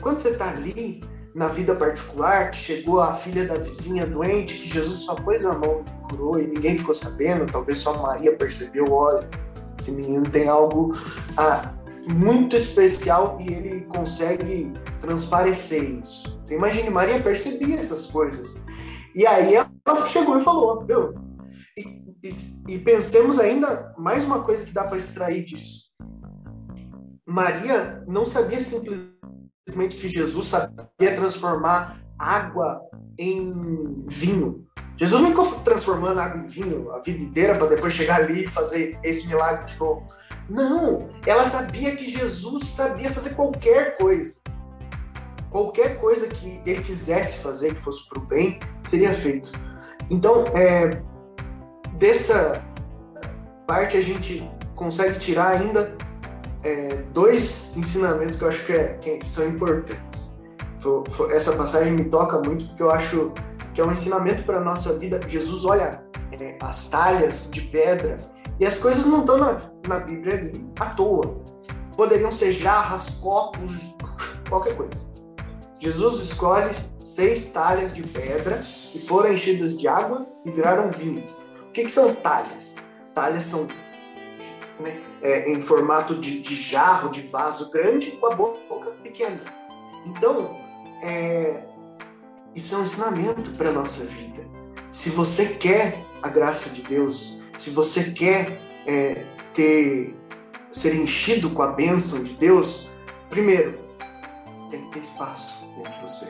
Quando 0.00 0.20
você 0.20 0.28
está 0.28 0.48
ali, 0.50 1.00
na 1.34 1.48
vida 1.48 1.74
particular, 1.74 2.52
que 2.52 2.56
chegou 2.56 3.00
a 3.00 3.12
filha 3.14 3.48
da 3.48 3.56
vizinha 3.56 4.06
doente, 4.06 4.54
que 4.54 4.68
Jesus 4.68 4.98
só 4.98 5.16
pôs 5.16 5.44
a 5.44 5.54
mão 5.54 5.82
e 5.84 6.08
curou 6.08 6.38
e 6.38 6.46
ninguém 6.46 6.78
ficou 6.78 6.94
sabendo, 6.94 7.50
talvez 7.50 7.78
só 7.78 8.00
Maria 8.00 8.36
percebeu, 8.36 8.84
olha, 8.92 9.28
esse 9.76 9.90
menino 9.90 10.22
tem 10.22 10.46
algo 10.46 10.92
ah, 11.36 11.74
muito 12.14 12.54
especial 12.54 13.38
e 13.40 13.52
ele 13.52 13.86
consegue 13.92 14.72
transparecer 15.00 15.82
isso. 15.82 16.40
Então, 16.44 16.56
imagine, 16.56 16.90
Maria 16.90 17.20
percebia 17.20 17.80
essas 17.80 18.06
coisas. 18.06 18.62
E 19.16 19.26
aí 19.26 19.56
ela 19.56 20.06
chegou 20.06 20.38
e 20.38 20.42
falou, 20.44 20.84
viu? 20.86 21.26
E, 22.22 22.32
e, 22.74 22.78
pensemos 22.78 23.38
ainda 23.38 23.94
mais 23.96 24.24
uma 24.24 24.42
coisa 24.42 24.64
que 24.64 24.72
dá 24.72 24.84
para 24.84 24.98
extrair 24.98 25.44
disso. 25.44 25.88
Maria 27.24 28.02
não 28.08 28.24
sabia 28.24 28.58
simplesmente 28.58 29.96
que 29.96 30.08
Jesus 30.08 30.46
sabia 30.46 31.14
transformar 31.14 32.00
água 32.18 32.80
em 33.18 34.04
vinho. 34.08 34.66
Jesus 34.96 35.22
não 35.22 35.30
ficou 35.30 35.60
transformando 35.60 36.18
água 36.18 36.42
em 36.42 36.46
vinho 36.46 36.90
a 36.90 36.98
vida 36.98 37.22
inteira 37.22 37.56
para 37.56 37.68
depois 37.68 37.92
chegar 37.92 38.20
ali 38.20 38.44
e 38.44 38.48
fazer 38.48 38.98
esse 39.04 39.28
milagre 39.28 39.66
de 39.66 39.78
novo. 39.78 40.04
Não, 40.50 41.08
ela 41.24 41.44
sabia 41.44 41.94
que 41.94 42.04
Jesus 42.04 42.66
sabia 42.66 43.12
fazer 43.12 43.34
qualquer 43.34 43.96
coisa. 43.96 44.40
Qualquer 45.50 46.00
coisa 46.00 46.26
que 46.26 46.60
ele 46.66 46.82
quisesse 46.82 47.38
fazer, 47.38 47.74
que 47.74 47.80
fosse 47.80 48.08
para 48.08 48.18
o 48.20 48.26
bem, 48.26 48.58
seria 48.82 49.14
feito. 49.14 49.52
Então, 50.10 50.44
é, 50.54 50.90
dessa 51.98 52.64
parte 53.66 53.96
a 53.96 54.00
gente 54.00 54.48
consegue 54.74 55.18
tirar 55.18 55.58
ainda 55.58 55.94
é, 56.62 57.02
dois 57.12 57.76
ensinamentos 57.76 58.38
que 58.38 58.44
eu 58.44 58.48
acho 58.48 58.64
que, 58.64 58.72
é, 58.72 58.94
que 58.94 59.28
são 59.28 59.46
importantes. 59.46 60.36
Essa 61.30 61.52
passagem 61.52 61.92
me 61.92 62.04
toca 62.04 62.40
muito 62.40 62.66
porque 62.68 62.82
eu 62.82 62.90
acho 62.90 63.32
que 63.74 63.80
é 63.80 63.84
um 63.84 63.92
ensinamento 63.92 64.44
para 64.44 64.58
a 64.58 64.64
nossa 64.64 64.94
vida. 64.94 65.20
Jesus 65.26 65.64
olha 65.64 66.02
é, 66.40 66.56
as 66.62 66.88
talhas 66.88 67.50
de 67.50 67.60
pedra 67.62 68.16
e 68.60 68.66
as 68.66 68.78
coisas 68.78 69.04
não 69.04 69.20
estão 69.20 69.38
na, 69.38 69.58
na 69.86 69.98
Bíblia 69.98 70.36
ali 70.36 70.66
à 70.78 70.86
toa. 70.86 71.42
Poderiam 71.96 72.30
ser 72.30 72.52
jarras, 72.52 73.10
copos, 73.10 73.72
qualquer 74.48 74.76
coisa. 74.76 75.08
Jesus 75.80 76.20
escolhe 76.20 76.70
seis 76.98 77.50
talhas 77.50 77.92
de 77.92 78.02
pedra 78.02 78.58
que 78.58 78.98
foram 79.00 79.32
enchidas 79.32 79.76
de 79.76 79.86
água 79.88 80.26
e 80.44 80.50
viraram 80.50 80.90
vinho. 80.90 81.24
Que, 81.78 81.84
que 81.84 81.92
são 81.92 82.12
talhas? 82.12 82.74
Talhas 83.14 83.44
são 83.44 83.68
né, 84.80 85.00
é, 85.22 85.48
em 85.48 85.60
formato 85.60 86.16
de, 86.16 86.40
de, 86.40 86.56
jarro, 86.56 87.08
de 87.08 87.20
vaso 87.20 87.70
grande, 87.70 88.10
com 88.10 88.26
a 88.26 88.34
boca 88.34 88.90
pequena. 89.00 89.38
Então, 90.04 90.60
é, 91.00 91.62
isso 92.52 92.74
é 92.74 92.78
um 92.78 92.82
ensinamento 92.82 93.52
para 93.52 93.68
a 93.68 93.72
nossa 93.72 94.04
vida. 94.06 94.44
Se 94.90 95.10
você 95.10 95.54
quer 95.54 96.04
a 96.20 96.28
graça 96.28 96.68
de 96.68 96.82
Deus, 96.82 97.44
se 97.56 97.70
você 97.70 98.10
quer 98.10 98.60
é, 98.84 99.24
ter, 99.54 100.16
ser 100.72 100.96
enchido 100.96 101.50
com 101.50 101.62
a 101.62 101.68
bênção 101.68 102.24
de 102.24 102.34
Deus, 102.34 102.90
primeiro, 103.30 103.78
tem 104.68 104.84
que 104.86 104.94
ter 104.94 105.00
espaço 105.02 105.64
dentro 105.76 105.92
de 105.92 106.00
você. 106.00 106.26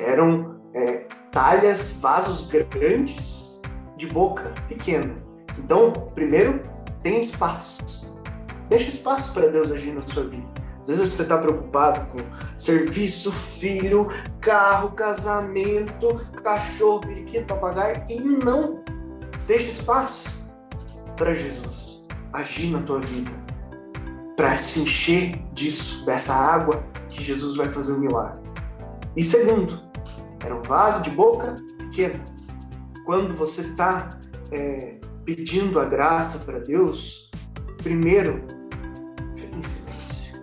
Eram 0.00 0.58
é, 0.72 1.06
talhas, 1.30 1.98
vasos 2.00 2.48
grandes 2.48 3.45
de 3.96 4.06
boca 4.06 4.52
pequena. 4.68 5.14
Então, 5.58 5.92
primeiro, 6.14 6.62
tem 7.02 7.20
espaço. 7.20 8.14
Deixa 8.68 8.88
espaço 8.88 9.32
para 9.32 9.48
Deus 9.48 9.70
agir 9.70 9.92
na 9.92 10.02
sua 10.02 10.24
vida. 10.24 10.46
Às 10.82 10.88
vezes 10.88 11.14
você 11.14 11.22
está 11.22 11.38
preocupado 11.38 12.06
com 12.12 12.18
serviço, 12.56 13.32
filho, 13.32 14.06
carro, 14.40 14.90
casamento, 14.92 16.14
cachorro, 16.44 17.00
periquito, 17.00 17.46
papagaio 17.46 18.04
e 18.08 18.20
não 18.20 18.84
deixa 19.46 19.70
espaço 19.70 20.28
para 21.16 21.34
Jesus 21.34 22.04
agir 22.32 22.70
na 22.70 22.82
tua 22.82 23.00
vida, 23.00 23.30
para 24.36 24.58
se 24.58 24.80
encher 24.80 25.36
disso, 25.52 26.04
dessa 26.04 26.34
água 26.34 26.84
que 27.08 27.22
Jesus 27.22 27.56
vai 27.56 27.68
fazer 27.68 27.92
um 27.92 27.98
milagre. 27.98 28.38
E 29.16 29.24
segundo, 29.24 29.80
era 30.44 30.54
um 30.54 30.62
vaso 30.62 31.02
de 31.02 31.10
boca 31.10 31.56
pequena. 31.78 32.22
Quando 33.06 33.36
você 33.36 33.60
está 33.60 34.10
é, 34.50 34.98
pedindo 35.24 35.78
a 35.78 35.84
graça 35.84 36.40
para 36.40 36.58
Deus, 36.58 37.30
primeiro, 37.78 38.44
fique 39.36 39.56
em 39.56 39.62
silêncio. 39.62 40.42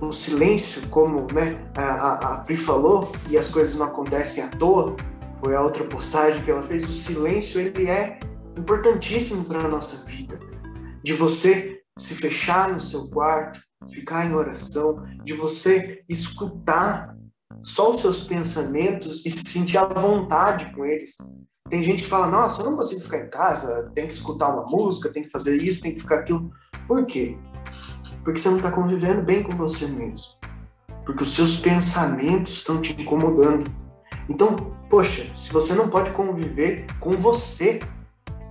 O 0.00 0.12
silêncio, 0.12 0.88
como 0.90 1.26
né, 1.34 1.60
a, 1.76 2.34
a 2.34 2.38
Pri 2.44 2.56
falou, 2.56 3.10
e 3.28 3.36
as 3.36 3.48
coisas 3.48 3.76
não 3.76 3.86
acontecem 3.86 4.44
à 4.44 4.48
toa, 4.48 4.94
foi 5.44 5.56
a 5.56 5.60
outra 5.60 5.82
postagem 5.82 6.40
que 6.44 6.52
ela 6.52 6.62
fez, 6.62 6.84
o 6.84 6.92
silêncio 6.92 7.60
ele 7.60 7.90
é 7.90 8.20
importantíssimo 8.56 9.44
para 9.44 9.58
a 9.58 9.68
nossa 9.68 10.06
vida. 10.06 10.38
De 11.02 11.14
você 11.14 11.82
se 11.98 12.14
fechar 12.14 12.72
no 12.72 12.80
seu 12.80 13.08
quarto, 13.08 13.60
ficar 13.90 14.24
em 14.24 14.34
oração, 14.34 15.04
de 15.24 15.32
você 15.32 16.04
escutar 16.08 17.16
só 17.62 17.90
os 17.90 18.00
seus 18.00 18.20
pensamentos 18.20 19.24
e 19.26 19.30
se 19.30 19.44
sentir 19.44 19.78
à 19.78 19.84
vontade 19.86 20.72
com 20.74 20.84
eles. 20.84 21.16
Tem 21.68 21.82
gente 21.82 22.02
que 22.02 22.08
fala, 22.08 22.26
nossa, 22.26 22.60
eu 22.60 22.70
não 22.70 22.76
consigo 22.76 23.00
ficar 23.00 23.18
em 23.18 23.30
casa, 23.30 23.90
tem 23.94 24.06
que 24.06 24.12
escutar 24.12 24.48
uma 24.48 24.66
música, 24.66 25.12
tem 25.12 25.22
que 25.22 25.30
fazer 25.30 25.56
isso, 25.56 25.80
tem 25.80 25.94
que 25.94 26.00
ficar 26.00 26.16
aquilo. 26.16 26.50
Por 26.86 27.06
quê? 27.06 27.38
Porque 28.24 28.38
você 28.38 28.48
não 28.50 28.58
está 28.58 28.70
convivendo 28.70 29.22
bem 29.22 29.42
com 29.42 29.56
você 29.56 29.86
mesmo. 29.86 30.32
Porque 31.04 31.22
os 31.22 31.34
seus 31.34 31.56
pensamentos 31.56 32.54
estão 32.54 32.80
te 32.80 33.00
incomodando. 33.00 33.70
Então, 34.28 34.54
poxa, 34.88 35.24
se 35.34 35.52
você 35.52 35.74
não 35.74 35.88
pode 35.88 36.10
conviver 36.10 36.86
com 37.00 37.12
você, 37.12 37.80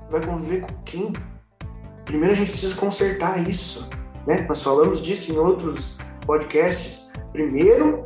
vai 0.09 0.25
conviver 0.25 0.61
com 0.61 0.81
quem? 0.83 1.13
Primeiro 2.03 2.33
a 2.33 2.35
gente 2.35 2.51
precisa 2.51 2.75
consertar 2.75 3.47
isso. 3.47 3.89
Né? 4.27 4.45
Nós 4.47 4.61
falamos 4.61 5.01
disso 5.01 5.31
em 5.31 5.37
outros 5.37 5.97
podcasts. 6.25 7.11
Primeiro, 7.31 8.03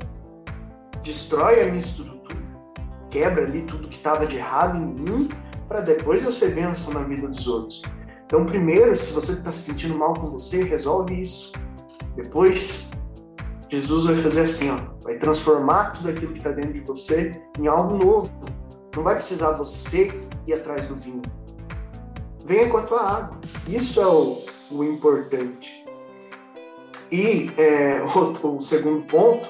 destrói 1.05 1.61
a 1.61 1.65
minha 1.65 1.79
estrutura 1.79 2.15
quebra 3.15 3.45
ali 3.45 3.61
tudo 3.61 3.87
que 3.87 3.95
estava 3.95 4.27
de 4.27 4.35
errado 4.35 4.77
em 4.77 4.87
mim, 4.87 5.29
para 5.69 5.79
depois 5.79 6.25
eu 6.25 6.31
ser 6.31 6.53
bênção 6.53 6.93
na 6.93 6.99
vida 6.99 7.29
dos 7.29 7.47
outros. 7.47 7.81
Então, 8.25 8.45
primeiro, 8.45 8.93
se 8.93 9.13
você 9.13 9.31
está 9.31 9.53
se 9.53 9.71
sentindo 9.71 9.97
mal 9.97 10.13
com 10.13 10.27
você, 10.27 10.63
resolve 10.63 11.21
isso. 11.21 11.53
Depois, 12.17 12.89
Jesus 13.69 14.03
vai 14.03 14.15
fazer 14.15 14.41
assim, 14.41 14.69
ó, 14.69 14.77
vai 15.01 15.17
transformar 15.17 15.91
tudo 15.91 16.09
aquilo 16.09 16.33
que 16.33 16.39
está 16.39 16.51
dentro 16.51 16.73
de 16.73 16.81
você 16.81 17.31
em 17.57 17.67
algo 17.67 17.95
novo. 17.97 18.33
Não 18.93 19.01
vai 19.01 19.15
precisar 19.15 19.51
você 19.51 20.11
ir 20.45 20.53
atrás 20.53 20.85
do 20.87 20.95
vinho. 20.95 21.21
Venha 22.45 22.67
com 22.67 22.77
a 22.77 22.81
tua 22.81 23.01
água. 23.01 23.39
Isso 23.65 24.01
é 24.01 24.07
o, 24.07 24.43
o 24.71 24.83
importante. 24.83 25.85
E 27.09 27.49
é, 27.57 28.01
o, 28.43 28.55
o, 28.55 28.59
segundo 28.59 29.05
ponto 29.05 29.49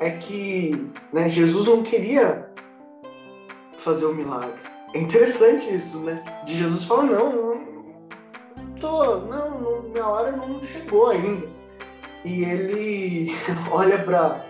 é 0.00 0.10
que 0.10 0.90
né, 1.12 1.28
Jesus 1.28 1.66
não 1.66 1.82
queria 1.82 2.50
fazer 3.78 4.06
o 4.06 4.14
milagre. 4.14 4.54
É 4.94 4.98
interessante 4.98 5.74
isso, 5.74 6.00
né? 6.00 6.22
De 6.44 6.54
Jesus 6.54 6.84
falar, 6.84 7.04
não, 7.04 7.32
não 7.32 7.64
tô, 8.80 9.16
não, 9.20 9.60
não, 9.60 9.82
minha 9.82 10.06
hora 10.06 10.32
não 10.32 10.62
chegou 10.62 11.08
ainda. 11.08 11.46
E 12.24 12.44
ele 12.44 13.34
olha 13.70 14.02
para 14.02 14.44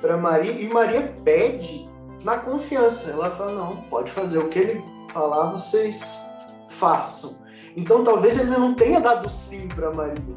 para 0.00 0.16
Maria 0.16 0.50
e 0.50 0.68
Maria 0.68 1.14
pede 1.24 1.88
na 2.24 2.36
confiança. 2.36 3.12
Ela 3.12 3.30
fala, 3.30 3.52
não, 3.52 3.76
pode 3.82 4.10
fazer 4.10 4.38
o 4.38 4.48
que 4.48 4.58
ele 4.58 4.84
falar, 5.12 5.52
vocês 5.52 6.20
façam. 6.68 7.36
Então 7.76 8.02
talvez 8.02 8.38
ele 8.38 8.50
não 8.50 8.74
tenha 8.74 9.00
dado 9.00 9.28
sim 9.28 9.68
para 9.68 9.92
Maria. 9.92 10.36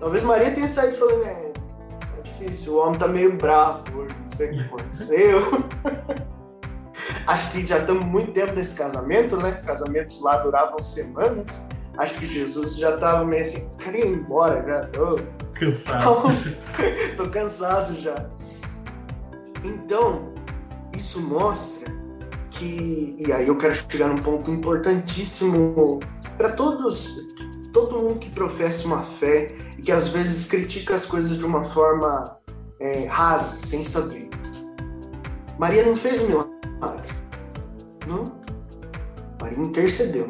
Talvez 0.00 0.22
Maria 0.22 0.50
tenha 0.50 0.68
saído 0.68 0.96
falando, 0.96 1.24
é 1.24 1.52
difícil, 2.38 2.74
o 2.74 2.78
homem 2.78 2.98
tá 2.98 3.08
meio 3.08 3.36
bravo 3.36 3.82
hoje, 3.96 4.14
não 4.20 4.28
sei 4.28 4.50
o 4.50 4.52
que 4.52 4.60
aconteceu. 4.60 5.40
Acho 7.26 7.52
que 7.52 7.66
já 7.66 7.78
estamos 7.78 8.04
muito 8.04 8.32
tempo 8.32 8.52
nesse 8.52 8.74
casamento, 8.74 9.36
né? 9.36 9.52
Casamentos 9.64 10.22
lá 10.22 10.38
duravam 10.38 10.78
semanas. 10.78 11.68
Acho 11.96 12.18
que 12.18 12.26
Jesus 12.26 12.76
já 12.76 12.94
estava 12.94 13.24
meio 13.24 13.42
assim, 13.42 13.68
queria 13.78 14.04
ir 14.04 14.14
embora 14.14 14.62
já. 14.66 14.86
Tô 14.88 15.18
cansado. 15.54 16.22
tô 17.16 17.30
cansado 17.30 17.94
já. 18.00 18.14
Então, 19.62 20.32
isso 20.96 21.20
mostra 21.20 21.92
que. 22.50 23.16
E 23.18 23.32
aí 23.32 23.48
eu 23.48 23.56
quero 23.56 23.74
chegar 23.74 24.08
num 24.08 24.16
ponto 24.16 24.50
importantíssimo 24.50 26.00
para 26.36 26.52
todos, 26.52 27.14
todo 27.72 27.94
mundo 27.94 28.18
que 28.18 28.30
professa 28.30 28.86
uma 28.86 29.02
fé 29.02 29.48
que 29.84 29.92
às 29.92 30.08
vezes 30.08 30.46
critica 30.46 30.94
as 30.94 31.04
coisas 31.04 31.36
de 31.36 31.44
uma 31.44 31.62
forma 31.62 32.38
é, 32.80 33.04
rasa, 33.06 33.56
sem 33.58 33.84
saber. 33.84 34.28
Maria 35.58 35.84
não 35.84 35.94
fez 35.94 36.20
um 36.20 36.26
milagre. 36.26 37.14
Não. 38.08 38.24
Maria 39.40 39.58
intercedeu. 39.58 40.28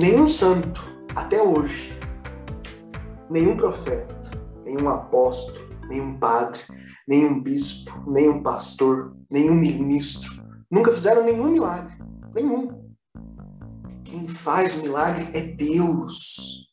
Nenhum 0.00 0.26
santo, 0.26 0.88
até 1.14 1.40
hoje, 1.40 1.96
nenhum 3.30 3.56
profeta, 3.56 4.14
nenhum 4.64 4.88
apóstolo, 4.88 5.68
nenhum 5.88 6.18
padre, 6.18 6.60
nenhum 7.06 7.40
bispo, 7.40 7.92
nenhum 8.06 8.42
pastor, 8.42 9.16
nenhum 9.30 9.54
ministro. 9.54 10.42
Nunca 10.70 10.92
fizeram 10.92 11.24
nenhum 11.24 11.50
milagre. 11.50 11.96
Nenhum. 12.34 12.92
Quem 14.04 14.26
faz 14.28 14.76
o 14.76 14.82
milagre 14.82 15.28
é 15.32 15.40
Deus. 15.40 16.67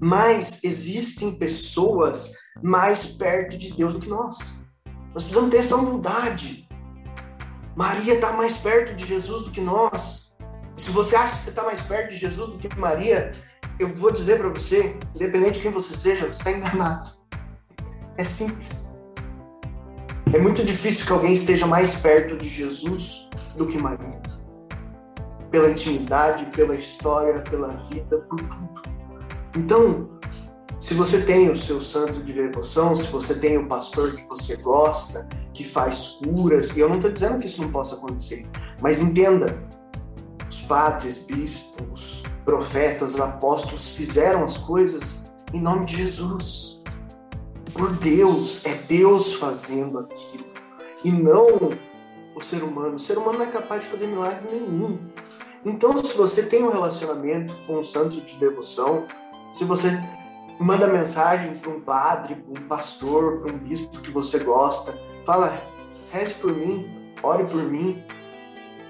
Mas 0.00 0.62
existem 0.62 1.38
pessoas 1.38 2.32
mais 2.62 3.04
perto 3.04 3.56
de 3.56 3.72
Deus 3.72 3.94
do 3.94 4.00
que 4.00 4.08
nós. 4.08 4.62
Nós 5.12 5.22
precisamos 5.22 5.50
ter 5.50 5.58
essa 5.58 5.76
humildade. 5.76 6.68
Maria 7.74 8.14
está 8.14 8.32
mais 8.32 8.56
perto 8.56 8.94
de 8.94 9.06
Jesus 9.06 9.44
do 9.44 9.50
que 9.50 9.60
nós. 9.60 10.34
Se 10.76 10.90
você 10.90 11.16
acha 11.16 11.34
que 11.34 11.40
você 11.40 11.50
está 11.50 11.62
mais 11.62 11.80
perto 11.80 12.10
de 12.10 12.16
Jesus 12.16 12.50
do 12.50 12.58
que 12.58 12.74
Maria, 12.78 13.32
eu 13.78 13.88
vou 13.88 14.10
dizer 14.10 14.38
para 14.38 14.48
você, 14.48 14.96
independente 15.14 15.54
de 15.54 15.60
quem 15.60 15.70
você 15.70 15.96
seja, 15.96 16.26
você 16.26 16.40
está 16.40 16.50
enganado. 16.50 17.10
É 18.18 18.24
simples. 18.24 18.94
É 20.34 20.38
muito 20.38 20.64
difícil 20.64 21.06
que 21.06 21.12
alguém 21.12 21.32
esteja 21.32 21.66
mais 21.66 21.94
perto 21.94 22.36
de 22.36 22.48
Jesus 22.48 23.28
do 23.56 23.66
que 23.66 23.78
Maria. 23.80 24.20
Pela 25.50 25.70
intimidade, 25.70 26.46
pela 26.46 26.74
história, 26.74 27.40
pela 27.42 27.74
vida, 27.76 28.18
por 28.28 28.38
tudo. 28.40 28.95
Então, 29.56 30.10
se 30.78 30.92
você 30.92 31.22
tem 31.22 31.50
o 31.50 31.56
seu 31.56 31.80
santo 31.80 32.22
de 32.22 32.32
devoção, 32.32 32.94
se 32.94 33.06
você 33.06 33.34
tem 33.34 33.56
o 33.56 33.66
pastor 33.66 34.14
que 34.14 34.28
você 34.28 34.56
gosta, 34.56 35.26
que 35.54 35.64
faz 35.64 36.18
curas, 36.22 36.76
e 36.76 36.80
eu 36.80 36.88
não 36.88 36.96
estou 36.96 37.10
dizendo 37.10 37.38
que 37.38 37.46
isso 37.46 37.62
não 37.62 37.72
possa 37.72 37.96
acontecer, 37.96 38.46
mas 38.82 39.00
entenda, 39.00 39.66
os 40.48 40.60
padres, 40.60 41.18
bispos, 41.18 42.22
profetas, 42.44 43.18
apóstolos 43.18 43.88
fizeram 43.88 44.44
as 44.44 44.58
coisas 44.58 45.24
em 45.54 45.60
nome 45.60 45.86
de 45.86 45.96
Jesus. 45.96 46.82
Por 47.72 47.92
Deus, 47.96 48.64
é 48.64 48.74
Deus 48.74 49.34
fazendo 49.34 49.98
aquilo. 49.98 50.46
E 51.02 51.10
não 51.10 51.70
o 52.34 52.40
ser 52.40 52.62
humano. 52.62 52.96
O 52.96 52.98
ser 52.98 53.16
humano 53.18 53.38
não 53.38 53.46
é 53.46 53.50
capaz 53.50 53.84
de 53.84 53.88
fazer 53.88 54.06
milagre 54.06 54.48
nenhum. 54.50 54.98
Então, 55.64 55.96
se 55.98 56.16
você 56.16 56.44
tem 56.44 56.62
um 56.62 56.70
relacionamento 56.70 57.54
com 57.66 57.78
um 57.78 57.82
santo 57.82 58.20
de 58.20 58.36
devoção, 58.36 59.04
se 59.56 59.64
você 59.64 59.88
manda 60.58 60.86
mensagem 60.86 61.54
para 61.54 61.70
um 61.70 61.80
padre, 61.80 62.34
para 62.34 62.62
um 62.62 62.68
pastor, 62.68 63.40
para 63.40 63.54
um 63.54 63.58
bispo 63.58 64.02
que 64.02 64.10
você 64.10 64.40
gosta, 64.40 64.98
fala, 65.24 65.62
reze 66.12 66.34
por 66.34 66.52
mim, 66.52 67.10
ore 67.22 67.44
por 67.44 67.62
mim, 67.62 68.04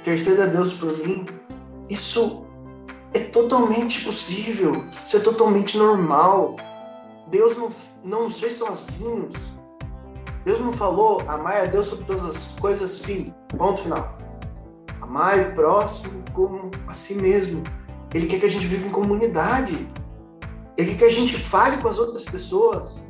terceira 0.02 0.42
a 0.42 0.46
Deus 0.48 0.72
por 0.72 0.92
mim. 0.98 1.24
Isso 1.88 2.44
é 3.14 3.20
totalmente 3.20 4.04
possível, 4.04 4.84
isso 5.04 5.16
é 5.16 5.20
totalmente 5.20 5.78
normal. 5.78 6.56
Deus 7.28 7.56
não, 7.56 7.70
não 8.02 8.22
nos 8.24 8.40
fez 8.40 8.54
sozinhos. 8.54 9.36
Deus 10.44 10.58
não 10.58 10.72
falou, 10.72 11.22
amai 11.28 11.62
a 11.62 11.66
Deus 11.66 11.86
sobre 11.86 12.06
todas 12.06 12.24
as 12.24 12.48
coisas, 12.58 12.98
fim, 12.98 13.32
ponto 13.56 13.82
final. 13.82 14.18
Amai 15.00 15.48
o 15.48 15.54
próximo 15.54 16.24
como 16.32 16.72
a 16.88 16.92
si 16.92 17.14
mesmo. 17.14 17.62
Ele 18.12 18.26
quer 18.26 18.40
que 18.40 18.46
a 18.46 18.50
gente 18.50 18.66
viva 18.66 18.88
em 18.88 18.90
comunidade. 18.90 19.88
Ele 20.76 20.90
quer 20.90 20.98
que 20.98 21.04
a 21.04 21.10
gente 21.10 21.38
fale 21.38 21.78
com 21.78 21.88
as 21.88 21.98
outras 21.98 22.24
pessoas. 22.24 23.04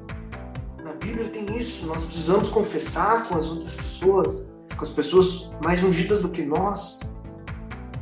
Na 0.84 0.92
Bíblia 0.92 1.28
tem 1.28 1.56
isso, 1.56 1.86
nós 1.86 2.04
precisamos 2.04 2.48
confessar 2.48 3.28
com 3.28 3.36
as 3.36 3.48
outras 3.48 3.74
pessoas, 3.74 4.54
com 4.76 4.82
as 4.82 4.90
pessoas 4.90 5.50
mais 5.64 5.82
ungidas 5.82 6.20
do 6.20 6.28
que 6.28 6.44
nós. 6.44 6.98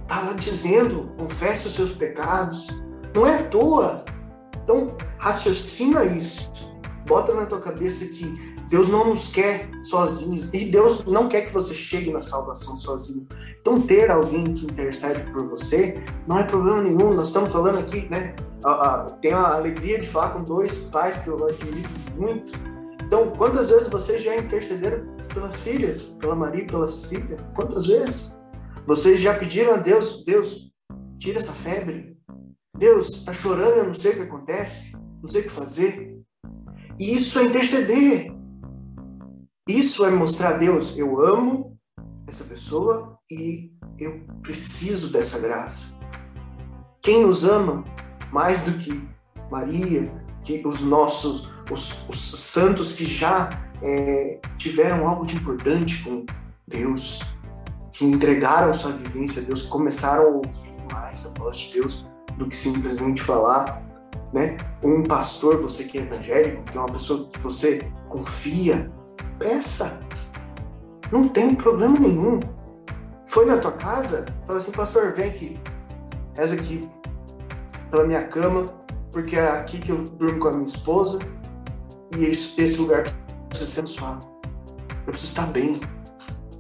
Está 0.03 0.21
lá 0.21 0.33
dizendo, 0.35 1.11
confesse 1.17 1.67
os 1.67 1.73
seus 1.73 1.93
pecados. 1.93 2.69
Não 3.15 3.27
é 3.27 3.39
à 3.39 3.43
toa. 3.45 4.05
Então, 4.62 4.95
raciocina 5.19 6.05
isso. 6.05 6.53
Bota 7.07 7.35
na 7.35 7.47
tua 7.47 7.61
cabeça 7.61 8.05
que 8.07 8.55
Deus 8.69 8.89
não 8.89 9.05
nos 9.09 9.29
quer 9.29 9.69
sozinhos. 9.83 10.49
E 10.53 10.65
Deus 10.65 11.05
não 11.05 11.29
quer 11.29 11.43
que 11.43 11.53
você 11.53 11.75
chegue 11.75 12.13
na 12.13 12.21
salvação 12.21 12.77
sozinho. 12.77 13.27
Então, 13.61 13.81
ter 13.81 14.11
alguém 14.11 14.45
que 14.45 14.65
intercede 14.65 15.31
por 15.33 15.47
você 15.47 16.03
não 16.27 16.39
é 16.39 16.45
problema 16.45 16.83
nenhum. 16.83 17.13
Nós 17.13 17.29
estamos 17.29 17.53
falando 17.53 17.79
aqui, 17.79 18.09
né? 18.09 18.35
Tenho 19.21 19.37
a 19.37 19.55
alegria 19.55 19.99
de 19.99 20.07
falar 20.07 20.31
com 20.31 20.43
dois 20.43 20.79
pais 20.79 21.19
que 21.19 21.29
eu 21.29 21.45
admiro 21.45 21.89
muito. 22.17 22.53
Então, 23.05 23.31
quantas 23.37 23.71
vezes 23.71 23.89
vocês 23.89 24.23
já 24.23 24.35
intercederam 24.35 25.15
pelas 25.33 25.61
filhas, 25.61 26.17
pela 26.21 26.35
Maria 26.35 26.67
pela 26.67 26.87
Cecília? 26.87 27.37
Quantas 27.55 27.87
vezes? 27.87 28.39
Vocês 28.87 29.21
já 29.21 29.35
pediram 29.35 29.75
a 29.75 29.77
Deus, 29.77 30.25
Deus, 30.25 30.73
tira 31.19 31.39
essa 31.39 31.53
febre. 31.53 32.19
Deus, 32.77 33.11
está 33.11 33.33
chorando, 33.33 33.77
eu 33.77 33.87
não 33.87 33.95
sei 33.95 34.13
o 34.13 34.15
que 34.17 34.23
acontece, 34.23 34.93
não 35.23 35.29
sei 35.29 35.43
o 35.43 35.45
que 35.45 35.51
fazer. 35.51 36.14
Isso 36.99 37.39
é 37.39 37.45
interceder. 37.45 38.33
Isso 39.69 40.05
é 40.05 40.11
mostrar 40.11 40.51
a 40.51 40.59
Deus, 40.59 40.97
eu 40.97 41.21
amo 41.21 41.77
essa 42.27 42.45
pessoa 42.45 43.19
e 43.31 43.73
eu 43.99 44.21
preciso 44.43 45.11
dessa 45.11 45.39
graça. 45.39 45.99
Quem 47.01 47.25
nos 47.25 47.45
ama 47.45 47.83
mais 48.31 48.63
do 48.63 48.73
que 48.73 49.03
Maria, 49.51 50.13
que 50.43 50.63
os 50.67 50.81
nossos, 50.81 51.51
os, 51.71 52.09
os 52.09 52.39
santos 52.39 52.93
que 52.93 53.05
já 53.05 53.49
é, 53.83 54.41
tiveram 54.59 55.09
algo 55.09 55.25
de 55.25 55.37
importante 55.37 56.03
com 56.05 56.25
Deus, 56.67 57.23
que 57.93 58.05
entregaram 58.05 58.73
sua 58.73 58.93
vivência 58.93 59.43
a 59.43 59.45
Deus, 59.45 59.63
começaram 59.63 60.25
a 60.25 60.29
ouvir 60.29 60.75
mais 60.93 61.27
a 61.27 61.39
voz 61.39 61.59
de 61.59 61.81
Deus 61.81 62.07
do 62.37 62.47
que 62.47 62.57
simplesmente 62.57 63.23
falar, 63.23 63.84
né? 64.35 64.57
Um 64.82 65.05
pastor, 65.05 65.62
você 65.62 65.85
que 65.85 65.97
é 65.97 66.03
evangélico, 66.03 66.64
que 66.64 66.76
é 66.76 66.80
uma 66.80 66.93
pessoa 66.93 67.28
que 67.30 67.39
você 67.39 67.89
confia, 68.09 68.93
peça. 69.39 70.05
Não 71.12 71.28
tem 71.28 71.55
problema 71.55 71.99
nenhum. 72.01 72.41
Foi 73.26 73.47
na 73.47 73.59
tua 73.59 73.72
casa, 73.72 74.24
fala 74.45 74.59
assim, 74.59 74.72
pastor, 74.72 75.12
vem 75.12 75.28
aqui, 75.28 75.61
reza 76.37 76.57
aqui 76.57 76.89
pela 77.91 78.05
minha 78.05 78.26
cama, 78.26 78.66
porque 79.12 79.37
é 79.37 79.47
aqui 79.49 79.78
que 79.78 79.91
eu 79.91 80.03
durmo 80.03 80.41
com 80.41 80.49
a 80.49 80.53
minha 80.53 80.64
esposa 80.64 81.20
e 82.16 82.24
esse 82.24 82.76
lugar 82.80 83.05
precisa 83.49 83.70
ser 83.70 83.80
abençoado. 83.80 84.26
Eu 85.07 85.12
preciso 85.12 85.32
estar 85.32 85.47
bem. 85.47 85.78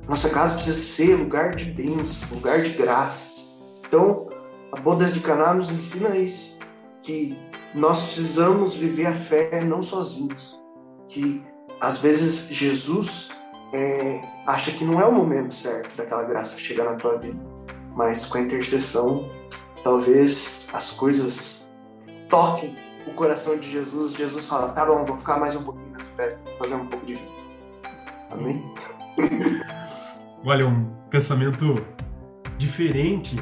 Nossa 0.08 0.28
casa 0.30 0.54
precisa 0.54 0.78
ser 0.78 1.16
lugar 1.16 1.54
de 1.54 1.64
bênção, 1.72 2.36
lugar 2.36 2.62
de 2.62 2.70
graça. 2.70 3.54
Então, 3.86 4.28
a 4.72 4.80
Bodas 4.80 5.12
de 5.12 5.20
Caná 5.20 5.54
nos 5.54 5.70
ensina 5.70 6.16
isso, 6.16 6.58
que 7.02 7.36
nós 7.74 8.02
precisamos 8.04 8.74
viver 8.74 9.06
a 9.06 9.14
fé 9.14 9.60
não 9.64 9.82
sozinhos, 9.82 10.56
que 11.08 11.44
às 11.80 11.98
vezes 11.98 12.48
Jesus 12.48 13.30
é, 13.72 14.22
acha 14.46 14.70
que 14.70 14.84
não 14.84 15.00
é 15.00 15.04
o 15.04 15.12
momento 15.12 15.52
certo 15.52 15.96
daquela 15.96 16.22
graça 16.22 16.56
chegar 16.58 16.84
na 16.84 16.94
tua 16.94 17.18
vida, 17.18 17.40
mas 17.96 18.24
com 18.24 18.38
a 18.38 18.40
intercessão, 18.40 19.28
talvez 19.82 20.70
as 20.72 20.92
coisas 20.92 21.74
toquem 22.28 22.76
o 23.06 23.12
coração 23.14 23.58
de 23.58 23.68
Jesus. 23.68 24.14
Jesus 24.14 24.46
fala: 24.46 24.70
tá 24.70 24.86
bom, 24.86 25.04
vou 25.04 25.16
ficar 25.16 25.38
mais 25.38 25.56
um 25.56 25.62
pouquinho 25.62 25.90
nessa 25.90 26.14
festa, 26.16 26.40
vou 26.44 26.58
fazer 26.58 26.74
um 26.76 26.86
pouco 26.86 27.04
de 27.04 27.14
vida. 27.14 27.32
Amém? 28.30 28.72
Olha, 30.44 30.66
um 30.66 30.90
pensamento 31.10 31.74
diferente 32.56 33.36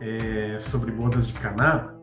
é, 0.00 0.58
sobre 0.60 0.90
bodas 0.90 1.28
de 1.28 1.34
Caná. 1.34 1.94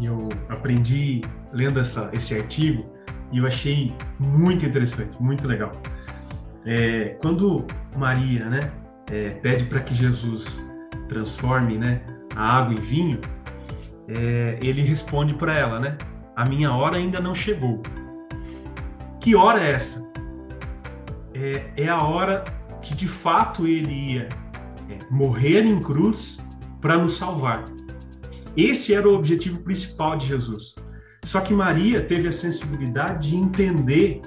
Eu 0.00 0.28
aprendi 0.48 1.20
lendo 1.52 1.80
essa, 1.80 2.10
esse 2.12 2.34
artigo 2.34 2.86
e 3.32 3.38
eu 3.38 3.46
achei 3.46 3.94
muito 4.18 4.64
interessante, 4.64 5.20
muito 5.20 5.46
legal. 5.46 5.72
É, 6.64 7.16
quando 7.22 7.64
Maria, 7.96 8.48
né, 8.48 8.60
é, 9.10 9.30
pede 9.30 9.64
para 9.64 9.80
que 9.80 9.94
Jesus 9.94 10.60
transforme, 11.08 11.78
né, 11.78 12.02
a 12.36 12.58
água 12.58 12.74
em 12.74 12.82
vinho, 12.82 13.20
é, 14.08 14.58
ele 14.62 14.82
responde 14.82 15.34
para 15.34 15.54
ela, 15.54 15.80
né, 15.80 15.96
a 16.36 16.48
minha 16.48 16.72
hora 16.72 16.96
ainda 16.96 17.20
não 17.20 17.34
chegou. 17.34 17.82
Que 19.20 19.34
hora 19.34 19.62
é 19.62 19.72
essa? 19.72 20.08
É, 21.34 21.84
é 21.84 21.88
a 21.88 21.98
hora 21.98 22.44
que 22.80 22.94
de 22.94 23.08
fato 23.08 23.66
ele 23.66 24.12
ia 24.12 24.28
é, 24.88 24.98
morrer 25.10 25.64
em 25.64 25.80
cruz 25.80 26.38
para 26.80 26.96
nos 26.96 27.16
salvar. 27.16 27.64
Esse 28.58 28.92
era 28.92 29.08
o 29.08 29.14
objetivo 29.14 29.60
principal 29.60 30.18
de 30.18 30.26
Jesus. 30.26 30.74
Só 31.24 31.40
que 31.40 31.54
Maria 31.54 32.04
teve 32.04 32.26
a 32.26 32.32
sensibilidade 32.32 33.30
de 33.30 33.36
entender 33.36 34.20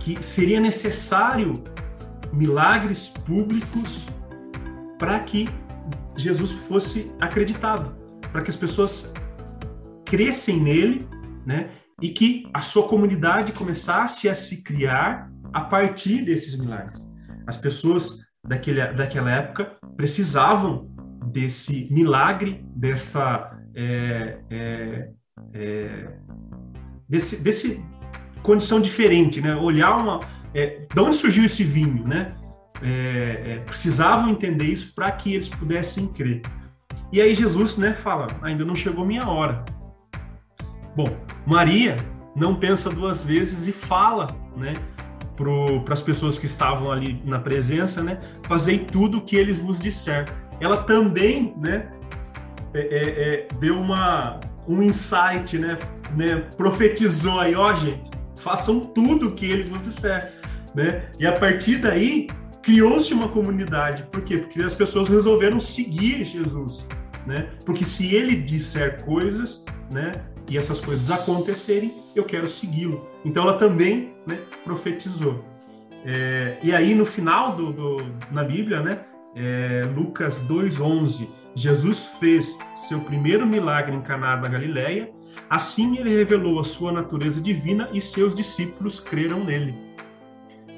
que 0.00 0.24
seria 0.24 0.58
necessário 0.58 1.52
milagres 2.32 3.08
públicos 3.08 4.06
para 4.98 5.20
que 5.20 5.46
Jesus 6.16 6.52
fosse 6.52 7.12
acreditado, 7.20 7.94
para 8.32 8.40
que 8.40 8.50
as 8.50 8.56
pessoas 8.56 9.12
crescem 10.06 10.58
nele, 10.58 11.06
né? 11.44 11.68
E 12.00 12.08
que 12.08 12.48
a 12.54 12.62
sua 12.62 12.88
comunidade 12.88 13.52
começasse 13.52 14.26
a 14.26 14.34
se 14.34 14.62
criar 14.62 15.30
a 15.52 15.60
partir 15.60 16.24
desses 16.24 16.56
milagres. 16.56 17.06
As 17.46 17.58
pessoas 17.58 18.20
daquele, 18.42 18.86
daquela 18.94 19.30
época 19.30 19.76
precisavam 19.98 20.91
desse 21.24 21.88
milagre, 21.90 22.64
dessa. 22.74 23.58
É, 23.74 24.38
é, 24.50 25.08
é, 25.54 26.08
desse, 27.08 27.42
desse, 27.42 27.82
condição 28.42 28.80
diferente, 28.80 29.40
né? 29.40 29.54
Olhar 29.56 29.96
uma, 29.96 30.20
é, 30.54 30.86
de 30.92 31.00
onde 31.00 31.16
surgiu 31.16 31.44
esse 31.44 31.64
vinho, 31.64 32.06
né? 32.06 32.34
É, 32.82 33.54
é, 33.54 33.58
precisavam 33.60 34.30
entender 34.30 34.64
isso 34.64 34.92
para 34.94 35.10
que 35.12 35.34
eles 35.34 35.48
pudessem 35.48 36.08
crer. 36.08 36.42
E 37.12 37.20
aí 37.20 37.34
Jesus, 37.34 37.76
né, 37.76 37.94
fala: 37.94 38.26
ainda 38.42 38.64
não 38.64 38.74
chegou 38.74 39.04
minha 39.04 39.28
hora. 39.28 39.64
Bom, 40.96 41.06
Maria 41.46 41.96
não 42.34 42.54
pensa 42.54 42.90
duas 42.90 43.24
vezes 43.24 43.68
e 43.68 43.72
fala, 43.72 44.26
né, 44.56 44.72
para 45.36 45.94
as 45.94 46.02
pessoas 46.02 46.38
que 46.38 46.46
estavam 46.46 46.90
ali 46.90 47.22
na 47.24 47.38
presença, 47.38 48.02
né, 48.02 48.20
fazei 48.42 48.78
tudo 48.78 49.18
o 49.18 49.20
que 49.22 49.36
eles 49.36 49.58
vos 49.58 49.78
disser. 49.78 50.24
Ela 50.62 50.84
também, 50.84 51.54
né, 51.60 51.88
é, 52.72 52.80
é, 52.80 53.34
é 53.34 53.48
deu 53.58 53.78
uma 53.78 54.38
um 54.68 54.80
insight, 54.80 55.58
né, 55.58 55.76
né, 56.16 56.36
profetizou 56.56 57.40
aí, 57.40 57.54
ó, 57.54 57.74
gente, 57.74 58.10
façam 58.36 58.80
tudo 58.80 59.28
o 59.28 59.34
que 59.34 59.46
ele 59.46 59.64
vos 59.64 59.82
disser, 59.82 60.32
né? 60.74 61.10
E 61.18 61.26
a 61.26 61.32
partir 61.32 61.78
daí 61.78 62.28
criou-se 62.62 63.12
uma 63.12 63.28
comunidade. 63.28 64.04
Por 64.10 64.22
quê? 64.22 64.38
Porque 64.38 64.62
as 64.62 64.74
pessoas 64.74 65.08
resolveram 65.08 65.58
seguir 65.60 66.22
Jesus, 66.24 66.86
né? 67.26 67.48
Porque 67.64 67.84
se 67.84 68.14
ele 68.14 68.36
disser 68.36 69.02
coisas, 69.04 69.64
né, 69.92 70.10
e 70.48 70.58
essas 70.58 70.80
coisas 70.80 71.10
acontecerem, 71.10 71.94
eu 72.14 72.24
quero 72.24 72.48
segui-lo. 72.48 73.06
Então 73.24 73.44
ela 73.44 73.58
também, 73.58 74.14
né, 74.26 74.38
profetizou. 74.64 75.44
É, 76.04 76.58
e 76.62 76.74
aí 76.74 76.94
no 76.94 77.06
final 77.06 77.54
do, 77.54 77.72
do 77.72 77.96
na 78.30 78.42
Bíblia, 78.42 78.82
né, 78.82 79.00
é, 79.34 79.82
Lucas 79.94 80.40
2:11, 80.42 81.28
Jesus 81.54 82.06
fez 82.18 82.58
seu 82.74 83.00
primeiro 83.00 83.46
milagre 83.46 83.94
em 83.94 84.00
Caná 84.00 84.36
da 84.36 84.48
Galileia 84.48 85.12
Assim 85.48 85.98
ele 85.98 86.16
revelou 86.16 86.60
a 86.60 86.64
sua 86.64 86.92
natureza 86.92 87.40
divina 87.40 87.88
e 87.92 88.00
seus 88.00 88.34
discípulos 88.34 88.98
creram 88.98 89.44
nele. 89.44 89.74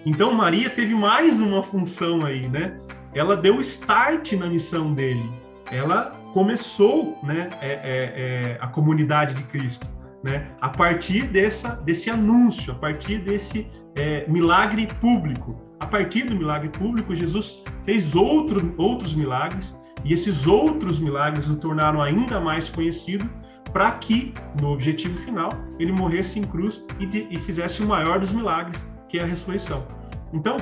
Então 0.04 0.34
Maria 0.34 0.68
teve 0.68 0.94
mais 0.94 1.40
uma 1.40 1.62
função 1.62 2.24
aí, 2.24 2.48
né? 2.48 2.78
Ela 3.14 3.36
deu 3.36 3.60
start 3.60 4.32
na 4.32 4.46
missão 4.46 4.92
dele. 4.92 5.30
Ela 5.70 6.10
começou, 6.32 7.16
né, 7.22 7.48
é, 7.60 7.68
é, 7.68 7.78
é, 7.84 8.58
a 8.60 8.66
comunidade 8.66 9.34
de 9.34 9.44
Cristo, 9.44 9.86
né? 10.22 10.48
A 10.60 10.68
partir 10.68 11.26
dessa, 11.28 11.76
desse 11.76 12.10
anúncio, 12.10 12.72
a 12.72 12.76
partir 12.76 13.18
desse 13.18 13.70
é, 13.96 14.26
milagre 14.28 14.86
público. 15.00 15.56
A 15.80 15.86
partir 15.86 16.24
do 16.24 16.34
milagre 16.34 16.68
público, 16.68 17.14
Jesus 17.14 17.62
fez 17.84 18.14
outro, 18.14 18.74
outros 18.76 19.14
milagres 19.14 19.78
e 20.04 20.12
esses 20.12 20.46
outros 20.46 20.98
milagres 20.98 21.48
o 21.48 21.56
tornaram 21.56 22.02
ainda 22.02 22.40
mais 22.40 22.68
conhecido 22.68 23.28
para 23.72 23.90
que, 23.92 24.32
no 24.60 24.72
objetivo 24.72 25.18
final, 25.18 25.48
ele 25.78 25.92
morresse 25.92 26.38
em 26.38 26.42
cruz 26.44 26.86
e, 27.00 27.06
de, 27.06 27.26
e 27.30 27.36
fizesse 27.38 27.82
o 27.82 27.86
maior 27.86 28.20
dos 28.20 28.30
milagres, 28.30 28.80
que 29.08 29.18
é 29.18 29.22
a 29.22 29.26
ressurreição. 29.26 29.84
Então, 30.32 30.56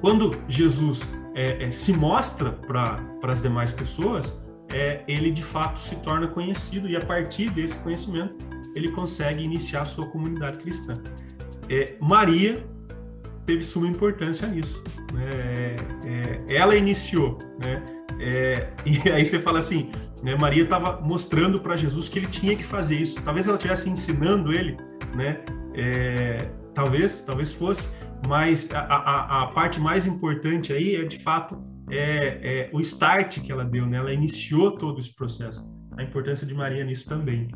quando 0.00 0.34
Jesus 0.48 1.02
é, 1.34 1.64
é, 1.64 1.70
se 1.70 1.92
mostra 1.92 2.52
para 2.52 2.98
as 3.24 3.42
demais 3.42 3.70
pessoas, 3.70 4.40
é, 4.72 5.02
ele 5.06 5.30
de 5.30 5.42
fato 5.42 5.78
se 5.78 5.96
torna 5.96 6.26
conhecido 6.26 6.88
e 6.88 6.96
a 6.96 7.00
partir 7.00 7.50
desse 7.50 7.76
conhecimento 7.78 8.34
ele 8.74 8.90
consegue 8.92 9.44
iniciar 9.44 9.84
sua 9.84 10.06
comunidade 10.06 10.56
cristã. 10.58 10.94
É, 11.68 11.96
Maria 12.00 12.66
teve 13.46 13.62
suma 13.62 13.86
importância 13.86 14.46
nisso. 14.46 14.82
Né? 15.12 15.30
É, 15.34 16.52
é, 16.52 16.56
ela 16.56 16.76
iniciou, 16.76 17.38
né? 17.62 17.82
e 18.86 19.10
aí 19.10 19.26
você 19.26 19.40
fala 19.40 19.58
assim, 19.58 19.90
né? 20.22 20.36
Maria 20.36 20.62
estava 20.62 21.00
mostrando 21.00 21.60
para 21.60 21.76
Jesus 21.76 22.08
que 22.08 22.20
ele 22.20 22.28
tinha 22.28 22.54
que 22.54 22.62
fazer 22.62 22.96
isso. 22.96 23.20
Talvez 23.22 23.48
ela 23.48 23.56
estivesse 23.56 23.90
ensinando 23.90 24.52
ele, 24.52 24.76
né? 25.14 25.40
É, 25.74 26.38
talvez, 26.74 27.20
talvez 27.20 27.52
fosse, 27.52 27.88
mas 28.28 28.72
a, 28.72 28.80
a, 28.80 29.42
a, 29.42 29.46
parte 29.48 29.80
mais 29.80 30.06
importante 30.06 30.72
aí 30.72 30.96
é 30.96 31.04
de 31.04 31.18
fato 31.18 31.60
é, 31.90 32.68
é, 32.68 32.70
o 32.72 32.80
start 32.80 33.40
que 33.40 33.50
ela 33.50 33.64
deu, 33.64 33.86
né? 33.86 33.96
Ela 33.96 34.12
iniciou 34.12 34.76
todo 34.76 35.00
esse 35.00 35.14
processo. 35.14 35.62
A 35.96 36.02
importância 36.02 36.46
de 36.46 36.54
Maria 36.54 36.84
nisso 36.84 37.08
também. 37.08 37.48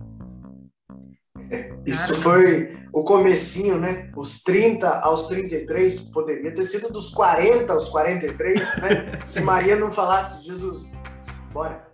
Isso 1.85 2.15
foi 2.21 2.77
o 2.93 3.05
comecinho, 3.05 3.79
né? 3.79 4.11
Os 4.17 4.43
30 4.43 4.89
aos 5.01 5.29
33, 5.29 5.99
poderia 6.09 6.53
ter 6.53 6.65
sido 6.65 6.91
dos 6.91 7.11
40 7.11 7.73
aos 7.73 7.89
43, 7.89 8.77
né? 8.83 9.19
Se 9.27 9.41
Maria 9.43 9.77
não 9.77 9.91
falasse, 9.91 10.45
Jesus, 10.45 10.99
bora. 11.53 11.87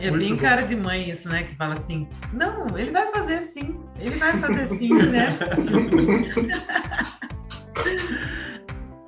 É 0.00 0.10
bem 0.10 0.36
cara 0.36 0.62
de 0.62 0.76
mãe 0.76 1.10
isso, 1.10 1.28
né? 1.28 1.44
Que 1.44 1.56
fala 1.56 1.72
assim, 1.72 2.08
não, 2.32 2.66
ele 2.76 2.90
vai 2.90 3.10
fazer 3.12 3.40
sim, 3.40 3.80
ele 3.98 4.16
vai 4.16 4.38
fazer 4.38 4.66
sim, 4.66 4.94
né? 4.94 5.28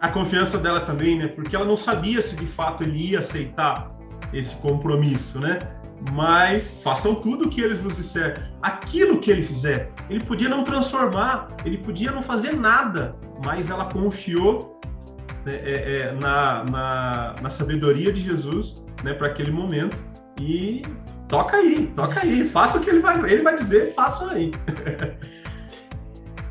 A 0.01 0.09
confiança 0.11 0.59
dela 0.59 0.81
também, 0.81 1.17
né? 1.17 1.29
Porque 1.29 1.55
ela 1.55 1.65
não 1.65 1.77
sabia 1.77 2.21
se 2.21 2.35
de 2.35 2.47
fato 2.47 2.83
ele 2.83 3.11
ia 3.11 3.21
aceitar 3.21 3.95
esse 4.33 4.57
compromisso, 4.57 5.39
né? 5.39 5.59
Mas 6.11 6.83
façam 6.83 7.15
tudo 7.15 7.47
o 7.47 7.49
que 7.49 7.61
eles 7.61 7.79
vos 7.79 7.97
disser. 7.97 8.51
Aquilo 8.61 9.19
que 9.19 9.31
ele 9.31 9.43
fizer, 9.43 9.91
ele 10.11 10.25
podia 10.25 10.49
não 10.49 10.65
transformar, 10.65 11.49
ele 11.65 11.79
podia 11.79 12.11
não 12.11 12.23
fazer 12.23 12.55
nada, 12.55 13.15
mas 13.45 13.71
ela 13.71 13.85
confiou 13.85 14.81
né, 15.45 15.55
é, 15.55 16.01
é, 16.01 16.13
na, 16.21 16.65
na, 16.65 17.35
na 17.41 17.51
sabedoria 17.51 18.13
de 18.13 18.23
Jesus 18.23 18.85
né, 19.05 19.15
para 19.15 19.29
aquele 19.29 19.51
momento 19.51 19.97
e 20.41 20.83
toca 21.29 21.57
aí, 21.57 21.93
toca 21.95 22.21
aí, 22.21 22.49
faça 22.49 22.79
o 22.79 22.81
que 22.81 22.91
ele 22.91 23.01
vai, 23.01 23.19
ele 23.31 23.43
vai 23.43 23.55
dizer, 23.55 23.95
façam 23.95 24.29
aí. 24.31 24.51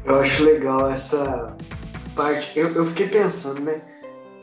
eu 0.06 0.20
acho 0.20 0.44
legal 0.44 0.90
essa 0.90 1.56
parte. 2.16 2.58
Eu, 2.58 2.74
eu 2.74 2.86
fiquei 2.86 3.08
pensando, 3.08 3.62
né? 3.62 3.82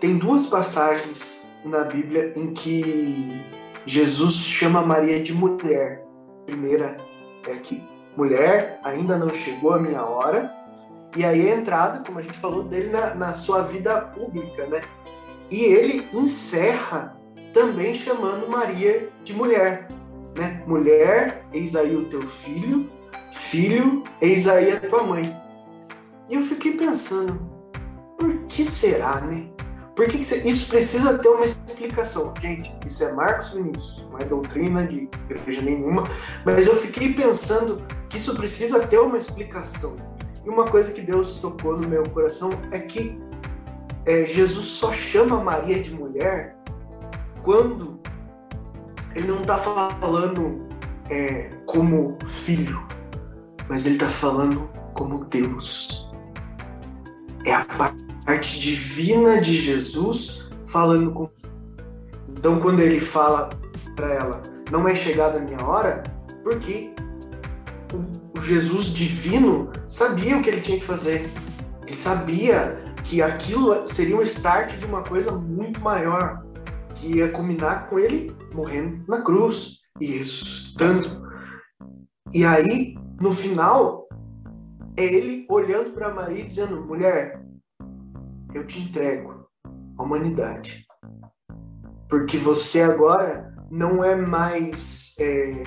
Tem 0.01 0.17
duas 0.17 0.47
passagens 0.47 1.49
na 1.65 1.85
Bíblia 1.85 2.33
em 2.37 2.53
que 2.53 3.41
Jesus 3.89 4.34
chama 4.34 4.82
Maria 4.82 5.18
de 5.18 5.32
mulher. 5.32 6.05
Primeira 6.45 6.99
é 7.49 7.53
aqui: 7.53 7.82
mulher, 8.14 8.78
ainda 8.84 9.16
não 9.16 9.32
chegou 9.32 9.72
a 9.72 9.78
minha 9.78 10.05
hora. 10.05 10.53
E 11.16 11.24
aí 11.24 11.51
a 11.51 11.57
entrada, 11.57 12.05
como 12.05 12.18
a 12.18 12.22
gente 12.22 12.36
falou, 12.36 12.64
dele 12.64 12.91
na, 12.91 13.14
na 13.14 13.32
sua 13.32 13.62
vida 13.62 13.99
pública, 13.99 14.66
né? 14.66 14.82
E 15.51 15.64
ele 15.64 16.07
encerra 16.12 17.16
também 17.55 17.95
chamando 17.95 18.47
Maria 18.47 19.09
de 19.24 19.32
mulher. 19.32 19.89
Né? 20.36 20.62
Mulher, 20.66 21.47
eis 21.51 21.74
aí 21.74 21.97
o 21.97 22.05
teu 22.05 22.20
filho, 22.20 22.91
filho, 23.32 24.05
eis 24.20 24.47
aí 24.47 24.70
a 24.70 24.80
tua 24.80 25.03
mãe. 25.03 25.34
E 26.28 26.34
eu 26.34 26.43
fiquei 26.43 26.74
pensando, 26.74 27.41
por 28.18 28.39
que 28.49 28.66
será, 28.66 29.22
né? 29.22 29.49
Por 29.99 30.07
que, 30.07 30.19
que 30.19 30.49
isso 30.49 30.69
precisa 30.69 31.19
ter 31.19 31.29
uma 31.29 31.45
explicação? 31.45 32.33
Gente, 32.41 32.73
isso 32.87 33.05
é 33.05 33.13
Marcos 33.15 33.51
Vinícius, 33.51 34.07
não 34.09 34.19
é 34.21 34.25
doutrina 34.25 34.87
de 34.87 35.09
igreja 35.29 35.61
nenhuma, 35.61 36.05
mas 36.45 36.69
eu 36.69 36.77
fiquei 36.77 37.13
pensando 37.13 37.85
que 38.09 38.17
isso 38.17 38.33
precisa 38.37 38.79
ter 38.87 39.01
uma 39.01 39.19
explicação. 39.19 39.97
E 40.45 40.49
uma 40.49 40.65
coisa 40.65 40.93
que 40.93 41.01
Deus 41.01 41.41
tocou 41.41 41.77
no 41.77 41.89
meu 41.89 42.05
coração 42.11 42.51
é 42.71 42.79
que 42.79 43.21
é, 44.07 44.25
Jesus 44.25 44.67
só 44.67 44.93
chama 44.93 45.43
Maria 45.43 45.83
de 45.83 45.93
mulher 45.93 46.57
quando 47.43 47.99
ele 49.17 49.27
não 49.27 49.41
está 49.41 49.59
falando 49.59 50.69
é, 51.11 51.51
como 51.67 52.17
filho, 52.25 52.87
mas 53.69 53.85
ele 53.85 53.97
está 53.97 54.09
falando 54.09 54.71
como 54.95 55.25
Deus. 55.25 56.09
É 57.45 57.53
a 57.53 57.65
parte 57.65 58.08
divina 58.37 59.41
de 59.41 59.55
Jesus 59.55 60.51
falando 60.66 61.12
com. 61.12 61.31
Então, 62.29 62.61
quando 62.61 62.81
ele 62.81 63.01
fala 63.01 63.49
para 63.97 64.12
ela, 64.12 64.43
não 64.70 64.87
é 64.87 64.95
chegada 64.95 65.39
a 65.39 65.43
minha 65.43 65.64
hora, 65.64 66.03
porque 66.45 66.93
o 68.37 68.41
Jesus 68.41 68.87
divino 68.87 69.70
sabia 69.87 70.37
o 70.37 70.43
que 70.43 70.51
ele 70.51 70.61
tinha 70.61 70.79
que 70.79 70.85
fazer. 70.85 71.31
Ele 71.83 71.95
sabia 71.95 72.79
que 73.05 73.22
aquilo 73.22 73.87
seria 73.87 74.16
um 74.16 74.22
start 74.22 74.76
de 74.76 74.85
uma 74.85 75.03
coisa 75.03 75.33
muito 75.33 75.81
maior 75.81 76.45
que 76.95 77.16
ia 77.16 77.31
culminar 77.31 77.89
com 77.89 77.99
ele 77.99 78.35
morrendo 78.53 79.05
na 79.09 79.22
cruz 79.22 79.81
e 80.01 80.07
ressuscitando. 80.18 81.26
E 82.33 82.45
aí, 82.45 82.95
no 83.20 83.33
final, 83.33 84.07
é 84.97 85.05
ele 85.05 85.47
olhando 85.49 85.91
para 85.93 86.12
Maria 86.12 86.45
e 86.45 86.47
dizendo: 86.47 86.81
mulher, 86.83 87.41
eu 88.55 88.67
te 88.67 88.81
entrego 88.81 89.47
a 89.97 90.03
humanidade. 90.03 90.87
Porque 92.09 92.39
você 92.39 92.83
agora 92.83 93.55
não 93.71 94.03
é 94.03 94.17
mais 94.17 95.15
é, 95.21 95.63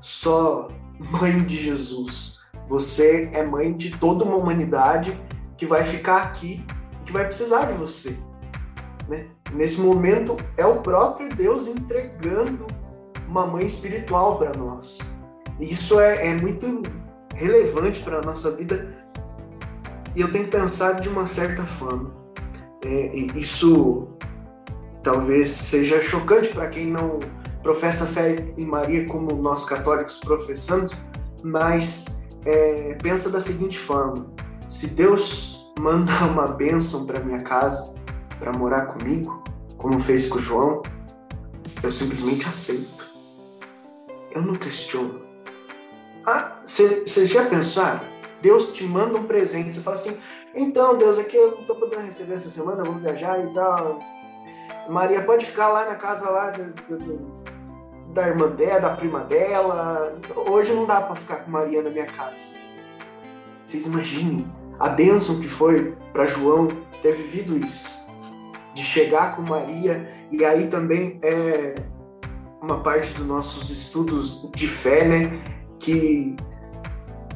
só 0.00 0.68
mãe 0.98 1.42
de 1.44 1.56
Jesus. 1.56 2.40
Você 2.68 3.30
é 3.32 3.44
mãe 3.44 3.76
de 3.76 3.96
toda 3.98 4.24
uma 4.24 4.36
humanidade 4.36 5.18
que 5.56 5.66
vai 5.66 5.82
ficar 5.84 6.22
aqui 6.22 6.64
e 7.00 7.04
que 7.04 7.12
vai 7.12 7.24
precisar 7.24 7.66
de 7.66 7.74
você. 7.74 8.16
Né? 9.08 9.26
Nesse 9.52 9.80
momento, 9.80 10.36
é 10.56 10.64
o 10.64 10.80
próprio 10.80 11.28
Deus 11.28 11.68
entregando 11.68 12.66
uma 13.28 13.46
mãe 13.46 13.66
espiritual 13.66 14.38
para 14.38 14.52
nós. 14.56 14.98
E 15.60 15.70
isso 15.70 16.00
é, 16.00 16.28
é, 16.28 16.40
muito 16.40 16.82
relevante 17.34 18.00
para 18.00 18.18
a 18.18 18.22
nossa 18.22 18.50
vida. 18.50 19.03
E 20.14 20.20
eu 20.20 20.30
tenho 20.30 20.48
pensado 20.48 21.00
de 21.00 21.08
uma 21.08 21.26
certa 21.26 21.64
forma. 21.64 22.12
É, 22.84 23.16
isso 23.34 24.08
talvez 25.02 25.48
seja 25.48 26.02
chocante 26.02 26.50
para 26.50 26.68
quem 26.68 26.90
não 26.90 27.18
professa 27.62 28.06
fé 28.06 28.36
em 28.56 28.66
Maria 28.66 29.06
como 29.06 29.34
nós 29.36 29.64
católicos 29.64 30.18
professamos, 30.18 30.92
mas 31.42 32.24
é, 32.44 32.94
pensa 33.02 33.30
da 33.30 33.40
seguinte 33.40 33.78
forma: 33.78 34.26
se 34.68 34.88
Deus 34.88 35.72
manda 35.78 36.12
uma 36.26 36.48
bênção 36.48 37.06
para 37.06 37.20
minha 37.20 37.40
casa, 37.40 37.94
para 38.38 38.52
morar 38.52 38.86
comigo, 38.86 39.42
como 39.78 39.98
fez 39.98 40.28
com 40.28 40.38
o 40.38 40.40
João, 40.40 40.82
eu 41.82 41.90
simplesmente 41.90 42.48
aceito. 42.48 43.04
Eu 44.32 44.42
não 44.42 44.54
questiono. 44.54 45.22
Ah, 46.26 46.60
você 46.64 47.26
já 47.26 47.44
pensaram? 47.46 48.13
Deus 48.44 48.74
te 48.74 48.84
manda 48.84 49.18
um 49.18 49.24
presente, 49.24 49.74
você 49.74 49.80
fala 49.80 49.96
assim, 49.96 50.14
então 50.54 50.98
Deus, 50.98 51.18
aqui 51.18 51.34
eu 51.34 51.52
não 51.52 51.60
estou 51.60 51.76
podendo 51.76 52.02
receber 52.02 52.34
essa 52.34 52.50
semana, 52.50 52.82
eu 52.82 52.92
vou 52.92 53.00
viajar 53.00 53.42
e 53.42 53.54
tal. 53.54 54.00
Maria 54.86 55.22
pode 55.22 55.46
ficar 55.46 55.68
lá 55.68 55.86
na 55.86 55.94
casa 55.94 56.28
lá 56.28 56.50
do, 56.50 56.98
do, 56.98 57.42
da 58.12 58.28
irmã 58.28 58.48
dela, 58.50 58.80
da 58.80 58.90
prima 58.90 59.20
dela. 59.20 60.20
Hoje 60.46 60.74
não 60.74 60.84
dá 60.84 61.00
para 61.00 61.16
ficar 61.16 61.36
com 61.36 61.50
Maria 61.50 61.80
na 61.80 61.88
minha 61.88 62.04
casa. 62.04 62.56
Vocês 63.64 63.86
imaginem 63.86 64.46
a 64.78 64.90
bênção 64.90 65.40
que 65.40 65.48
foi 65.48 65.96
para 66.12 66.26
João 66.26 66.68
ter 67.00 67.12
vivido 67.12 67.56
isso. 67.56 67.98
De 68.74 68.82
chegar 68.82 69.36
com 69.36 69.40
Maria, 69.40 70.06
e 70.30 70.44
aí 70.44 70.66
também 70.66 71.18
é 71.22 71.74
uma 72.60 72.80
parte 72.80 73.14
dos 73.14 73.26
nossos 73.26 73.70
estudos 73.70 74.50
de 74.54 74.68
fé, 74.68 75.06
né? 75.06 75.42
Que 75.78 76.36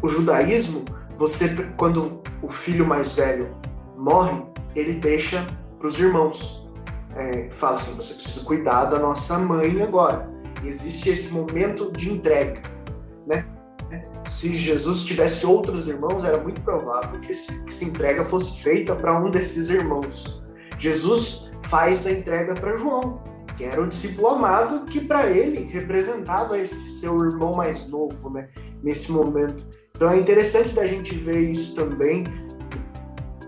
o 0.02 0.06
judaísmo, 0.06 0.84
você, 1.18 1.70
quando 1.76 2.22
o 2.40 2.48
filho 2.48 2.86
mais 2.86 3.12
velho 3.12 3.54
morre, 3.96 4.42
ele 4.74 4.94
deixa 4.94 5.44
para 5.78 5.86
os 5.86 6.00
irmãos. 6.00 6.66
É, 7.14 7.50
fala 7.50 7.74
assim: 7.74 7.94
você 7.94 8.14
precisa 8.14 8.44
cuidar 8.44 8.86
da 8.86 8.98
nossa 8.98 9.38
mãe 9.38 9.82
agora 9.82 10.38
existe 10.64 11.10
esse 11.10 11.32
momento 11.32 11.90
de 11.92 12.10
entrega, 12.10 12.62
né? 13.26 13.44
Se 14.26 14.54
Jesus 14.54 15.04
tivesse 15.04 15.46
outros 15.46 15.88
irmãos, 15.88 16.24
era 16.24 16.38
muito 16.38 16.60
provável 16.60 17.18
que 17.20 17.30
essa 17.30 17.84
entrega 17.84 18.24
fosse 18.24 18.62
feita 18.62 18.94
para 18.94 19.18
um 19.18 19.30
desses 19.30 19.70
irmãos. 19.70 20.42
Jesus 20.78 21.50
faz 21.64 22.06
a 22.06 22.12
entrega 22.12 22.52
para 22.54 22.76
João, 22.76 23.22
que 23.56 23.64
era 23.64 23.80
o 23.80 23.86
discípulo 23.86 24.28
amado, 24.28 24.84
que 24.84 25.00
para 25.00 25.30
ele 25.30 25.66
representava 25.72 26.58
esse 26.58 27.00
seu 27.00 27.24
irmão 27.24 27.54
mais 27.54 27.90
novo, 27.90 28.28
né? 28.30 28.48
Nesse 28.82 29.10
momento. 29.10 29.66
Então 29.98 30.12
é 30.12 30.16
interessante 30.16 30.72
da 30.74 30.86
gente 30.86 31.12
ver 31.12 31.50
isso 31.50 31.74
também 31.74 32.22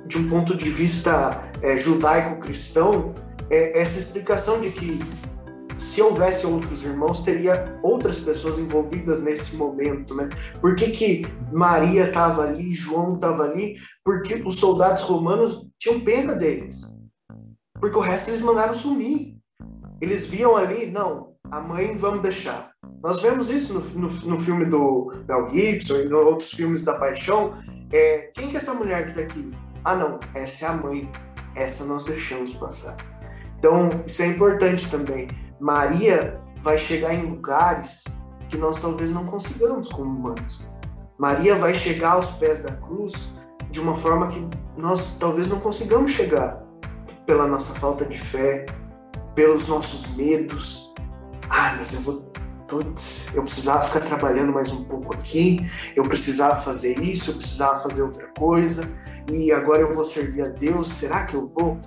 de 0.04 0.18
um 0.18 0.28
ponto 0.28 0.56
de 0.56 0.68
vista 0.68 1.48
é, 1.62 1.78
judaico-cristão, 1.78 3.14
é, 3.48 3.80
essa 3.80 3.96
explicação 3.96 4.60
de 4.60 4.70
que 4.70 4.98
se 5.78 6.02
houvesse 6.02 6.44
outros 6.44 6.82
irmãos, 6.82 7.20
teria 7.20 7.78
outras 7.84 8.18
pessoas 8.18 8.58
envolvidas 8.58 9.22
nesse 9.22 9.54
momento, 9.54 10.12
né? 10.12 10.28
Por 10.60 10.74
que, 10.74 10.90
que 10.90 11.22
Maria 11.52 12.08
estava 12.08 12.42
ali, 12.42 12.72
João 12.72 13.14
estava 13.14 13.44
ali? 13.44 13.76
Porque 14.04 14.42
os 14.44 14.58
soldados 14.58 15.02
romanos 15.02 15.64
tinham 15.78 16.00
pena 16.00 16.34
deles. 16.34 16.98
Porque 17.78 17.96
o 17.96 18.00
resto 18.00 18.28
eles 18.28 18.40
mandaram 18.40 18.74
sumir. 18.74 19.36
Eles 20.00 20.26
viam 20.26 20.56
ali, 20.56 20.90
não, 20.90 21.29
a 21.50 21.60
mãe 21.60 21.96
vamos 21.96 22.22
deixar. 22.22 22.70
Nós 23.02 23.20
vemos 23.20 23.50
isso 23.50 23.74
no, 23.74 23.80
no, 23.80 24.08
no 24.08 24.40
filme 24.40 24.64
do 24.64 25.12
Mel 25.26 25.48
Gibson 25.50 25.96
e 25.96 26.06
em 26.06 26.12
outros 26.12 26.50
filmes 26.52 26.82
da 26.82 26.94
Paixão. 26.94 27.54
É, 27.92 28.30
quem 28.34 28.48
que 28.48 28.56
é 28.56 28.58
essa 28.58 28.74
mulher 28.74 29.04
que 29.04 29.10
está 29.10 29.22
aqui? 29.22 29.52
Ah, 29.84 29.94
não, 29.94 30.20
essa 30.34 30.66
é 30.66 30.68
a 30.68 30.72
mãe. 30.72 31.10
Essa 31.54 31.84
nós 31.84 32.04
deixamos 32.04 32.52
passar. 32.52 32.96
Então, 33.58 33.90
isso 34.06 34.22
é 34.22 34.26
importante 34.26 34.88
também. 34.90 35.26
Maria 35.58 36.40
vai 36.62 36.78
chegar 36.78 37.14
em 37.14 37.22
lugares 37.22 38.04
que 38.48 38.56
nós 38.56 38.78
talvez 38.78 39.10
não 39.10 39.26
consigamos 39.26 39.88
como 39.88 40.10
humanos. 40.10 40.62
Maria 41.18 41.54
vai 41.56 41.74
chegar 41.74 42.12
aos 42.12 42.30
pés 42.30 42.62
da 42.62 42.72
cruz 42.72 43.38
de 43.70 43.80
uma 43.80 43.94
forma 43.94 44.28
que 44.28 44.46
nós 44.76 45.16
talvez 45.18 45.48
não 45.48 45.60
consigamos 45.60 46.12
chegar 46.12 46.62
pela 47.26 47.46
nossa 47.46 47.74
falta 47.78 48.04
de 48.04 48.18
fé, 48.18 48.66
pelos 49.34 49.68
nossos 49.68 50.06
medos. 50.16 50.89
Ah, 51.50 51.74
mas 51.76 51.92
eu 51.92 52.00
vou 52.00 52.30
Putz, 52.70 53.26
eu 53.34 53.42
precisava 53.42 53.84
ficar 53.84 53.98
trabalhando 53.98 54.52
mais 54.52 54.70
um 54.70 54.84
pouco 54.84 55.12
aqui, 55.12 55.58
eu 55.96 56.04
precisava 56.04 56.60
fazer 56.60 57.00
isso, 57.00 57.32
eu 57.32 57.34
precisava 57.34 57.80
fazer 57.80 58.02
outra 58.02 58.28
coisa, 58.38 58.88
e 59.28 59.50
agora 59.50 59.82
eu 59.82 59.92
vou 59.92 60.04
servir 60.04 60.42
a 60.42 60.48
Deus, 60.48 60.86
será 60.86 61.26
que 61.26 61.34
eu 61.34 61.48
vou? 61.48 61.80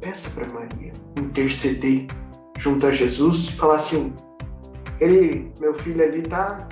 Peça 0.00 0.30
para 0.30 0.46
Maria 0.46 0.92
interceder 1.18 2.06
junto 2.56 2.86
a 2.86 2.92
Jesus 2.92 3.46
e 3.46 3.52
falar 3.54 3.74
assim: 3.76 4.14
ele, 5.00 5.52
meu 5.58 5.74
filho 5.74 6.04
ali 6.04 6.22
tá 6.22 6.68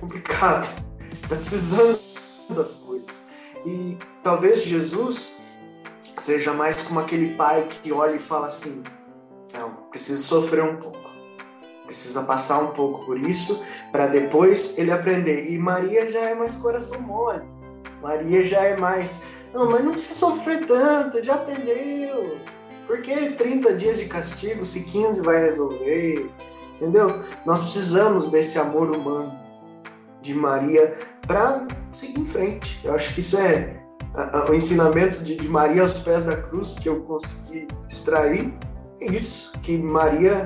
complicado, 0.00 0.68
tá 1.28 1.36
precisando 1.36 2.00
das 2.50 2.74
coisas. 2.74 3.22
E 3.64 3.96
talvez 4.24 4.64
Jesus 4.64 5.36
seja 6.16 6.52
mais 6.52 6.82
como 6.82 6.98
aquele 6.98 7.36
pai 7.36 7.68
que 7.68 7.92
olha 7.92 8.16
e 8.16 8.20
fala 8.20 8.48
assim: 8.48 8.82
não, 9.52 9.70
precisa 9.90 10.22
sofrer 10.22 10.62
um 10.62 10.76
pouco, 10.76 11.10
precisa 11.86 12.22
passar 12.22 12.58
um 12.60 12.68
pouco 12.68 13.04
por 13.04 13.18
isso 13.18 13.62
para 13.90 14.06
depois 14.06 14.78
ele 14.78 14.90
aprender. 14.90 15.50
E 15.50 15.58
Maria 15.58 16.10
já 16.10 16.20
é 16.20 16.34
mais 16.34 16.54
coração 16.54 17.00
mole, 17.00 17.42
Maria 18.02 18.42
já 18.44 18.62
é 18.62 18.76
mais, 18.76 19.22
não, 19.52 19.70
mas 19.70 19.84
não 19.84 19.92
precisa 19.92 20.18
sofrer 20.18 20.66
tanto, 20.66 21.22
já 21.22 21.34
aprendeu 21.34 22.38
por 22.88 23.02
que 23.02 23.32
30 23.32 23.74
dias 23.74 23.98
de 23.98 24.06
castigo 24.06 24.64
se 24.64 24.82
15 24.82 25.20
vai 25.20 25.44
resolver? 25.44 26.30
Entendeu? 26.76 27.22
Nós 27.44 27.60
precisamos 27.60 28.28
desse 28.28 28.58
amor 28.58 28.90
humano 28.90 29.38
de 30.22 30.34
Maria 30.34 30.96
para 31.26 31.66
seguir 31.92 32.18
em 32.18 32.24
frente. 32.24 32.80
Eu 32.82 32.94
acho 32.94 33.12
que 33.12 33.20
isso 33.20 33.36
é 33.36 33.76
o 34.48 34.54
ensinamento 34.54 35.22
de, 35.22 35.46
Maria 35.46 35.82
aos 35.82 35.94
pés 35.98 36.24
da 36.24 36.34
cruz 36.34 36.78
que 36.78 36.88
eu 36.88 37.02
consegui 37.02 37.68
extrair. 37.88 38.54
É 39.00 39.12
isso, 39.12 39.52
que 39.60 39.78
Maria 39.78 40.44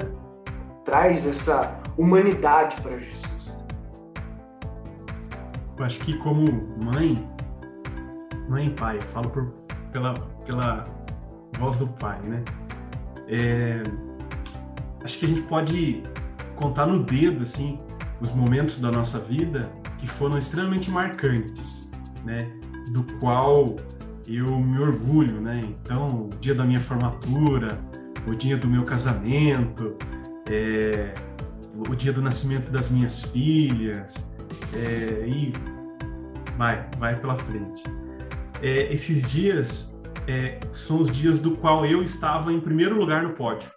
traz 0.84 1.26
essa 1.26 1.80
humanidade 1.96 2.80
para 2.82 2.98
Jesus. 2.98 3.58
Eu 5.78 5.84
acho 5.84 5.98
que 6.00 6.18
como 6.18 6.44
mãe, 6.94 7.28
mãe 8.48 8.66
e 8.66 8.70
pai, 8.70 8.98
eu 8.98 9.02
falo 9.02 9.30
por, 9.30 9.46
pela, 9.90 10.12
pela 10.44 10.86
voz 11.58 11.78
do 11.78 11.86
Pai, 11.86 12.20
né? 12.22 12.42
É, 13.26 13.82
acho 15.02 15.18
que 15.18 15.24
a 15.24 15.28
gente 15.28 15.42
pode 15.42 16.02
contar 16.56 16.86
no 16.86 17.02
dedo, 17.02 17.42
assim, 17.42 17.80
os 18.20 18.32
momentos 18.32 18.78
da 18.78 18.90
nossa 18.90 19.18
vida 19.18 19.72
que 19.98 20.06
foram 20.06 20.38
extremamente 20.38 20.90
marcantes, 20.90 21.90
né? 22.24 22.50
Do 22.92 23.04
qual 23.18 23.74
eu 24.28 24.58
me 24.58 24.78
orgulho, 24.78 25.40
né? 25.40 25.64
Então, 25.64 26.06
o 26.06 26.30
dia 26.40 26.54
da 26.54 26.64
minha 26.64 26.80
formatura, 26.80 27.78
o 28.26 28.34
dia 28.34 28.56
do 28.56 28.68
meu 28.68 28.84
casamento, 28.84 29.96
é, 30.50 31.14
o 31.88 31.94
dia 31.94 32.12
do 32.12 32.22
nascimento 32.22 32.70
das 32.70 32.88
minhas 32.88 33.22
filhas, 33.22 34.32
é, 34.74 35.26
e 35.26 35.52
vai, 36.56 36.88
vai 36.98 37.18
pela 37.18 37.36
frente. 37.38 37.82
É, 38.60 38.92
esses 38.92 39.30
dias 39.30 39.96
é, 40.26 40.60
são 40.72 41.00
os 41.00 41.10
dias 41.10 41.38
do 41.38 41.56
qual 41.56 41.84
eu 41.84 42.02
estava 42.02 42.52
em 42.52 42.60
primeiro 42.60 42.96
lugar 42.96 43.22
no 43.22 43.34
pódio. 43.34 43.70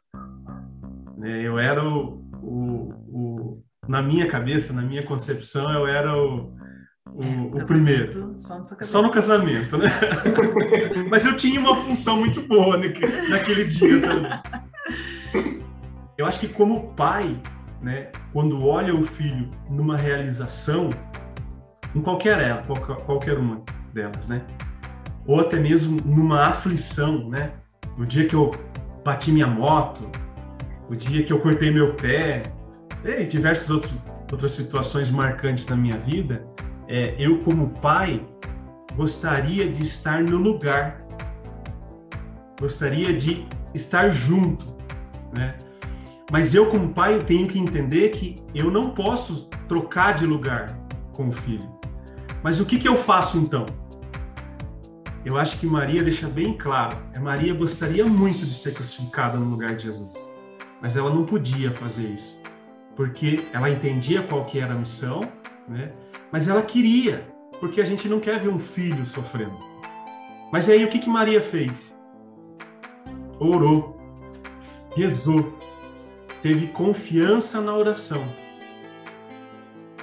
É, 1.23 1.41
eu 1.41 1.57
era 1.57 1.83
o, 1.83 2.23
o, 2.41 2.89
o, 3.07 3.63
na 3.87 4.01
minha 4.01 4.27
cabeça, 4.27 4.73
na 4.73 4.81
minha 4.81 5.03
concepção, 5.03 5.71
eu 5.71 5.87
era 5.87 6.15
o, 6.15 6.54
o, 7.13 7.23
é, 7.23 7.63
o 7.63 7.65
primeiro. 7.65 8.33
Só 8.37 8.59
no, 8.59 8.65
só 8.65 9.01
no, 9.01 9.11
casamento, 9.11 9.77
né? 9.77 9.89
Mas 11.09 11.25
eu 11.25 11.35
tinha 11.35 11.59
uma 11.59 11.75
função 11.75 12.17
muito 12.17 12.41
boa 12.41 12.77
naquele 12.77 13.65
dia 13.65 14.01
também. 14.01 15.65
Eu 16.17 16.25
acho 16.25 16.39
que 16.39 16.47
como 16.47 16.93
pai, 16.93 17.37
né, 17.81 18.07
quando 18.31 18.65
olha 18.65 18.95
o 18.95 19.03
filho 19.03 19.51
numa 19.69 19.97
realização, 19.97 20.89
em 21.93 22.01
qualquer 22.01 22.39
ela, 22.39 22.63
qualquer, 22.63 22.95
qualquer 23.05 23.37
uma 23.37 23.61
delas, 23.93 24.25
né? 24.29 24.45
ou 25.27 25.39
até 25.39 25.59
mesmo 25.59 25.99
numa 26.05 26.47
aflição, 26.47 27.29
né? 27.29 27.51
No 27.97 28.05
dia 28.05 28.25
que 28.25 28.35
eu 28.35 28.51
bati 29.03 29.31
minha 29.31 29.47
moto, 29.47 30.09
o 30.89 30.95
dia 30.95 31.23
que 31.23 31.33
eu 31.33 31.39
cortei 31.39 31.71
meu 31.71 31.93
pé, 31.95 32.43
e 33.03 33.23
diversas 33.23 33.69
outras, 33.69 33.93
outras 34.31 34.51
situações 34.51 35.09
marcantes 35.09 35.65
na 35.67 35.75
minha 35.75 35.97
vida, 35.97 36.45
é, 36.87 37.15
eu 37.17 37.39
como 37.39 37.69
pai 37.69 38.25
gostaria 38.95 39.69
de 39.71 39.83
estar 39.83 40.23
no 40.23 40.37
lugar, 40.37 41.05
gostaria 42.59 43.13
de 43.15 43.45
estar 43.73 44.09
junto, 44.09 44.75
né? 45.37 45.55
Mas 46.31 46.55
eu 46.55 46.69
como 46.69 46.89
pai 46.89 47.19
tenho 47.19 47.47
que 47.47 47.59
entender 47.59 48.09
que 48.09 48.35
eu 48.53 48.71
não 48.71 48.91
posso 48.91 49.47
trocar 49.67 50.13
de 50.13 50.25
lugar, 50.25 50.67
com 51.13 51.29
o 51.29 51.31
filho. 51.31 51.69
Mas 52.43 52.59
o 52.59 52.65
que, 52.65 52.77
que 52.77 52.87
eu 52.87 52.97
faço 52.97 53.37
então? 53.37 53.65
Eu 55.23 55.37
acho 55.37 55.57
que 55.57 55.65
Maria 55.65 56.03
deixa 56.03 56.27
bem 56.27 56.55
claro. 56.55 56.97
É, 57.13 57.19
Maria 57.19 57.53
gostaria 57.53 58.05
muito 58.05 58.39
de 58.39 58.53
ser 58.53 58.73
crucificada 58.73 59.37
no 59.37 59.49
lugar 59.49 59.75
de 59.75 59.85
Jesus, 59.85 60.13
mas 60.81 60.95
ela 60.95 61.09
não 61.09 61.25
podia 61.25 61.71
fazer 61.71 62.07
isso, 62.09 62.39
porque 62.95 63.47
ela 63.51 63.69
entendia 63.69 64.21
qual 64.21 64.45
que 64.45 64.59
era 64.59 64.73
a 64.73 64.77
missão, 64.77 65.21
né? 65.67 65.91
Mas 66.35 66.49
ela 66.49 66.61
queria, 66.61 67.25
porque 67.61 67.79
a 67.79 67.85
gente 67.85 68.09
não 68.09 68.19
quer 68.19 68.37
ver 68.41 68.49
um 68.49 68.59
filho 68.59 69.05
sofrendo. 69.05 69.57
Mas 70.51 70.69
aí 70.69 70.83
o 70.83 70.89
que 70.89 70.99
que 70.99 71.09
Maria 71.09 71.41
fez? 71.41 71.97
Orou, 73.39 73.97
rezou, 74.93 75.57
teve 76.41 76.67
confiança 76.67 77.61
na 77.61 77.73
oração. 77.73 78.21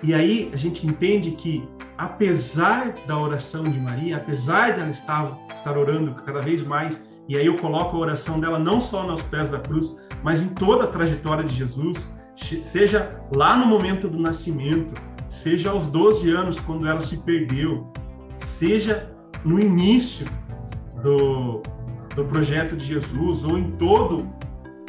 E 0.03 0.14
aí 0.14 0.51
a 0.55 0.57
gente 0.57 0.87
entende 0.87 1.33
que 1.33 1.68
apesar 1.99 2.95
da 3.07 3.18
oração 3.18 3.64
de 3.64 3.78
Maria, 3.78 4.16
apesar 4.16 4.74
dela 4.74 4.89
estar, 4.89 5.39
estar 5.55 5.76
orando 5.76 6.14
cada 6.24 6.41
vez 6.41 6.64
mais, 6.64 7.07
e 7.28 7.37
aí 7.37 7.45
eu 7.45 7.57
coloco 7.57 7.95
a 7.95 8.01
oração 8.01 8.41
dela 8.41 8.59
não 8.59 8.80
só 8.80 9.07
nos 9.07 9.20
pés 9.20 9.51
da 9.51 9.59
cruz, 9.59 9.95
mas 10.22 10.41
em 10.41 10.49
toda 10.49 10.85
a 10.85 10.87
trajetória 10.87 11.45
de 11.45 11.55
Jesus, 11.55 12.11
seja 12.62 13.20
lá 13.37 13.55
no 13.55 13.66
momento 13.66 14.09
do 14.09 14.18
nascimento, 14.18 14.95
seja 15.33 15.70
aos 15.70 15.87
12 15.87 16.30
anos, 16.30 16.61
quando 16.61 16.87
ela 16.87 17.01
se 17.01 17.18
perdeu, 17.18 17.91
seja 18.37 19.11
no 19.45 19.59
início 19.59 20.26
do, 21.03 21.62
do 22.14 22.24
projeto 22.26 22.76
de 22.76 22.85
Jesus, 22.85 23.45
ou 23.45 23.59
em 23.59 23.72
todo 23.72 24.28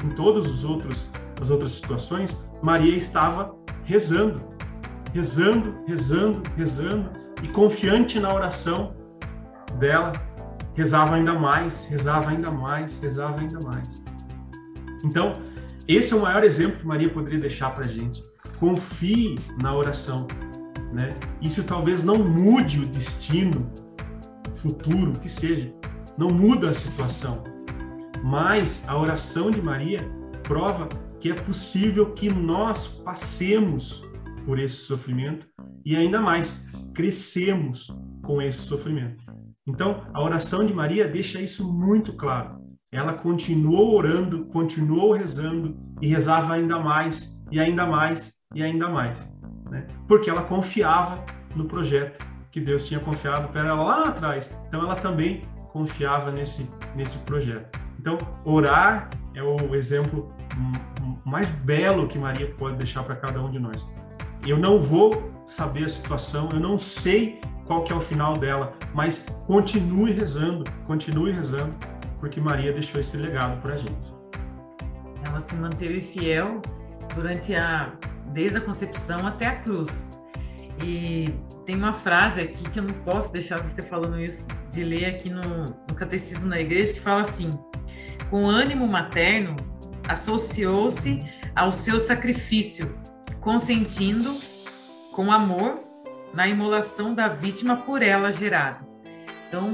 em 0.04 0.10
todos 0.10 0.46
os 0.48 0.66
outros 0.66 1.08
as 1.42 1.50
outras 1.50 1.72
situações, 1.72 2.36
Maria 2.62 2.96
estava 2.96 3.56
rezando, 3.84 4.42
rezando, 5.14 5.76
rezando, 5.88 6.42
rezando 6.56 7.10
e 7.42 7.48
confiante 7.48 8.20
na 8.20 8.34
oração 8.34 8.96
dela, 9.80 10.12
rezava 10.74 11.16
ainda 11.16 11.34
mais, 11.34 11.86
rezava 11.86 12.30
ainda 12.30 12.52
mais, 12.52 13.00
rezava 13.00 13.42
ainda 13.42 13.60
mais. 13.62 14.04
Então, 15.04 15.34
esse 15.88 16.14
é 16.14 16.16
o 16.16 16.22
maior 16.22 16.44
exemplo 16.44 16.80
que 16.80 16.86
Maria 16.86 17.10
poderia 17.10 17.40
deixar 17.40 17.72
para 17.72 17.88
gente. 17.88 18.22
Confie 18.64 19.38
na 19.62 19.76
oração. 19.76 20.26
Né? 20.94 21.14
Isso 21.42 21.66
talvez 21.66 22.02
não 22.02 22.20
mude 22.20 22.80
o 22.80 22.88
destino 22.88 23.70
futuro, 24.54 25.12
que 25.20 25.28
seja, 25.28 25.70
não 26.18 26.30
muda 26.30 26.70
a 26.70 26.74
situação, 26.74 27.44
mas 28.24 28.82
a 28.88 28.98
oração 28.98 29.52
de 29.52 29.62
Maria 29.62 29.98
prova 30.44 30.88
que 31.20 31.30
é 31.30 31.34
possível 31.34 32.14
que 32.14 32.30
nós 32.30 32.88
passemos 32.88 34.02
por 34.46 34.58
esse 34.58 34.78
sofrimento 34.78 35.46
e 35.84 35.98
ainda 35.98 36.22
mais 36.22 36.58
crescemos 36.94 37.88
com 38.24 38.42
esse 38.42 38.60
sofrimento. 38.60 39.26
Então, 39.68 40.08
a 40.14 40.24
oração 40.24 40.66
de 40.66 40.74
Maria 40.74 41.06
deixa 41.06 41.42
isso 41.42 41.70
muito 41.70 42.16
claro. 42.16 42.62
Ela 42.94 43.12
continuou 43.12 43.94
orando, 43.94 44.46
continuou 44.46 45.12
rezando 45.12 45.78
e 46.02 46.08
rezava 46.08 46.54
ainda 46.54 46.80
mais 46.80 47.44
e 47.52 47.60
ainda 47.60 47.86
mais 47.86 48.42
e 48.54 48.64
ainda 48.64 48.88
mais, 48.88 49.32
né? 49.70 49.88
Porque 50.08 50.30
ela 50.30 50.44
confiava 50.44 51.24
no 51.56 51.66
projeto 51.66 52.26
que 52.52 52.62
Deus 52.62 52.84
tinha 52.84 53.00
confiado 53.00 53.48
para 53.50 53.68
ela 53.68 53.84
lá 53.84 54.08
atrás. 54.10 54.56
Então, 54.68 54.84
ela 54.84 54.96
também 54.96 55.42
confiava 55.72 56.32
nesse 56.32 56.70
nesse 56.96 57.18
projeto. 57.20 57.80
Então, 58.00 58.18
orar 58.44 59.10
é 59.34 59.42
o 59.42 59.74
exemplo 59.76 60.32
mais 61.26 61.50
belo 61.50 62.08
que 62.08 62.18
Maria 62.20 62.54
pode 62.58 62.78
deixar 62.78 63.04
para 63.04 63.16
cada 63.16 63.42
um 63.42 63.50
de 63.50 63.60
nós. 63.60 63.88
Eu 64.46 64.58
não 64.58 64.80
vou 64.80 65.32
saber 65.46 65.86
a 65.86 65.90
situação, 65.90 66.50
eu 66.54 66.60
não 66.60 66.78
sei 66.78 67.40
qual 67.66 67.84
que 67.84 67.94
é 67.94 67.96
o 67.96 68.00
final 68.00 68.34
dela, 68.34 68.74
mas 68.94 69.26
continue 69.48 70.12
rezando, 70.12 70.64
continue 70.86 71.32
rezando, 71.32 71.74
porque 72.20 72.40
Maria 72.40 72.74
deixou 72.74 73.00
esse 73.00 73.16
legado 73.18 73.62
para 73.62 73.76
a 73.76 73.78
gente. 73.78 74.14
Ela 75.26 75.40
se 75.40 75.56
manteve 75.56 76.02
fiel 76.02 76.62
durante 77.16 77.56
a 77.56 77.94
desde 78.34 78.58
a 78.58 78.62
concepção 78.62 79.26
até 79.26 79.46
a 79.46 79.56
cruz. 79.56 80.20
E 80.84 81.26
tem 81.66 81.76
uma 81.76 81.94
frase 81.94 82.42
aqui 82.42 82.64
que 82.64 82.80
eu 82.80 82.84
não 82.84 82.94
posso 83.04 83.32
deixar 83.32 83.62
você 83.62 83.82
falando 83.82 84.20
isso 84.20 84.46
de 84.72 84.84
ler 84.84 85.06
aqui 85.06 85.30
no, 85.30 85.42
no 85.90 85.96
catecismo 85.96 86.48
na 86.48 86.60
igreja 86.60 86.94
que 86.94 87.00
fala 87.00 87.22
assim: 87.22 87.50
com 88.30 88.50
ânimo 88.50 88.88
materno 88.88 89.56
associou-se 90.10 91.20
ao 91.56 91.72
seu 91.72 92.00
sacrifício, 92.00 92.98
consentindo 93.40 94.36
com 95.14 95.32
amor 95.32 95.84
na 96.34 96.48
imolação 96.48 97.14
da 97.14 97.28
vítima 97.28 97.78
por 97.78 98.02
ela 98.02 98.32
gerado. 98.32 98.86
Então, 99.48 99.74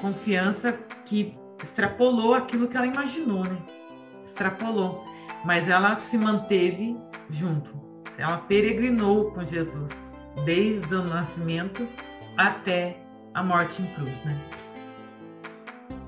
confiança 0.00 0.78
que 1.06 1.34
extrapolou 1.62 2.34
aquilo 2.34 2.68
que 2.68 2.76
ela 2.76 2.86
imaginou, 2.86 3.42
né? 3.42 3.56
Extrapolou. 4.24 5.07
Mas 5.44 5.68
ela 5.68 5.98
se 6.00 6.18
manteve 6.18 6.96
junto. 7.30 7.70
Ela 8.16 8.38
peregrinou 8.38 9.30
com 9.32 9.44
Jesus 9.44 9.90
desde 10.44 10.94
o 10.94 11.04
nascimento 11.04 11.86
até 12.36 12.96
a 13.34 13.42
morte 13.42 13.82
em 13.82 13.94
cruz, 13.94 14.24
né? 14.24 14.40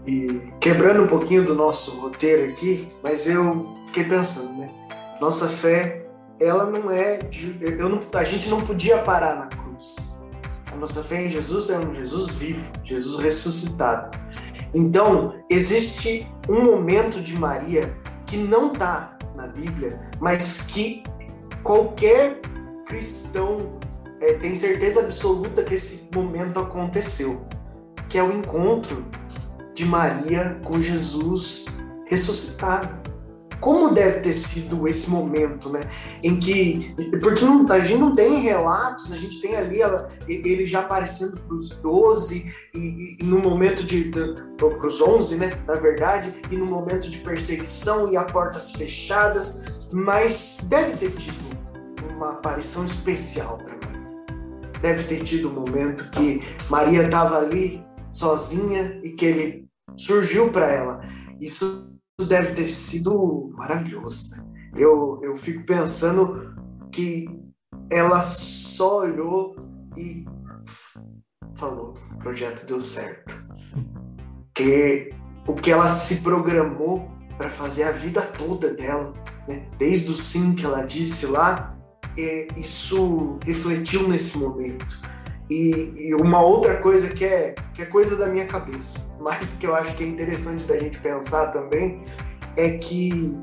E 0.07 0.43
quebrando 0.61 1.03
um 1.05 1.07
pouquinho 1.07 1.45
do 1.45 1.55
nosso 1.55 2.01
roteiro 2.01 2.51
aqui, 2.51 2.89
mas 3.03 3.29
eu 3.29 3.77
fiquei 3.87 4.05
pensando, 4.05 4.59
né? 4.59 4.71
Nossa 5.21 5.49
fé, 5.49 6.07
ela 6.41 6.65
não 6.65 6.91
é. 6.91 7.19
Eu 7.61 7.89
não, 7.89 8.01
a 8.15 8.25
gente 8.25 8.49
não 8.49 8.61
podia 8.61 8.99
parar 8.99 9.37
na 9.37 9.47
cruz. 9.47 9.97
A 10.73 10.77
nossa 10.77 11.03
fé 11.03 11.27
em 11.27 11.29
Jesus 11.29 11.69
é 11.69 11.79
um 11.79 11.95
Jesus 11.95 12.29
vivo, 12.29 12.73
Jesus 12.83 13.23
ressuscitado. 13.23 14.19
Então, 14.75 15.35
existe 15.51 16.27
um 16.49 16.63
momento 16.63 17.21
de 17.21 17.37
Maria 17.37 17.95
que 18.25 18.37
não 18.37 18.73
está 18.73 19.19
na 19.35 19.47
Bíblia, 19.47 20.01
mas 20.21 20.63
que 20.63 21.03
qualquer 21.63 22.41
cristão 22.87 23.79
é, 24.21 24.35
tem 24.35 24.55
certeza 24.55 25.01
absoluta 25.01 25.63
que 25.63 25.75
esse 25.75 26.09
momento 26.15 26.61
aconteceu, 26.61 27.47
que 28.09 28.19
é 28.19 28.23
o 28.23 28.33
encontro 28.33 29.05
de 29.75 29.85
Maria 29.85 30.61
com 30.65 30.81
Jesus 30.81 31.67
ressuscitado. 32.07 33.00
Como 33.61 33.93
deve 33.93 34.21
ter 34.21 34.33
sido 34.33 34.89
esse 34.89 35.11
momento, 35.11 35.71
né? 35.71 35.81
Em 36.23 36.39
que. 36.39 36.95
Porque 37.21 37.45
não, 37.45 37.67
a 37.71 37.81
gente 37.81 38.01
não 38.01 38.13
tem 38.15 38.41
relatos, 38.41 39.13
a 39.13 39.17
gente 39.17 39.41
tem 39.41 39.55
ali 39.55 39.83
ela, 39.83 40.09
ele 40.27 40.65
já 40.65 40.81
aparecendo 40.81 41.39
para 41.41 41.55
os 41.55 41.71
12, 41.71 42.51
e, 42.75 43.17
e, 43.21 43.25
no 43.25 43.39
momento 43.39 43.85
de. 43.85 44.11
para 44.57 44.87
os 44.87 45.01
11, 45.01 45.37
né? 45.37 45.51
Na 45.67 45.75
verdade, 45.75 46.33
e 46.51 46.57
no 46.57 46.67
momento 46.67 47.11
de 47.11 47.19
perseguição 47.19 48.11
e 48.11 48.17
a 48.17 48.25
portas 48.25 48.73
fechadas, 48.73 49.67
mas 49.93 50.67
deve 50.71 50.97
ter 50.97 51.11
tido 51.11 51.37
uma 52.17 52.33
aparição 52.33 52.85
especial 52.85 53.59
para 53.59 53.75
mim. 53.75 54.07
Deve 54.81 55.05
ter 55.05 55.23
tido 55.23 55.51
um 55.51 55.53
momento 55.53 56.09
que 56.11 56.41
Maria 56.71 57.03
estava 57.03 57.37
ali 57.37 57.85
sozinha 58.11 58.99
e 59.05 59.11
que 59.11 59.27
ele 59.27 59.69
surgiu 59.97 60.51
para 60.51 60.71
ela. 60.73 61.01
Isso 61.39 61.90
deve 62.29 62.53
ter 62.53 62.67
sido 62.67 63.51
maravilhoso. 63.57 64.31
Né? 64.31 64.47
Eu, 64.77 65.21
eu 65.23 65.35
fico 65.35 65.65
pensando 65.65 66.55
que 66.93 67.27
ela 67.91 68.23
só 68.23 69.01
olhou 69.01 69.57
e 69.97 70.25
falou: 71.55 71.95
o 72.13 72.19
projeto 72.19 72.67
deu 72.67 72.81
certo. 72.81 73.35
Que 74.55 75.11
o 75.47 75.55
que 75.55 75.71
ela 75.71 75.89
se 75.89 76.23
programou 76.23 77.11
para 77.37 77.49
fazer 77.49 77.85
a 77.85 77.93
vida 77.93 78.21
toda 78.23 78.73
dela, 78.75 79.13
né? 79.49 79.69
desde 79.79 80.13
o 80.13 80.15
sim 80.15 80.55
que 80.55 80.65
ela 80.65 80.83
disse 80.83 81.27
lá, 81.27 81.77
isso 82.57 83.39
refletiu 83.45 84.09
nesse 84.09 84.37
momento. 84.37 84.87
E, 85.51 85.93
e, 85.97 86.15
uma 86.15 86.41
outra 86.41 86.77
coisa 86.77 87.09
que 87.09 87.25
é, 87.25 87.55
que 87.75 87.83
é 87.83 87.85
coisa 87.85 88.17
da 88.17 88.27
minha 88.27 88.47
cabeça, 88.47 89.13
mas 89.21 89.55
que 89.55 89.67
eu 89.67 89.75
acho 89.75 89.95
que 89.95 90.05
é 90.05 90.07
interessante 90.07 90.63
da 90.63 90.79
gente 90.79 90.99
pensar 91.01 91.49
também, 91.49 92.03
é 92.57 92.79
que 92.79 93.37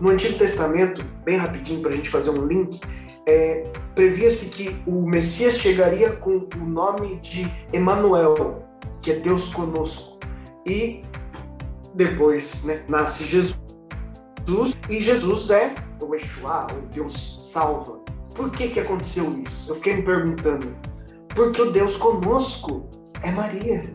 no 0.00 0.10
Antigo 0.10 0.36
Testamento, 0.36 1.04
bem 1.24 1.36
rapidinho 1.36 1.80
para 1.80 1.92
a 1.92 1.94
gente 1.94 2.10
fazer 2.10 2.30
um 2.30 2.44
link, 2.44 2.80
é, 3.26 3.70
previa-se 3.94 4.46
que 4.46 4.76
o 4.84 5.06
Messias 5.06 5.58
chegaria 5.58 6.10
com 6.16 6.48
o 6.56 6.64
nome 6.64 7.16
de 7.20 7.50
Emanuel, 7.72 8.64
que 9.00 9.12
é 9.12 9.20
Deus 9.20 9.48
conosco. 9.48 10.18
E 10.66 11.04
depois 11.94 12.64
né, 12.64 12.82
nasce 12.88 13.24
Jesus, 13.24 13.60
e 14.90 15.00
Jesus 15.00 15.50
é 15.50 15.72
o 16.02 16.12
Yeshua, 16.14 16.66
o 16.72 16.80
Deus 16.92 17.52
salva. 17.52 18.00
Por 18.34 18.50
que, 18.50 18.68
que 18.68 18.80
aconteceu 18.80 19.30
isso? 19.38 19.70
Eu 19.70 19.76
fiquei 19.76 19.96
me 19.96 20.02
perguntando 20.02 20.74
porque 21.34 21.60
o 21.60 21.70
Deus 21.70 21.96
conosco 21.96 22.88
é 23.22 23.30
Maria. 23.30 23.92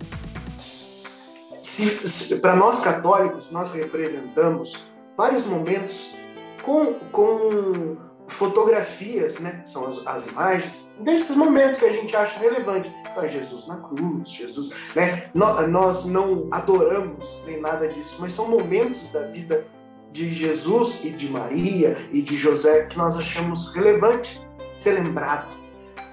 Se, 1.61 2.07
se 2.09 2.37
para 2.37 2.55
nós 2.55 2.79
católicos, 2.79 3.51
nós 3.51 3.73
representamos 3.73 4.89
vários 5.15 5.45
momentos 5.45 6.15
com, 6.63 6.93
com 7.11 7.97
fotografias, 8.27 9.39
né? 9.39 9.63
São 9.65 9.85
as, 9.85 10.05
as, 10.05 10.27
imagens 10.27 10.89
desses 10.99 11.35
momentos 11.35 11.79
que 11.79 11.85
a 11.85 11.91
gente 11.91 12.15
acha 12.15 12.39
relevante. 12.39 12.93
Então, 13.11 13.27
Jesus 13.27 13.67
na 13.67 13.77
cruz, 13.77 14.29
Jesus, 14.31 14.69
né? 14.95 15.29
Nós 15.33 16.05
não 16.05 16.47
adoramos 16.51 17.41
nem 17.45 17.59
nada 17.59 17.87
disso, 17.87 18.17
mas 18.19 18.33
são 18.33 18.47
momentos 18.47 19.09
da 19.09 19.23
vida 19.23 19.65
de 20.11 20.31
Jesus 20.31 21.03
e 21.03 21.11
de 21.11 21.29
Maria 21.29 21.97
e 22.11 22.21
de 22.21 22.35
José 22.35 22.85
que 22.85 22.97
nós 22.97 23.17
achamos 23.17 23.73
relevante 23.75 24.41
ser 24.75 24.93
lembrado. 24.93 25.47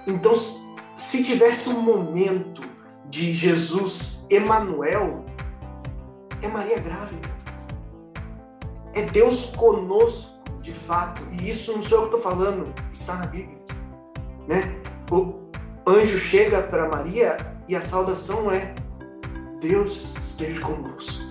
Então, 0.05 0.33
se 0.97 1.23
tivesse 1.23 1.69
um 1.69 1.79
momento 1.79 2.61
de 3.05 3.33
Jesus 3.33 4.25
Emanuel, 4.31 5.23
é 6.41 6.47
Maria 6.47 6.79
grávida. 6.79 7.29
É 8.95 9.03
Deus 9.03 9.45
conosco, 9.55 10.41
de 10.59 10.73
fato. 10.73 11.21
E 11.31 11.49
isso 11.49 11.71
não 11.71 11.81
sou 11.83 11.99
eu 11.99 12.09
que 12.09 12.15
estou 12.15 12.31
falando, 12.31 12.73
está 12.91 13.15
na 13.15 13.27
Bíblia. 13.27 13.59
Né? 14.47 14.81
O 15.11 15.35
anjo 15.85 16.17
chega 16.17 16.63
para 16.63 16.89
Maria 16.89 17.37
e 17.67 17.75
a 17.75 17.81
saudação 17.81 18.51
é: 18.51 18.73
Deus 19.61 20.17
esteja 20.17 20.59
conosco. 20.61 21.27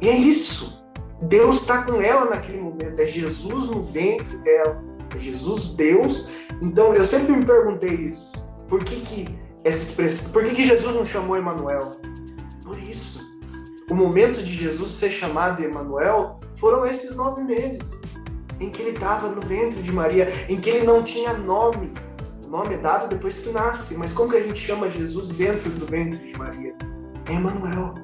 E 0.00 0.08
é 0.08 0.16
isso. 0.16 0.86
Deus 1.22 1.62
está 1.62 1.82
com 1.82 2.00
ela 2.00 2.26
naquele 2.26 2.60
momento. 2.60 3.00
É 3.00 3.06
Jesus 3.06 3.66
no 3.66 3.82
ventre 3.82 4.36
dela. 4.38 4.80
É 5.14 5.18
Jesus 5.18 5.74
Deus. 5.76 6.30
Então 6.62 6.94
eu 6.94 7.04
sempre 7.04 7.32
me 7.32 7.44
perguntei 7.44 7.94
isso. 7.94 8.43
Por 8.74 8.82
que, 8.82 8.96
que 8.96 9.38
essa 9.62 9.84
expressão. 9.84 10.32
Por 10.32 10.42
que, 10.42 10.52
que 10.52 10.64
Jesus 10.64 10.92
não 10.96 11.06
chamou 11.06 11.36
Emanuel? 11.36 11.92
Por 12.64 12.76
isso. 12.76 13.24
O 13.88 13.94
momento 13.94 14.42
de 14.42 14.52
Jesus 14.52 14.90
ser 14.90 15.10
chamado 15.10 15.62
Emanuel 15.62 16.40
foram 16.58 16.84
esses 16.84 17.14
nove 17.14 17.44
meses 17.44 17.88
em 18.58 18.70
que 18.70 18.82
ele 18.82 18.90
estava 18.90 19.28
no 19.28 19.40
ventre 19.40 19.80
de 19.80 19.92
Maria, 19.92 20.26
em 20.48 20.58
que 20.58 20.70
ele 20.70 20.84
não 20.84 21.04
tinha 21.04 21.34
nome. 21.34 21.92
O 22.44 22.48
nome 22.48 22.74
é 22.74 22.78
dado 22.78 23.06
depois 23.08 23.38
que 23.38 23.50
nasce, 23.50 23.96
mas 23.96 24.12
como 24.12 24.30
que 24.30 24.38
a 24.38 24.42
gente 24.42 24.58
chama 24.58 24.90
Jesus 24.90 25.28
dentro 25.28 25.70
do 25.70 25.86
ventre 25.86 26.26
de 26.26 26.36
Maria? 26.36 26.74
É 27.28 27.32
Emanuel. 27.32 27.94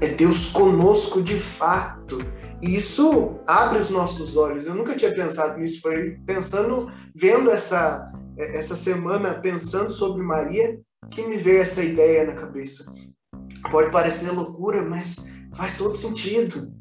É 0.00 0.06
Deus 0.06 0.52
conosco 0.52 1.20
de 1.20 1.36
fato. 1.36 2.18
E 2.62 2.76
isso 2.76 3.40
abre 3.44 3.80
os 3.80 3.90
nossos 3.90 4.36
olhos. 4.36 4.64
Eu 4.64 4.76
nunca 4.76 4.94
tinha 4.94 5.12
pensado 5.12 5.58
nisso, 5.58 5.80
foi 5.80 6.20
pensando, 6.24 6.88
vendo 7.12 7.50
essa 7.50 8.12
essa 8.38 8.76
semana 8.76 9.34
pensando 9.34 9.90
sobre 9.90 10.22
Maria 10.22 10.80
que 11.10 11.26
me 11.26 11.36
veio 11.36 11.60
essa 11.60 11.82
ideia 11.82 12.26
na 12.26 12.34
cabeça. 12.34 12.92
Pode 13.70 13.90
parecer 13.90 14.30
loucura, 14.30 14.82
mas 14.82 15.42
faz 15.54 15.76
todo 15.76 15.94
sentido. 15.94 16.72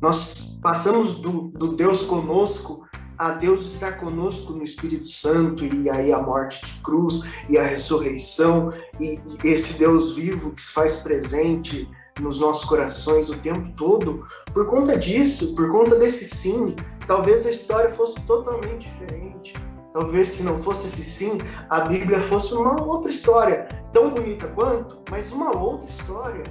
Nós 0.00 0.58
passamos 0.62 1.20
do, 1.20 1.48
do 1.48 1.76
Deus 1.76 2.02
conosco 2.02 2.86
a 3.18 3.30
Deus 3.30 3.64
estar 3.64 3.92
conosco 3.92 4.52
no 4.52 4.62
Espírito 4.62 5.08
Santo 5.08 5.64
e 5.64 5.88
aí 5.88 6.12
a 6.12 6.20
morte 6.20 6.64
de 6.64 6.80
cruz 6.82 7.22
e 7.48 7.56
a 7.56 7.62
ressurreição 7.62 8.72
e, 9.00 9.20
e 9.42 9.48
esse 9.48 9.78
Deus 9.78 10.14
vivo 10.14 10.52
que 10.52 10.62
se 10.62 10.72
faz 10.72 10.96
presente 10.96 11.88
nos 12.20 12.40
nossos 12.40 12.64
corações 12.64 13.30
o 13.30 13.38
tempo 13.38 13.72
todo. 13.74 14.26
Por 14.52 14.66
conta 14.66 14.98
disso, 14.98 15.54
por 15.54 15.70
conta 15.70 15.96
desse 15.96 16.24
sim, 16.24 16.74
talvez 17.06 17.46
a 17.46 17.50
história 17.50 17.90
fosse 17.90 18.20
totalmente 18.22 18.88
diferente. 18.88 19.54
Talvez 19.98 20.28
se 20.28 20.42
não 20.42 20.58
fosse 20.58 20.88
esse 20.88 21.02
sim, 21.02 21.38
a 21.70 21.80
Bíblia 21.80 22.20
fosse 22.20 22.52
uma 22.52 22.78
outra 22.84 23.10
história, 23.10 23.66
tão 23.94 24.10
bonita 24.10 24.46
quanto, 24.48 24.98
mas 25.10 25.32
uma 25.32 25.56
outra 25.56 25.88
história. 25.88 26.42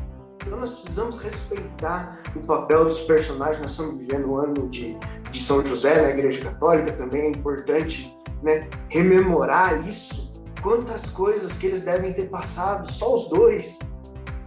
Então 0.43 0.57
nós 0.59 0.71
precisamos 0.71 1.19
respeitar 1.19 2.17
o 2.35 2.39
papel 2.39 2.85
dos 2.85 3.01
personagens. 3.01 3.61
Nós 3.61 3.69
estamos 3.69 4.01
vivendo 4.01 4.31
o 4.31 4.39
ano 4.39 4.67
de, 4.67 4.97
de 5.29 5.43
São 5.43 5.63
José 5.63 6.01
na 6.01 6.09
Igreja 6.09 6.41
Católica, 6.41 6.93
também 6.93 7.21
é 7.21 7.29
importante 7.29 8.17
né, 8.41 8.67
rememorar 8.89 9.87
isso. 9.87 10.33
Quantas 10.63 11.11
coisas 11.11 11.55
que 11.55 11.67
eles 11.67 11.83
devem 11.83 12.13
ter 12.13 12.27
passado, 12.29 12.91
só 12.91 13.13
os 13.13 13.29
dois, 13.29 13.77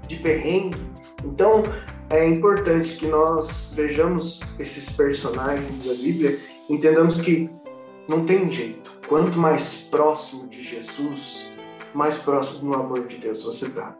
de 0.08 0.16
perrengue. 0.16 0.90
Então 1.24 1.62
é 2.10 2.26
importante 2.26 2.96
que 2.96 3.06
nós 3.06 3.70
vejamos 3.76 4.40
esses 4.58 4.90
personagens 4.90 5.82
da 5.86 5.94
Bíblia, 5.94 6.40
entendamos 6.68 7.20
que 7.20 7.48
não 8.08 8.24
tem 8.24 8.50
jeito. 8.50 8.87
Quanto 9.08 9.38
mais 9.38 9.88
próximo 9.90 10.48
de 10.48 10.62
Jesus, 10.62 11.54
mais 11.94 12.16
próximo 12.18 12.70
do 12.70 12.74
amor 12.74 13.06
de 13.06 13.16
Deus 13.16 13.42
você 13.42 13.66
está. 13.66 13.96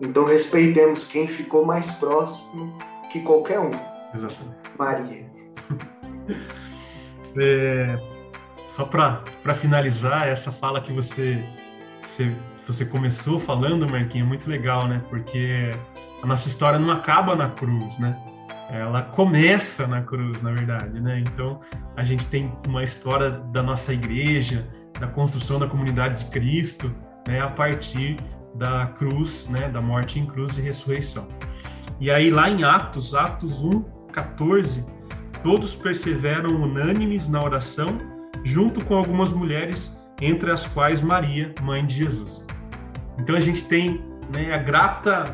Então 0.00 0.24
respeitemos 0.24 1.06
quem 1.06 1.26
ficou 1.26 1.64
mais 1.64 1.90
próximo 1.92 2.78
que 3.10 3.20
qualquer 3.20 3.58
um. 3.58 3.70
Exatamente. 4.14 4.56
Maria. 4.78 5.30
é, 7.36 7.98
só 8.68 8.84
para 8.84 9.54
finalizar 9.56 10.28
essa 10.28 10.52
fala 10.52 10.80
que 10.80 10.92
você, 10.92 11.44
você, 12.02 12.32
você 12.66 12.84
começou 12.84 13.40
falando, 13.40 13.90
Marquinhos, 13.90 14.24
é 14.26 14.28
muito 14.28 14.48
legal, 14.48 14.86
né? 14.86 15.02
Porque 15.10 15.70
a 16.22 16.26
nossa 16.26 16.46
história 16.46 16.78
não 16.78 16.92
acaba 16.92 17.34
na 17.34 17.50
cruz, 17.50 17.98
né? 17.98 18.16
Ela 18.70 19.02
começa 19.02 19.86
na 19.86 20.02
cruz, 20.02 20.42
na 20.42 20.50
verdade, 20.50 21.00
né? 21.00 21.20
Então, 21.20 21.60
a 21.96 22.02
gente 22.02 22.26
tem 22.26 22.52
uma 22.66 22.82
história 22.82 23.30
da 23.30 23.62
nossa 23.62 23.92
igreja, 23.92 24.66
da 24.98 25.06
construção 25.06 25.58
da 25.58 25.66
comunidade 25.66 26.24
de 26.24 26.30
Cristo, 26.30 26.94
né, 27.26 27.40
a 27.40 27.48
partir 27.48 28.16
da 28.54 28.86
cruz, 28.86 29.48
né, 29.48 29.68
da 29.68 29.80
morte 29.80 30.18
em 30.18 30.26
cruz 30.26 30.56
e 30.58 30.60
ressurreição. 30.60 31.28
E 32.00 32.10
aí 32.10 32.30
lá 32.30 32.48
em 32.48 32.62
Atos, 32.64 33.14
Atos 33.14 33.60
1, 33.60 33.82
14, 34.12 34.86
todos 35.42 35.74
perseveram 35.74 36.62
unânimes 36.62 37.28
na 37.28 37.42
oração, 37.42 37.98
junto 38.44 38.84
com 38.84 38.94
algumas 38.94 39.32
mulheres, 39.32 39.98
entre 40.20 40.50
as 40.50 40.66
quais 40.66 41.02
Maria, 41.02 41.52
mãe 41.62 41.84
de 41.84 41.96
Jesus. 41.96 42.44
Então 43.18 43.36
a 43.36 43.40
gente 43.40 43.64
tem 43.64 44.02
né, 44.32 44.54
a 44.54 44.58
grata 44.58 45.24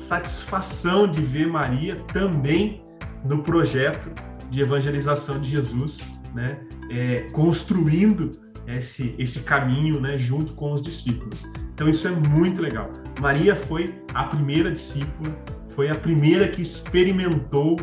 satisfação 0.00 1.06
de 1.06 1.22
ver 1.22 1.46
Maria 1.46 1.96
também 2.12 2.82
no 3.24 3.42
projeto 3.42 4.10
de 4.48 4.60
evangelização 4.60 5.40
de 5.40 5.50
Jesus, 5.50 6.00
né, 6.34 6.60
é, 6.90 7.22
construindo 7.32 8.30
esse, 8.66 9.14
esse 9.18 9.40
caminho 9.40 10.00
né, 10.00 10.16
junto 10.16 10.54
com 10.54 10.72
os 10.72 10.82
discípulos. 10.82 11.44
Então 11.74 11.88
isso 11.88 12.06
é 12.08 12.10
muito 12.10 12.60
legal. 12.60 12.90
Maria 13.20 13.54
foi 13.54 13.94
a 14.14 14.24
primeira 14.24 14.70
discípula, 14.72 15.36
foi 15.70 15.88
a 15.88 15.94
primeira 15.94 16.48
que 16.48 16.60
experimentou, 16.60 17.76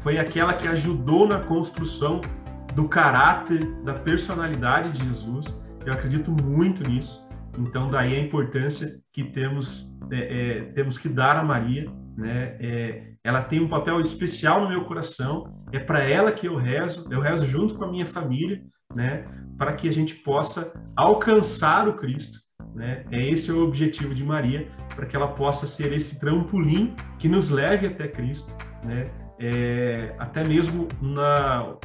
foi 0.00 0.18
aquela 0.18 0.52
que 0.52 0.66
ajudou 0.66 1.26
na 1.26 1.40
construção 1.40 2.20
do 2.74 2.88
caráter, 2.88 3.64
da 3.84 3.94
personalidade 3.94 4.92
de 4.92 5.06
Jesus. 5.06 5.60
Eu 5.84 5.92
acredito 5.92 6.30
muito 6.30 6.88
nisso. 6.88 7.27
Então 7.58 7.90
daí 7.90 8.16
a 8.16 8.20
importância 8.20 8.88
que 9.12 9.24
temos 9.24 9.88
é, 10.10 10.18
é, 10.18 10.62
temos 10.72 10.96
que 10.96 11.08
dar 11.08 11.36
a 11.36 11.42
Maria, 11.42 11.90
né? 12.16 12.56
É, 12.60 13.08
ela 13.24 13.42
tem 13.42 13.60
um 13.60 13.68
papel 13.68 14.00
especial 14.00 14.62
no 14.62 14.68
meu 14.68 14.84
coração. 14.84 15.54
É 15.72 15.78
para 15.78 16.02
ela 16.02 16.32
que 16.32 16.46
eu 16.46 16.56
rezo. 16.56 17.06
Eu 17.10 17.20
rezo 17.20 17.46
junto 17.46 17.74
com 17.74 17.84
a 17.84 17.90
minha 17.90 18.06
família, 18.06 18.62
né? 18.94 19.26
Para 19.56 19.72
que 19.74 19.88
a 19.88 19.92
gente 19.92 20.14
possa 20.14 20.72
alcançar 20.96 21.88
o 21.88 21.94
Cristo, 21.94 22.38
né? 22.74 23.04
É 23.10 23.28
esse 23.28 23.50
o 23.50 23.64
objetivo 23.64 24.14
de 24.14 24.24
Maria, 24.24 24.68
para 24.94 25.04
que 25.04 25.16
ela 25.16 25.28
possa 25.28 25.66
ser 25.66 25.92
esse 25.92 26.18
trampolim 26.18 26.94
que 27.18 27.28
nos 27.28 27.50
leve 27.50 27.86
até 27.86 28.08
Cristo, 28.08 28.54
né? 28.84 29.10
É, 29.40 30.14
até 30.18 30.42
mesmo 30.42 30.88
na 31.00 31.76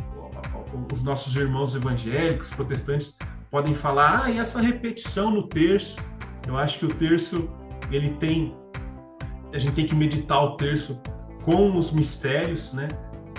os 0.91 1.03
nossos 1.03 1.35
irmãos 1.35 1.75
evangélicos, 1.75 2.49
protestantes 2.49 3.17
podem 3.53 3.75
falar, 3.75 4.23
ah, 4.23 4.31
e 4.31 4.39
essa 4.39 4.59
repetição 4.59 5.29
no 5.29 5.43
terço? 5.43 5.97
Eu 6.47 6.57
acho 6.57 6.79
que 6.79 6.85
o 6.87 6.93
terço 6.95 7.47
ele 7.91 8.09
tem 8.15 8.55
a 9.53 9.59
gente 9.59 9.73
tem 9.73 9.85
que 9.85 9.95
meditar 9.95 10.43
o 10.43 10.57
terço 10.57 10.99
com 11.43 11.77
os 11.77 11.91
mistérios, 11.91 12.73
né? 12.73 12.87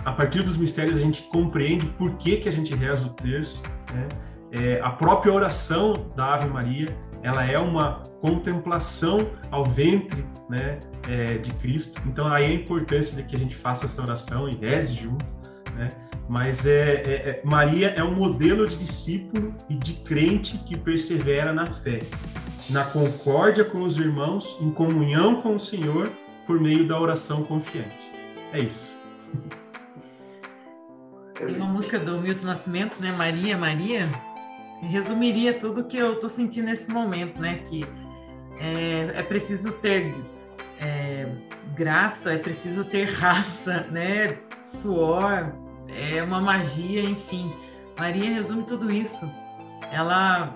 A 0.04 0.12
partir 0.12 0.44
dos 0.44 0.56
mistérios 0.56 0.98
a 0.98 1.00
gente 1.00 1.22
compreende 1.22 1.86
por 1.86 2.12
que 2.16 2.36
que 2.36 2.48
a 2.48 2.52
gente 2.52 2.72
reza 2.76 3.08
o 3.08 3.10
terço, 3.10 3.60
né? 3.92 4.06
É, 4.52 4.80
a 4.80 4.90
própria 4.90 5.32
oração 5.32 5.92
da 6.14 6.34
Ave 6.34 6.46
Maria, 6.46 6.86
ela 7.20 7.44
é 7.44 7.58
uma 7.58 8.00
contemplação 8.20 9.18
ao 9.50 9.64
ventre, 9.64 10.24
né, 10.48 10.78
é, 11.08 11.38
de 11.38 11.52
Cristo. 11.54 12.00
Então 12.06 12.32
aí 12.32 12.44
a 12.44 12.54
importância 12.54 13.16
de 13.16 13.24
que 13.24 13.34
a 13.34 13.38
gente 13.38 13.56
faça 13.56 13.86
essa 13.86 14.00
oração 14.00 14.48
e 14.48 14.54
reze 14.54 14.94
junto, 14.94 15.24
né? 15.74 15.88
Mas 16.28 16.64
é, 16.64 17.02
é, 17.06 17.12
é 17.12 17.42
Maria 17.44 17.94
é 17.96 18.02
um 18.02 18.14
modelo 18.14 18.66
de 18.66 18.76
discípulo 18.76 19.54
e 19.68 19.74
de 19.74 19.92
crente 19.94 20.58
que 20.58 20.78
persevera 20.78 21.52
na 21.52 21.66
fé 21.66 22.00
na 22.70 22.84
concórdia 22.84 23.64
com 23.64 23.82
os 23.82 23.96
irmãos, 23.98 24.56
em 24.60 24.70
comunhão 24.70 25.42
com 25.42 25.56
o 25.56 25.60
Senhor, 25.60 26.10
por 26.46 26.60
meio 26.60 26.86
da 26.86 26.98
oração 26.98 27.44
confiante. 27.44 28.10
É 28.52 28.60
isso. 28.60 28.96
Tem 31.34 31.56
uma 31.56 31.66
música 31.66 31.98
do 31.98 32.20
Milton 32.20 32.46
Nascimento, 32.46 33.02
né? 33.02 33.12
Maria, 33.12 33.58
Maria, 33.58 34.06
resumiria 34.80 35.58
tudo 35.58 35.82
o 35.82 35.84
que 35.84 35.96
eu 35.96 36.14
estou 36.14 36.28
sentindo 36.28 36.66
nesse 36.66 36.90
momento, 36.90 37.40
né? 37.40 37.58
Que 37.66 37.84
é, 38.60 39.18
é 39.18 39.22
preciso 39.22 39.72
ter 39.72 40.14
é, 40.80 41.26
graça, 41.74 42.32
é 42.32 42.38
preciso 42.38 42.84
ter 42.84 43.08
raça, 43.10 43.86
né? 43.90 44.38
Suor, 44.62 45.52
é 45.88 46.22
uma 46.22 46.40
magia, 46.40 47.02
enfim, 47.02 47.52
Maria 47.98 48.30
resume 48.34 48.64
tudo 48.64 48.92
isso. 48.92 49.30
Ela 49.92 50.54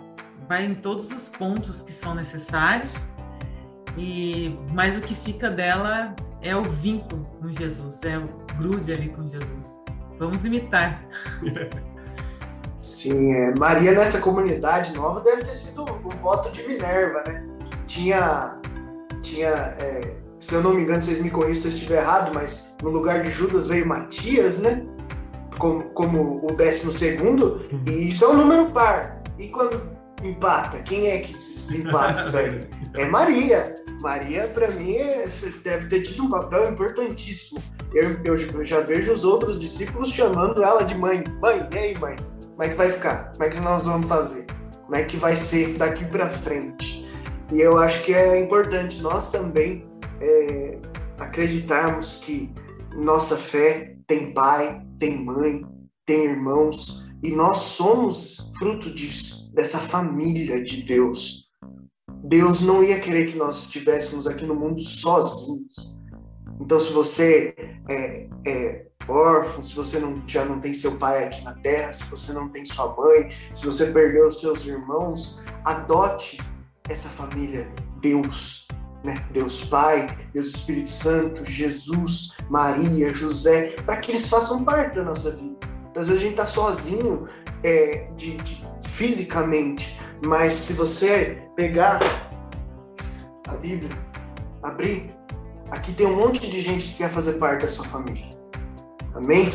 vai 0.49 0.65
em 0.65 0.75
todos 0.75 1.11
os 1.11 1.29
pontos 1.29 1.83
que 1.83 1.93
são 1.93 2.15
necessários 2.15 3.09
e 3.97 4.57
mas 4.73 4.97
o 4.97 5.01
que 5.01 5.15
fica 5.15 5.51
dela 5.51 6.15
é 6.41 6.57
o 6.57 6.63
vínculo 6.63 7.25
com 7.41 7.53
Jesus, 7.53 8.01
é 8.05 8.19
o 8.19 8.29
grude 8.57 8.93
ali 8.93 9.09
com 9.09 9.29
Jesus. 9.29 9.81
Vamos 10.19 10.45
imitar. 10.45 11.05
Sim, 12.79 13.33
é, 13.33 13.55
Maria 13.59 13.93
nessa 13.93 14.21
comunidade 14.21 14.95
nova 14.95 15.21
deve 15.21 15.43
ter 15.43 15.55
sido 15.55 15.83
o 15.83 16.11
voto 16.11 16.51
de 16.51 16.63
Minerva, 16.67 17.25
né? 17.27 17.45
Tinha, 17.87 18.57
tinha 19.21 19.49
é, 19.49 20.01
se 20.39 20.55
eu 20.55 20.63
não 20.63 20.75
me 20.75 20.83
engano, 20.83 21.03
vocês 21.03 21.21
me 21.21 21.31
corrigem 21.31 21.63
se 21.63 21.69
eu 21.69 21.73
estiver 21.73 22.01
errado, 22.01 22.31
mas 22.33 22.73
no 22.83 22.91
lugar 22.91 23.23
de 23.23 23.31
Judas 23.31 23.67
veio 23.67 23.87
Matias, 23.87 24.61
né? 24.61 24.87
Como, 25.59 25.85
como 25.91 26.47
o 26.47 26.55
décimo 26.55 26.91
segundo, 26.91 27.67
e 27.87 28.09
isso 28.09 28.25
é 28.25 28.29
um 28.29 28.37
número 28.37 28.71
par. 28.71 29.23
E 29.39 29.49
quando 29.49 29.99
empata, 30.23 30.79
quem 30.79 31.09
é 31.09 31.19
que 31.19 31.35
empata 31.77 32.21
isso 32.21 32.37
aí? 32.37 32.61
É 32.95 33.05
Maria. 33.05 33.75
Maria, 34.01 34.47
para 34.49 34.69
mim, 34.69 34.95
é, 34.95 35.29
deve 35.63 35.87
ter 35.89 36.03
tido 36.03 36.25
um 36.25 36.31
papel 36.31 36.71
importantíssimo. 36.71 37.63
Eu, 37.93 38.11
eu, 38.25 38.35
eu, 38.35 38.65
já 38.65 38.81
vejo 38.81 39.13
os 39.13 39.25
outros 39.25 39.59
discípulos 39.59 40.11
chamando 40.11 40.63
ela 40.63 40.83
de 40.83 40.95
mãe. 40.95 41.25
Mãe, 41.41 41.67
e 41.73 41.79
aí, 41.79 41.99
mãe? 41.99 42.17
Como 42.51 42.63
é 42.63 42.69
que 42.69 42.75
vai 42.75 42.91
ficar? 42.91 43.33
Como 43.33 43.45
é 43.45 43.49
que 43.49 43.61
nós 43.61 43.87
vamos 43.87 44.07
fazer? 44.07 44.47
Como 44.85 44.97
é 44.97 45.05
que 45.05 45.17
vai 45.17 45.37
ser 45.37 45.77
daqui 45.77 46.05
para 46.05 46.31
frente? 46.31 47.09
E 47.53 47.61
eu 47.61 47.79
acho 47.79 48.05
que 48.05 48.13
é 48.13 48.41
importante 48.41 49.01
nós 49.01 49.31
também 49.31 49.89
é, 50.21 50.79
acreditarmos 51.19 52.17
que 52.17 52.53
nossa 52.95 53.37
fé 53.37 53.98
tem 54.09 54.33
pai, 54.33 54.83
tem 54.99 55.23
mãe, 55.23 55.65
tem 56.05 56.25
irmãos, 56.25 57.07
e 57.23 57.31
nós 57.31 57.59
somos 57.59 58.51
fruto 58.59 58.93
disso, 58.93 59.53
dessa 59.53 59.79
família 59.79 60.65
de 60.65 60.83
Deus. 60.83 61.49
Deus 62.25 62.63
não 62.63 62.83
ia 62.83 62.99
querer 62.99 63.27
que 63.27 63.37
nós 63.37 63.67
estivéssemos 63.67 64.27
aqui 64.27 64.47
no 64.47 64.55
mundo 64.55 64.81
sozinhos. 64.81 65.95
Então, 66.59 66.81
se 66.81 66.91
você 66.91 67.55
é, 67.89 68.29
é 68.47 68.87
órfão, 69.07 69.63
se 69.63 69.75
você 69.75 69.99
não, 69.99 70.27
já 70.27 70.45
não 70.45 70.59
tem 70.59 70.73
seu 70.73 70.97
pai 70.97 71.25
aqui 71.25 71.45
na 71.45 71.55
terra, 71.55 71.93
se 71.93 72.05
você 72.05 72.33
não 72.33 72.49
tem 72.49 72.65
sua 72.65 72.97
mãe, 72.97 73.31
se 73.55 73.65
você 73.65 73.87
perdeu 73.87 74.31
seus 74.31 74.65
irmãos, 74.65 75.41
adote 75.65 76.39
essa 76.89 77.09
família 77.09 77.71
Deus, 78.01 78.67
né? 79.09 79.25
Deus 79.31 79.65
Pai, 79.65 80.07
Deus 80.35 80.47
Espírito 80.47 80.91
Santo, 80.91 81.43
Jesus, 81.45 82.33
Maria, 82.51 83.13
José, 83.15 83.75
para 83.87 83.97
que 83.97 84.11
eles 84.11 84.29
façam 84.29 84.63
parte 84.63 84.97
da 84.97 85.05
nossa 85.05 85.31
vida. 85.31 85.57
Às 85.97 86.09
vezes 86.09 86.23
a 86.23 86.25
gente 86.25 86.33
está 86.33 86.47
sozinho 86.47 87.27
é, 87.65 88.09
de, 88.15 88.37
de, 88.37 88.63
fisicamente, 88.87 89.99
mas 90.25 90.55
se 90.55 90.75
você 90.75 91.43
pegar 91.57 91.99
a 93.49 93.55
Bíblia, 93.55 93.91
abrir, 94.63 95.13
aqui 95.71 95.93
tem 95.93 96.07
um 96.07 96.15
monte 96.15 96.49
de 96.49 96.61
gente 96.61 96.87
que 96.87 96.99
quer 96.99 97.09
fazer 97.09 97.33
parte 97.35 97.63
da 97.63 97.69
sua 97.69 97.87
família. 97.87 98.29
Amém? 99.15 99.51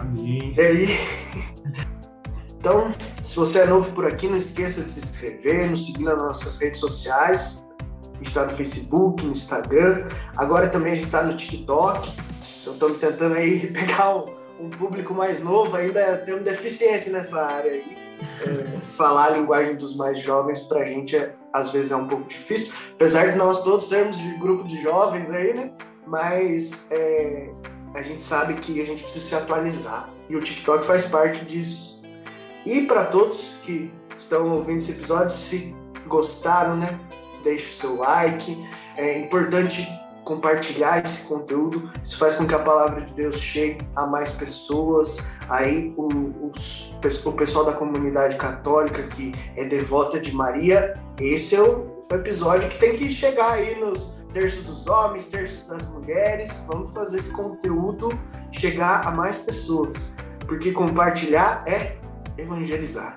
Amém. 0.00 0.54
E 0.56 0.60
aí? 0.60 0.98
Então, 2.58 2.92
se 3.22 3.36
você 3.36 3.60
é 3.60 3.66
novo 3.66 3.92
por 3.92 4.06
aqui, 4.06 4.26
não 4.26 4.38
esqueça 4.38 4.82
de 4.82 4.90
se 4.90 4.98
inscrever, 4.98 5.70
nos 5.70 5.84
seguir 5.84 6.04
nas 6.04 6.16
nossas 6.16 6.58
redes 6.58 6.80
sociais 6.80 7.63
gente 8.24 8.28
está 8.28 8.44
no 8.44 8.50
Facebook, 8.50 9.24
no 9.24 9.32
Instagram, 9.32 10.08
agora 10.36 10.68
também 10.68 10.92
a 10.92 10.94
gente 10.94 11.06
está 11.06 11.22
no 11.22 11.36
TikTok. 11.36 12.10
Então 12.62 12.72
estamos 12.72 12.98
tentando 12.98 13.34
aí 13.34 13.66
pegar 13.70 14.16
um, 14.16 14.24
um, 14.60 14.70
público 14.70 15.12
mais 15.12 15.42
novo, 15.42 15.76
ainda 15.76 16.16
temos 16.18 16.42
deficiência 16.42 17.12
nessa 17.12 17.44
área 17.44 17.70
aí. 17.70 17.96
É, 18.40 18.80
falar 18.96 19.26
a 19.26 19.30
linguagem 19.30 19.76
dos 19.76 19.94
mais 19.96 20.18
jovens 20.18 20.60
para 20.60 20.80
a 20.80 20.84
gente 20.86 21.16
é, 21.16 21.34
às 21.52 21.70
vezes 21.70 21.92
é 21.92 21.96
um 21.96 22.08
pouco 22.08 22.26
difícil, 22.26 22.72
apesar 22.94 23.30
de 23.30 23.36
nós 23.36 23.62
todos 23.62 23.88
sermos 23.88 24.16
de 24.16 24.34
grupo 24.38 24.64
de 24.64 24.80
jovens 24.80 25.30
aí, 25.30 25.52
né? 25.52 25.72
Mas 26.06 26.88
é, 26.90 27.50
a 27.94 28.02
gente 28.02 28.20
sabe 28.20 28.54
que 28.54 28.80
a 28.80 28.86
gente 28.86 29.02
precisa 29.02 29.24
se 29.24 29.34
atualizar 29.34 30.08
e 30.28 30.36
o 30.36 30.40
TikTok 30.40 30.84
faz 30.84 31.04
parte 31.04 31.44
disso. 31.44 32.02
E 32.64 32.82
para 32.82 33.04
todos 33.04 33.56
que 33.62 33.92
estão 34.16 34.50
ouvindo 34.50 34.78
esse 34.78 34.92
episódio, 34.92 35.30
se 35.30 35.74
gostaram, 36.06 36.76
né? 36.76 36.98
Deixe 37.44 37.70
o 37.70 37.74
seu 37.74 37.96
like. 37.96 38.66
É 38.96 39.18
importante 39.20 39.86
compartilhar 40.24 41.02
esse 41.04 41.22
conteúdo. 41.22 41.90
Isso 42.02 42.18
faz 42.18 42.34
com 42.34 42.46
que 42.46 42.54
a 42.54 42.58
palavra 42.58 43.02
de 43.02 43.12
Deus 43.12 43.38
chegue 43.38 43.86
a 43.94 44.06
mais 44.06 44.32
pessoas. 44.32 45.30
Aí 45.48 45.94
o, 45.96 46.50
os, 46.50 46.96
o 47.24 47.32
pessoal 47.32 47.64
da 47.64 47.72
comunidade 47.72 48.36
católica 48.36 49.02
que 49.02 49.32
é 49.56 49.64
devota 49.64 50.18
de 50.18 50.32
Maria, 50.32 50.98
esse 51.20 51.54
é 51.54 51.62
o 51.62 51.94
episódio 52.12 52.68
que 52.68 52.78
tem 52.78 52.96
que 52.96 53.10
chegar 53.10 53.52
aí 53.52 53.78
nos 53.78 54.14
terços 54.32 54.64
dos 54.64 54.86
homens, 54.86 55.26
terços 55.26 55.66
das 55.66 55.92
mulheres. 55.92 56.64
Vamos 56.66 56.90
fazer 56.92 57.18
esse 57.18 57.32
conteúdo 57.32 58.08
chegar 58.50 59.06
a 59.06 59.10
mais 59.10 59.38
pessoas, 59.38 60.16
porque 60.46 60.72
compartilhar 60.72 61.62
é 61.66 61.96
evangelizar. 62.36 63.14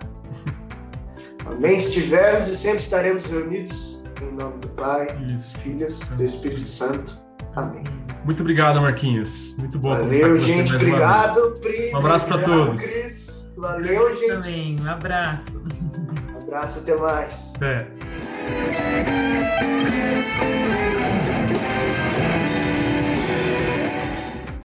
Amém? 1.46 1.78
Estivermos 1.78 2.50
e 2.50 2.56
sempre 2.56 2.80
estaremos 2.80 3.26
reunidos 3.26 3.97
em 4.22 4.32
nome 4.34 4.58
do 4.60 4.68
Pai, 4.70 5.08
Isso. 5.36 5.58
Filho, 5.60 5.88
do 6.16 6.24
Espírito 6.24 6.68
Santo. 6.68 7.18
Amém. 7.56 7.84
Muito 8.24 8.42
obrigado, 8.42 8.82
Marquinhos. 8.82 9.56
Muito 9.58 9.80
bom. 9.80 9.90
Valeu, 9.90 10.38
gente. 10.38 10.76
Obrigado, 10.76 11.56
Pri. 11.62 11.92
Um 11.94 11.98
abraço 11.98 12.26
para 12.26 12.44
todos. 12.44 12.82
Cris. 12.82 13.54
Valeu, 13.58 14.16
gente. 14.16 14.28
Também. 14.28 14.80
Um 14.82 14.90
abraço. 14.90 15.62
Um 16.34 16.44
abraço, 16.44 16.80
até 16.82 16.96
mais. 16.96 17.54
Até. 17.56 17.88